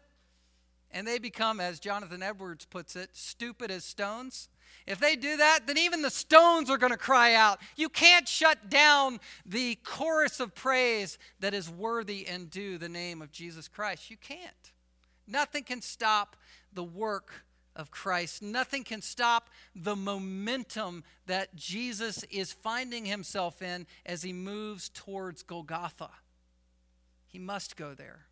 and 0.94 1.08
they 1.08 1.20
become, 1.20 1.60
as 1.60 1.80
Jonathan 1.80 2.24
Edwards 2.24 2.66
puts 2.66 2.96
it, 2.96 3.10
stupid 3.14 3.72
as 3.72 3.84
stones, 3.84 4.48
if 4.86 5.00
they 5.00 5.16
do 5.16 5.38
that, 5.38 5.62
then 5.66 5.78
even 5.78 6.02
the 6.02 6.10
stones 6.10 6.70
are 6.70 6.78
going 6.78 6.92
to 6.92 6.98
cry 6.98 7.34
out. 7.34 7.60
You 7.76 7.90
can't 7.90 8.28
shut 8.28 8.70
down 8.70 9.20
the 9.46 9.76
chorus 9.84 10.40
of 10.40 10.54
praise 10.54 11.18
that 11.40 11.54
is 11.54 11.70
worthy 11.70 12.28
and 12.28 12.50
due 12.50 12.78
the 12.78 12.90
name 12.90 13.22
of 13.22 13.32
Jesus 13.32 13.68
Christ. 13.68 14.12
You 14.12 14.18
can't. 14.18 14.72
Nothing 15.28 15.64
can 15.64 15.82
stop 15.82 16.36
the 16.74 16.84
work 16.84 17.46
of 17.76 17.92
Christ. 17.92 18.42
Nothing 18.42 18.84
can 18.84 19.02
stop 19.02 19.50
the 19.74 19.96
momentum 19.96 21.04
that 21.28 21.56
Jesus 21.56 22.24
is 22.24 22.52
finding 22.52 23.06
himself 23.06 23.62
in 23.62 23.88
as 24.06 24.22
he 24.22 24.34
moves 24.34 24.90
towards 24.90 25.44
Golgotha. 25.44 26.10
He 27.26 27.40
must 27.40 27.78
go 27.78 27.94
there. 27.94 28.26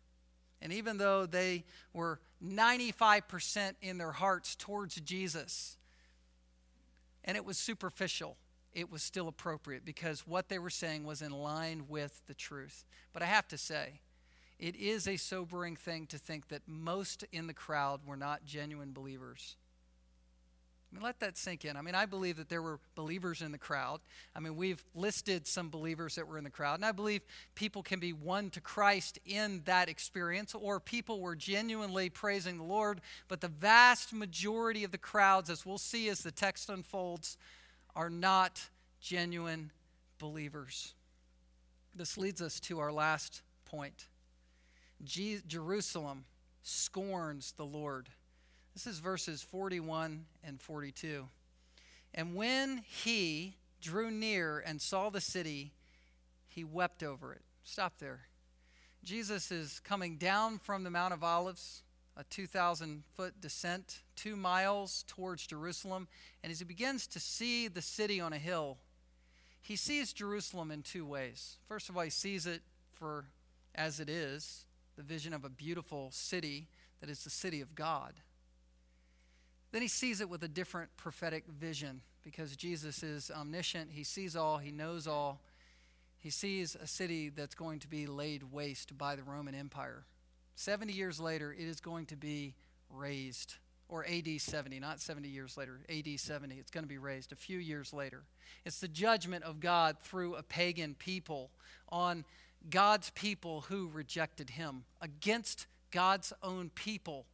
And 0.62 0.72
even 0.72 0.96
though 0.96 1.26
they 1.26 1.64
were 1.92 2.20
95% 2.42 3.74
in 3.82 3.98
their 3.98 4.12
hearts 4.12 4.54
towards 4.54 4.94
Jesus, 4.94 5.76
and 7.24 7.36
it 7.36 7.44
was 7.44 7.58
superficial, 7.58 8.36
it 8.72 8.90
was 8.90 9.02
still 9.02 9.28
appropriate 9.28 9.84
because 9.84 10.26
what 10.26 10.48
they 10.48 10.58
were 10.58 10.70
saying 10.70 11.04
was 11.04 11.20
in 11.20 11.32
line 11.32 11.84
with 11.88 12.22
the 12.26 12.34
truth. 12.34 12.84
But 13.12 13.22
I 13.22 13.26
have 13.26 13.48
to 13.48 13.58
say, 13.58 14.00
it 14.58 14.76
is 14.76 15.08
a 15.08 15.16
sobering 15.16 15.76
thing 15.76 16.06
to 16.06 16.18
think 16.18 16.48
that 16.48 16.62
most 16.66 17.24
in 17.32 17.48
the 17.48 17.54
crowd 17.54 18.00
were 18.06 18.16
not 18.16 18.44
genuine 18.44 18.92
believers. 18.92 19.56
I 20.92 20.94
mean, 20.94 21.04
let 21.04 21.20
that 21.20 21.38
sink 21.38 21.64
in. 21.64 21.78
I 21.78 21.80
mean, 21.80 21.94
I 21.94 22.04
believe 22.04 22.36
that 22.36 22.50
there 22.50 22.60
were 22.60 22.78
believers 22.94 23.40
in 23.40 23.50
the 23.50 23.56
crowd. 23.58 24.00
I 24.36 24.40
mean, 24.40 24.56
we've 24.56 24.84
listed 24.94 25.46
some 25.46 25.70
believers 25.70 26.16
that 26.16 26.28
were 26.28 26.36
in 26.36 26.44
the 26.44 26.50
crowd, 26.50 26.74
and 26.74 26.84
I 26.84 26.92
believe 26.92 27.22
people 27.54 27.82
can 27.82 27.98
be 27.98 28.12
won 28.12 28.50
to 28.50 28.60
Christ 28.60 29.18
in 29.24 29.62
that 29.64 29.88
experience, 29.88 30.54
or 30.54 30.80
people 30.80 31.20
were 31.20 31.34
genuinely 31.34 32.10
praising 32.10 32.58
the 32.58 32.64
Lord. 32.64 33.00
But 33.28 33.40
the 33.40 33.48
vast 33.48 34.12
majority 34.12 34.84
of 34.84 34.90
the 34.90 34.98
crowds, 34.98 35.48
as 35.48 35.64
we'll 35.64 35.78
see 35.78 36.10
as 36.10 36.20
the 36.20 36.30
text 36.30 36.68
unfolds, 36.68 37.38
are 37.96 38.10
not 38.10 38.60
genuine 39.00 39.70
believers. 40.18 40.92
This 41.94 42.18
leads 42.18 42.42
us 42.42 42.60
to 42.60 42.80
our 42.80 42.92
last 42.92 43.40
point. 43.64 44.08
Jerusalem 45.04 46.24
scorns 46.62 47.52
the 47.56 47.64
Lord. 47.64 48.10
This 48.74 48.86
is 48.86 49.00
verses 49.00 49.42
41 49.42 50.24
and 50.42 50.60
42. 50.60 51.28
And 52.14 52.34
when 52.34 52.82
he 52.86 53.56
drew 53.80 54.10
near 54.10 54.60
and 54.60 54.80
saw 54.80 55.10
the 55.10 55.20
city, 55.20 55.72
he 56.48 56.64
wept 56.64 57.02
over 57.02 57.32
it. 57.32 57.42
Stop 57.64 57.98
there. 57.98 58.20
Jesus 59.04 59.50
is 59.50 59.80
coming 59.80 60.16
down 60.16 60.58
from 60.58 60.84
the 60.84 60.90
Mount 60.90 61.12
of 61.12 61.22
Olives, 61.22 61.82
a 62.16 62.24
2,000 62.24 63.02
foot 63.14 63.40
descent, 63.40 64.00
two 64.16 64.36
miles 64.36 65.04
towards 65.06 65.46
Jerusalem. 65.46 66.08
And 66.42 66.50
as 66.50 66.60
he 66.60 66.64
begins 66.64 67.06
to 67.08 67.20
see 67.20 67.68
the 67.68 67.82
city 67.82 68.20
on 68.20 68.32
a 68.32 68.38
hill, 68.38 68.78
he 69.60 69.76
sees 69.76 70.12
Jerusalem 70.12 70.70
in 70.70 70.82
two 70.82 71.04
ways. 71.04 71.56
First 71.68 71.88
of 71.88 71.96
all, 71.96 72.04
he 72.04 72.10
sees 72.10 72.46
it 72.46 72.62
for 72.90 73.26
as 73.74 74.00
it 74.00 74.08
is 74.08 74.64
the 74.96 75.02
vision 75.02 75.32
of 75.34 75.44
a 75.44 75.48
beautiful 75.48 76.10
city 76.10 76.68
that 77.00 77.10
is 77.10 77.24
the 77.24 77.30
city 77.30 77.60
of 77.60 77.74
God. 77.74 78.14
Then 79.72 79.82
he 79.82 79.88
sees 79.88 80.20
it 80.20 80.28
with 80.28 80.42
a 80.44 80.48
different 80.48 80.90
prophetic 80.96 81.44
vision 81.46 82.02
because 82.22 82.54
Jesus 82.56 83.02
is 83.02 83.30
omniscient. 83.30 83.90
He 83.90 84.04
sees 84.04 84.36
all, 84.36 84.58
he 84.58 84.70
knows 84.70 85.06
all. 85.06 85.40
He 86.18 86.30
sees 86.30 86.76
a 86.76 86.86
city 86.86 87.30
that's 87.30 87.54
going 87.54 87.80
to 87.80 87.88
be 87.88 88.06
laid 88.06 88.44
waste 88.52 88.96
by 88.96 89.16
the 89.16 89.24
Roman 89.24 89.54
Empire. 89.54 90.04
70 90.54 90.92
years 90.92 91.18
later, 91.18 91.52
it 91.52 91.66
is 91.66 91.80
going 91.80 92.06
to 92.06 92.16
be 92.16 92.54
razed, 92.90 93.56
or 93.88 94.06
AD 94.06 94.40
70, 94.40 94.78
not 94.78 95.00
70 95.00 95.28
years 95.28 95.56
later, 95.56 95.80
AD 95.88 96.20
70. 96.20 96.54
It's 96.56 96.70
going 96.70 96.84
to 96.84 96.88
be 96.88 96.98
razed 96.98 97.32
a 97.32 97.36
few 97.36 97.58
years 97.58 97.92
later. 97.92 98.22
It's 98.64 98.78
the 98.78 98.88
judgment 98.88 99.42
of 99.42 99.58
God 99.58 99.96
through 100.02 100.36
a 100.36 100.42
pagan 100.42 100.94
people 100.94 101.50
on 101.88 102.24
God's 102.70 103.10
people 103.10 103.62
who 103.62 103.88
rejected 103.88 104.50
him. 104.50 104.84
Against 105.00 105.66
God's 105.90 106.32
own 106.42 106.70
people, 106.74 107.26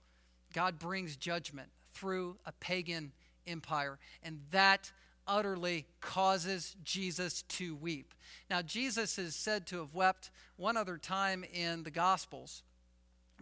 God 0.54 0.78
brings 0.78 1.16
judgment 1.16 1.68
through 1.98 2.36
a 2.46 2.52
pagan 2.52 3.12
empire. 3.46 3.98
And 4.22 4.40
that 4.50 4.92
utterly 5.26 5.86
causes 6.00 6.76
Jesus 6.84 7.42
to 7.42 7.74
weep. 7.74 8.14
Now, 8.48 8.62
Jesus 8.62 9.18
is 9.18 9.34
said 9.34 9.66
to 9.66 9.78
have 9.78 9.94
wept 9.94 10.30
one 10.56 10.76
other 10.76 10.96
time 10.96 11.44
in 11.52 11.82
the 11.82 11.90
Gospels. 11.90 12.62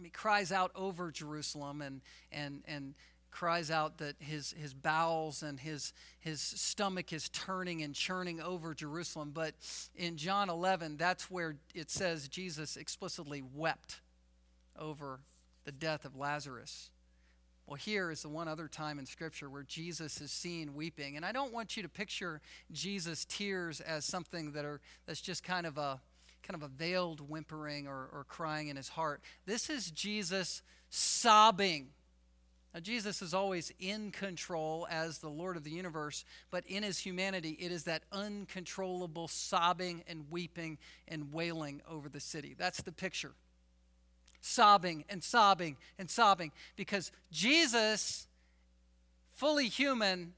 He 0.01 0.09
cries 0.09 0.51
out 0.51 0.71
over 0.75 1.11
Jerusalem 1.11 1.81
and, 1.81 2.01
and, 2.31 2.63
and 2.67 2.93
cries 3.31 3.71
out 3.71 3.99
that 3.99 4.15
his, 4.19 4.53
his 4.59 4.73
bowels 4.73 5.43
and 5.43 5.59
his, 5.59 5.93
his 6.19 6.41
stomach 6.41 7.13
is 7.13 7.29
turning 7.29 7.81
and 7.83 7.95
churning 7.95 8.41
over 8.41 8.73
Jerusalem. 8.73 9.31
But 9.33 9.53
in 9.95 10.17
John 10.17 10.49
11, 10.49 10.97
that's 10.97 11.31
where 11.31 11.55
it 11.73 11.89
says 11.89 12.27
Jesus 12.27 12.77
explicitly 12.77 13.43
wept 13.55 14.01
over 14.77 15.19
the 15.65 15.71
death 15.71 16.05
of 16.05 16.15
Lazarus. 16.15 16.89
Well, 17.67 17.75
here 17.75 18.11
is 18.11 18.21
the 18.21 18.29
one 18.29 18.47
other 18.47 18.69
time 18.69 18.97
in 18.97 19.05
Scripture 19.05 19.49
where 19.49 19.63
Jesus 19.63 20.21
is 20.21 20.31
seen 20.31 20.73
weeping. 20.73 21.17
And 21.17 21.25
I 21.25 21.33
don't 21.33 21.51
want 21.51 21.75
you 21.75 21.83
to 21.83 21.89
picture 21.89 22.39
Jesus' 22.71 23.25
tears 23.25 23.81
as 23.81 24.05
something 24.05 24.53
that 24.53 24.63
are 24.63 24.79
that's 25.05 25.19
just 25.19 25.43
kind 25.43 25.67
of 25.67 25.77
a 25.77 25.99
kind 26.43 26.55
of 26.55 26.63
a 26.63 26.69
veiled 26.69 27.19
whimpering 27.19 27.85
or, 27.85 28.07
or 28.13 28.25
crying 28.29 28.69
in 28.69 28.77
his 28.77 28.87
heart. 28.87 29.21
This 29.45 29.69
is 29.69 29.91
Jesus 29.91 30.61
sobbing. 30.89 31.89
Now, 32.73 32.79
Jesus 32.79 33.21
is 33.21 33.33
always 33.33 33.73
in 33.79 34.11
control 34.11 34.87
as 34.89 35.17
the 35.17 35.29
Lord 35.29 35.57
of 35.57 35.65
the 35.65 35.71
universe, 35.71 36.23
but 36.51 36.65
in 36.67 36.83
his 36.83 36.99
humanity, 36.99 37.57
it 37.59 37.73
is 37.73 37.83
that 37.83 38.03
uncontrollable 38.13 39.27
sobbing 39.27 40.03
and 40.07 40.29
weeping 40.29 40.77
and 41.05 41.33
wailing 41.33 41.81
over 41.89 42.07
the 42.07 42.21
city. 42.21 42.55
That's 42.57 42.81
the 42.81 42.93
picture 42.93 43.33
sobbing 44.41 45.05
and 45.09 45.23
sobbing 45.23 45.77
and 45.97 46.09
sobbing 46.09 46.51
because 46.75 47.11
Jesus, 47.31 48.27
fully 49.33 49.67
human, 49.67 50.33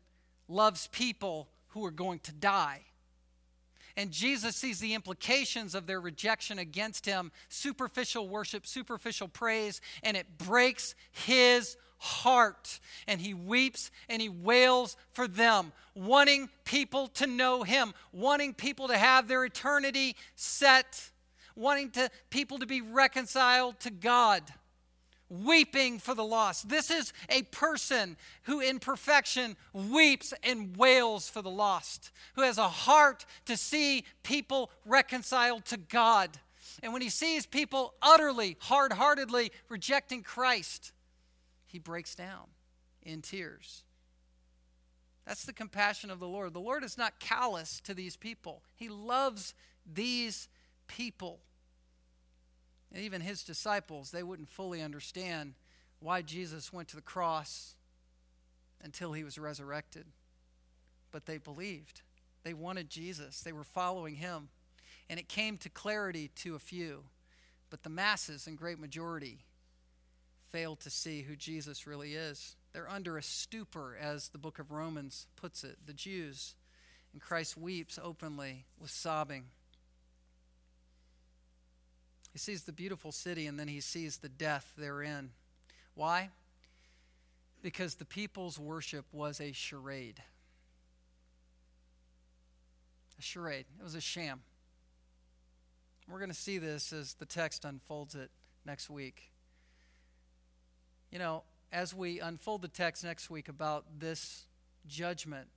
loves 0.47 0.87
people 0.87 1.47
who 1.69 1.85
are 1.85 1.91
going 1.91 2.19
to 2.19 2.31
die. 2.31 2.81
And 3.95 4.11
Jesus 4.11 4.55
sees 4.55 4.79
the 4.79 4.93
implications 4.93 5.75
of 5.75 5.85
their 5.85 5.99
rejection 5.99 6.57
against 6.57 7.05
him 7.05 7.31
superficial 7.49 8.29
worship, 8.29 8.65
superficial 8.65 9.27
praise, 9.27 9.81
and 10.03 10.15
it 10.15 10.37
breaks 10.37 10.95
his 11.11 11.75
heart. 11.97 12.79
And 13.07 13.19
he 13.19 13.33
weeps 13.33 13.91
and 14.07 14.21
he 14.21 14.29
wails 14.29 14.95
for 15.11 15.27
them, 15.27 15.73
wanting 15.95 16.49
people 16.63 17.07
to 17.09 17.27
know 17.27 17.63
him, 17.63 17.93
wanting 18.13 18.53
people 18.53 18.87
to 18.87 18.97
have 18.97 19.27
their 19.27 19.43
eternity 19.43 20.15
set 20.35 21.11
wanting 21.59 21.91
to, 21.91 22.09
people 22.29 22.59
to 22.59 22.65
be 22.65 22.81
reconciled 22.81 23.79
to 23.81 23.91
God, 23.91 24.41
weeping 25.29 25.99
for 25.99 26.15
the 26.15 26.23
lost. 26.23 26.69
This 26.69 26.89
is 26.89 27.13
a 27.29 27.43
person 27.43 28.17
who, 28.43 28.59
in 28.61 28.79
perfection, 28.79 29.55
weeps 29.73 30.33
and 30.43 30.75
wails 30.75 31.29
for 31.29 31.41
the 31.41 31.49
lost, 31.49 32.11
who 32.35 32.41
has 32.41 32.57
a 32.57 32.67
heart 32.67 33.25
to 33.45 33.55
see 33.57 34.05
people 34.23 34.71
reconciled 34.85 35.65
to 35.65 35.77
God. 35.77 36.31
And 36.81 36.93
when 36.93 37.01
he 37.01 37.09
sees 37.09 37.45
people 37.45 37.93
utterly, 38.01 38.57
hard 38.61 38.93
heartedly 38.93 39.51
rejecting 39.67 40.23
Christ, 40.23 40.93
he 41.67 41.77
breaks 41.77 42.15
down 42.15 42.47
in 43.03 43.21
tears. 43.21 43.83
That's 45.29 45.45
the 45.45 45.53
compassion 45.53 46.09
of 46.09 46.19
the 46.19 46.27
Lord. 46.27 46.53
The 46.53 46.59
Lord 46.59 46.83
is 46.83 46.97
not 46.97 47.19
callous 47.19 47.79
to 47.81 47.93
these 47.93 48.15
people, 48.15 48.63
He 48.75 48.89
loves 48.89 49.53
these 49.85 50.47
people. 50.87 51.39
And 52.93 53.03
even 53.03 53.21
his 53.21 53.43
disciples, 53.43 54.11
they 54.11 54.23
wouldn't 54.23 54.49
fully 54.49 54.81
understand 54.81 55.53
why 55.99 56.21
Jesus 56.21 56.73
went 56.73 56.87
to 56.89 56.95
the 56.95 57.01
cross 57.01 57.75
until 58.81 59.13
he 59.13 59.23
was 59.23 59.37
resurrected. 59.37 60.05
But 61.11 61.25
they 61.25 61.37
believed. 61.37 62.01
They 62.43 62.53
wanted 62.53 62.89
Jesus, 62.89 63.41
they 63.41 63.51
were 63.51 63.63
following 63.63 64.15
him. 64.15 64.49
And 65.09 65.19
it 65.19 65.27
came 65.27 65.57
to 65.57 65.69
clarity 65.69 66.29
to 66.37 66.55
a 66.55 66.59
few. 66.59 67.03
But 67.69 67.83
the 67.83 67.89
masses, 67.89 68.47
and 68.47 68.57
great 68.57 68.79
majority, 68.79 69.39
failed 70.49 70.79
to 70.81 70.89
see 70.89 71.21
who 71.21 71.35
Jesus 71.35 71.85
really 71.85 72.13
is. 72.13 72.55
They're 72.73 72.89
under 72.89 73.17
a 73.17 73.23
stupor, 73.23 73.97
as 73.99 74.29
the 74.29 74.37
book 74.37 74.59
of 74.59 74.71
Romans 74.71 75.27
puts 75.35 75.63
it, 75.63 75.77
the 75.85 75.93
Jews. 75.93 76.55
And 77.13 77.21
Christ 77.21 77.57
weeps 77.57 77.99
openly 78.01 78.65
with 78.79 78.91
sobbing. 78.91 79.45
He 82.31 82.39
sees 82.39 82.63
the 82.63 82.71
beautiful 82.71 83.11
city 83.11 83.47
and 83.47 83.59
then 83.59 83.67
he 83.67 83.81
sees 83.81 84.17
the 84.17 84.29
death 84.29 84.73
therein. 84.77 85.31
Why? 85.95 86.29
Because 87.61 87.95
the 87.95 88.05
people's 88.05 88.59
worship 88.59 89.05
was 89.11 89.41
a 89.41 89.51
charade. 89.51 90.21
A 93.17 93.21
charade. 93.21 93.65
It 93.79 93.83
was 93.83 93.95
a 93.95 94.01
sham. 94.01 94.41
We're 96.07 96.19
going 96.19 96.29
to 96.31 96.35
see 96.35 96.57
this 96.57 96.93
as 96.93 97.13
the 97.15 97.25
text 97.25 97.65
unfolds 97.65 98.15
it 98.15 98.31
next 98.65 98.89
week. 98.89 99.31
You 101.11 101.19
know, 101.19 101.43
as 101.71 101.93
we 101.93 102.19
unfold 102.19 102.61
the 102.61 102.67
text 102.67 103.03
next 103.03 103.29
week 103.29 103.49
about 103.49 103.85
this 103.99 104.45
judgment 104.87 105.47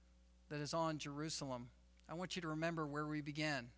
that 0.51 0.61
is 0.61 0.75
on 0.75 0.99
Jerusalem, 0.99 1.69
I 2.09 2.15
want 2.15 2.37
you 2.37 2.43
to 2.43 2.49
remember 2.49 2.87
where 2.87 3.07
we 3.07 3.21
began. 3.21 3.69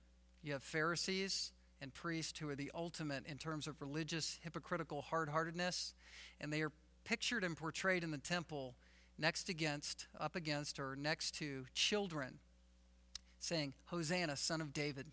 You 0.42 0.52
have 0.52 0.62
Pharisees 0.62 1.52
and 1.84 1.92
priests 1.92 2.38
who 2.38 2.48
are 2.48 2.56
the 2.56 2.70
ultimate 2.74 3.26
in 3.26 3.36
terms 3.36 3.66
of 3.66 3.78
religious, 3.82 4.38
hypocritical 4.42 5.02
hard 5.02 5.28
heartedness. 5.28 5.92
And 6.40 6.50
they 6.50 6.62
are 6.62 6.72
pictured 7.04 7.44
and 7.44 7.54
portrayed 7.54 8.02
in 8.02 8.10
the 8.10 8.16
temple 8.16 8.74
next 9.18 9.50
against, 9.50 10.06
up 10.18 10.34
against, 10.34 10.80
or 10.80 10.96
next 10.96 11.34
to 11.36 11.66
children, 11.74 12.38
saying, 13.38 13.74
Hosanna, 13.84 14.34
son 14.36 14.62
of 14.62 14.72
David. 14.72 15.06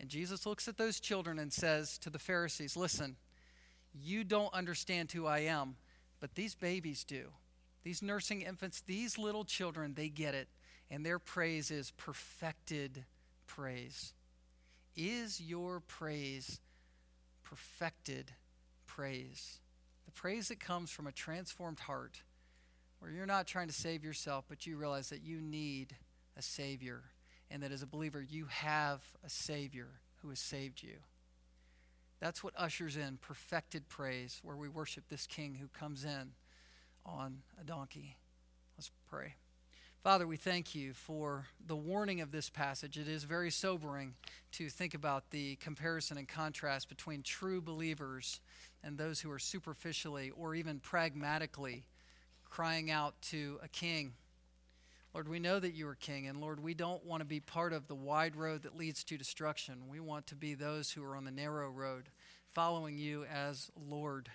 And 0.00 0.08
Jesus 0.08 0.46
looks 0.46 0.66
at 0.66 0.78
those 0.78 0.98
children 0.98 1.38
and 1.38 1.52
says 1.52 1.98
to 1.98 2.08
the 2.08 2.18
Pharisees, 2.18 2.74
Listen, 2.74 3.16
you 3.92 4.24
don't 4.24 4.52
understand 4.54 5.12
who 5.12 5.26
I 5.26 5.40
am, 5.40 5.76
but 6.20 6.34
these 6.36 6.54
babies 6.54 7.04
do. 7.04 7.26
These 7.84 8.00
nursing 8.00 8.40
infants, 8.40 8.80
these 8.80 9.18
little 9.18 9.44
children, 9.44 9.92
they 9.94 10.08
get 10.08 10.34
it. 10.34 10.48
And 10.90 11.04
their 11.04 11.18
praise 11.18 11.70
is 11.70 11.90
perfected 11.98 13.04
praise. 13.46 14.14
Is 15.00 15.40
your 15.40 15.78
praise 15.78 16.58
perfected 17.44 18.32
praise? 18.84 19.60
The 20.06 20.10
praise 20.10 20.48
that 20.48 20.58
comes 20.58 20.90
from 20.90 21.06
a 21.06 21.12
transformed 21.12 21.78
heart, 21.78 22.22
where 22.98 23.12
you're 23.12 23.24
not 23.24 23.46
trying 23.46 23.68
to 23.68 23.72
save 23.72 24.02
yourself, 24.02 24.46
but 24.48 24.66
you 24.66 24.76
realize 24.76 25.10
that 25.10 25.22
you 25.22 25.40
need 25.40 25.94
a 26.36 26.42
Savior, 26.42 27.02
and 27.48 27.62
that 27.62 27.70
as 27.70 27.82
a 27.82 27.86
believer, 27.86 28.20
you 28.20 28.46
have 28.46 29.00
a 29.24 29.30
Savior 29.30 29.86
who 30.20 30.30
has 30.30 30.40
saved 30.40 30.82
you. 30.82 30.96
That's 32.18 32.42
what 32.42 32.54
ushers 32.56 32.96
in 32.96 33.18
perfected 33.18 33.88
praise, 33.88 34.40
where 34.42 34.56
we 34.56 34.68
worship 34.68 35.04
this 35.08 35.28
King 35.28 35.58
who 35.60 35.68
comes 35.68 36.04
in 36.04 36.32
on 37.06 37.38
a 37.60 37.64
donkey. 37.64 38.16
Let's 38.76 38.90
pray. 39.08 39.34
Father, 40.04 40.28
we 40.28 40.36
thank 40.36 40.76
you 40.76 40.94
for 40.94 41.46
the 41.66 41.74
warning 41.74 42.20
of 42.20 42.30
this 42.30 42.48
passage. 42.48 42.96
It 42.96 43.08
is 43.08 43.24
very 43.24 43.50
sobering 43.50 44.14
to 44.52 44.68
think 44.68 44.94
about 44.94 45.30
the 45.30 45.56
comparison 45.56 46.16
and 46.16 46.28
contrast 46.28 46.88
between 46.88 47.22
true 47.22 47.60
believers 47.60 48.40
and 48.84 48.96
those 48.96 49.20
who 49.20 49.30
are 49.30 49.40
superficially 49.40 50.30
or 50.30 50.54
even 50.54 50.78
pragmatically 50.78 51.84
crying 52.48 52.92
out 52.92 53.20
to 53.22 53.58
a 53.60 53.66
king. 53.66 54.12
Lord, 55.14 55.28
we 55.28 55.40
know 55.40 55.58
that 55.58 55.74
you 55.74 55.88
are 55.88 55.96
king, 55.96 56.28
and 56.28 56.40
Lord, 56.40 56.62
we 56.62 56.74
don't 56.74 57.04
want 57.04 57.20
to 57.20 57.26
be 57.26 57.40
part 57.40 57.72
of 57.72 57.88
the 57.88 57.96
wide 57.96 58.36
road 58.36 58.62
that 58.62 58.76
leads 58.76 59.02
to 59.04 59.18
destruction. 59.18 59.88
We 59.90 59.98
want 59.98 60.28
to 60.28 60.36
be 60.36 60.54
those 60.54 60.92
who 60.92 61.02
are 61.02 61.16
on 61.16 61.24
the 61.24 61.32
narrow 61.32 61.70
road, 61.70 62.04
following 62.46 62.98
you 62.98 63.24
as 63.24 63.68
Lord. 63.90 64.30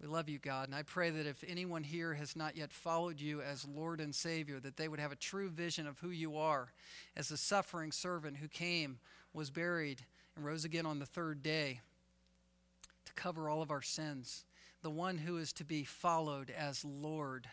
We 0.00 0.06
love 0.06 0.28
you, 0.28 0.38
God, 0.38 0.68
and 0.68 0.76
I 0.76 0.82
pray 0.82 1.10
that 1.10 1.26
if 1.26 1.42
anyone 1.46 1.82
here 1.82 2.14
has 2.14 2.36
not 2.36 2.56
yet 2.56 2.72
followed 2.72 3.20
you 3.20 3.40
as 3.40 3.66
Lord 3.66 4.00
and 4.00 4.14
Savior, 4.14 4.60
that 4.60 4.76
they 4.76 4.86
would 4.86 5.00
have 5.00 5.10
a 5.10 5.16
true 5.16 5.48
vision 5.48 5.88
of 5.88 5.98
who 5.98 6.10
you 6.10 6.36
are 6.36 6.72
as 7.16 7.28
the 7.28 7.36
suffering 7.36 7.90
servant 7.90 8.36
who 8.36 8.46
came, 8.46 9.00
was 9.32 9.50
buried, 9.50 10.04
and 10.36 10.44
rose 10.44 10.64
again 10.64 10.86
on 10.86 11.00
the 11.00 11.06
third 11.06 11.42
day 11.42 11.80
to 13.06 13.12
cover 13.14 13.48
all 13.48 13.60
of 13.60 13.72
our 13.72 13.82
sins, 13.82 14.44
the 14.82 14.90
one 14.90 15.18
who 15.18 15.36
is 15.36 15.52
to 15.54 15.64
be 15.64 15.82
followed 15.82 16.50
as 16.56 16.84
Lord. 16.84 17.48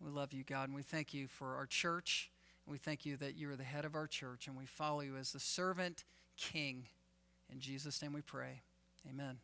We 0.00 0.10
love 0.10 0.32
you, 0.32 0.44
God, 0.44 0.68
and 0.68 0.76
we 0.76 0.82
thank 0.82 1.12
you 1.12 1.26
for 1.26 1.56
our 1.56 1.66
church. 1.66 2.30
And 2.64 2.72
we 2.72 2.78
thank 2.78 3.04
you 3.04 3.16
that 3.16 3.34
you 3.34 3.50
are 3.50 3.56
the 3.56 3.64
head 3.64 3.84
of 3.84 3.96
our 3.96 4.06
church, 4.06 4.46
and 4.46 4.56
we 4.56 4.66
follow 4.66 5.00
you 5.00 5.16
as 5.16 5.32
the 5.32 5.40
servant 5.40 6.04
king. 6.36 6.86
In 7.52 7.58
Jesus' 7.58 8.00
name 8.00 8.12
we 8.12 8.20
pray. 8.20 8.60
Amen. 9.08 9.38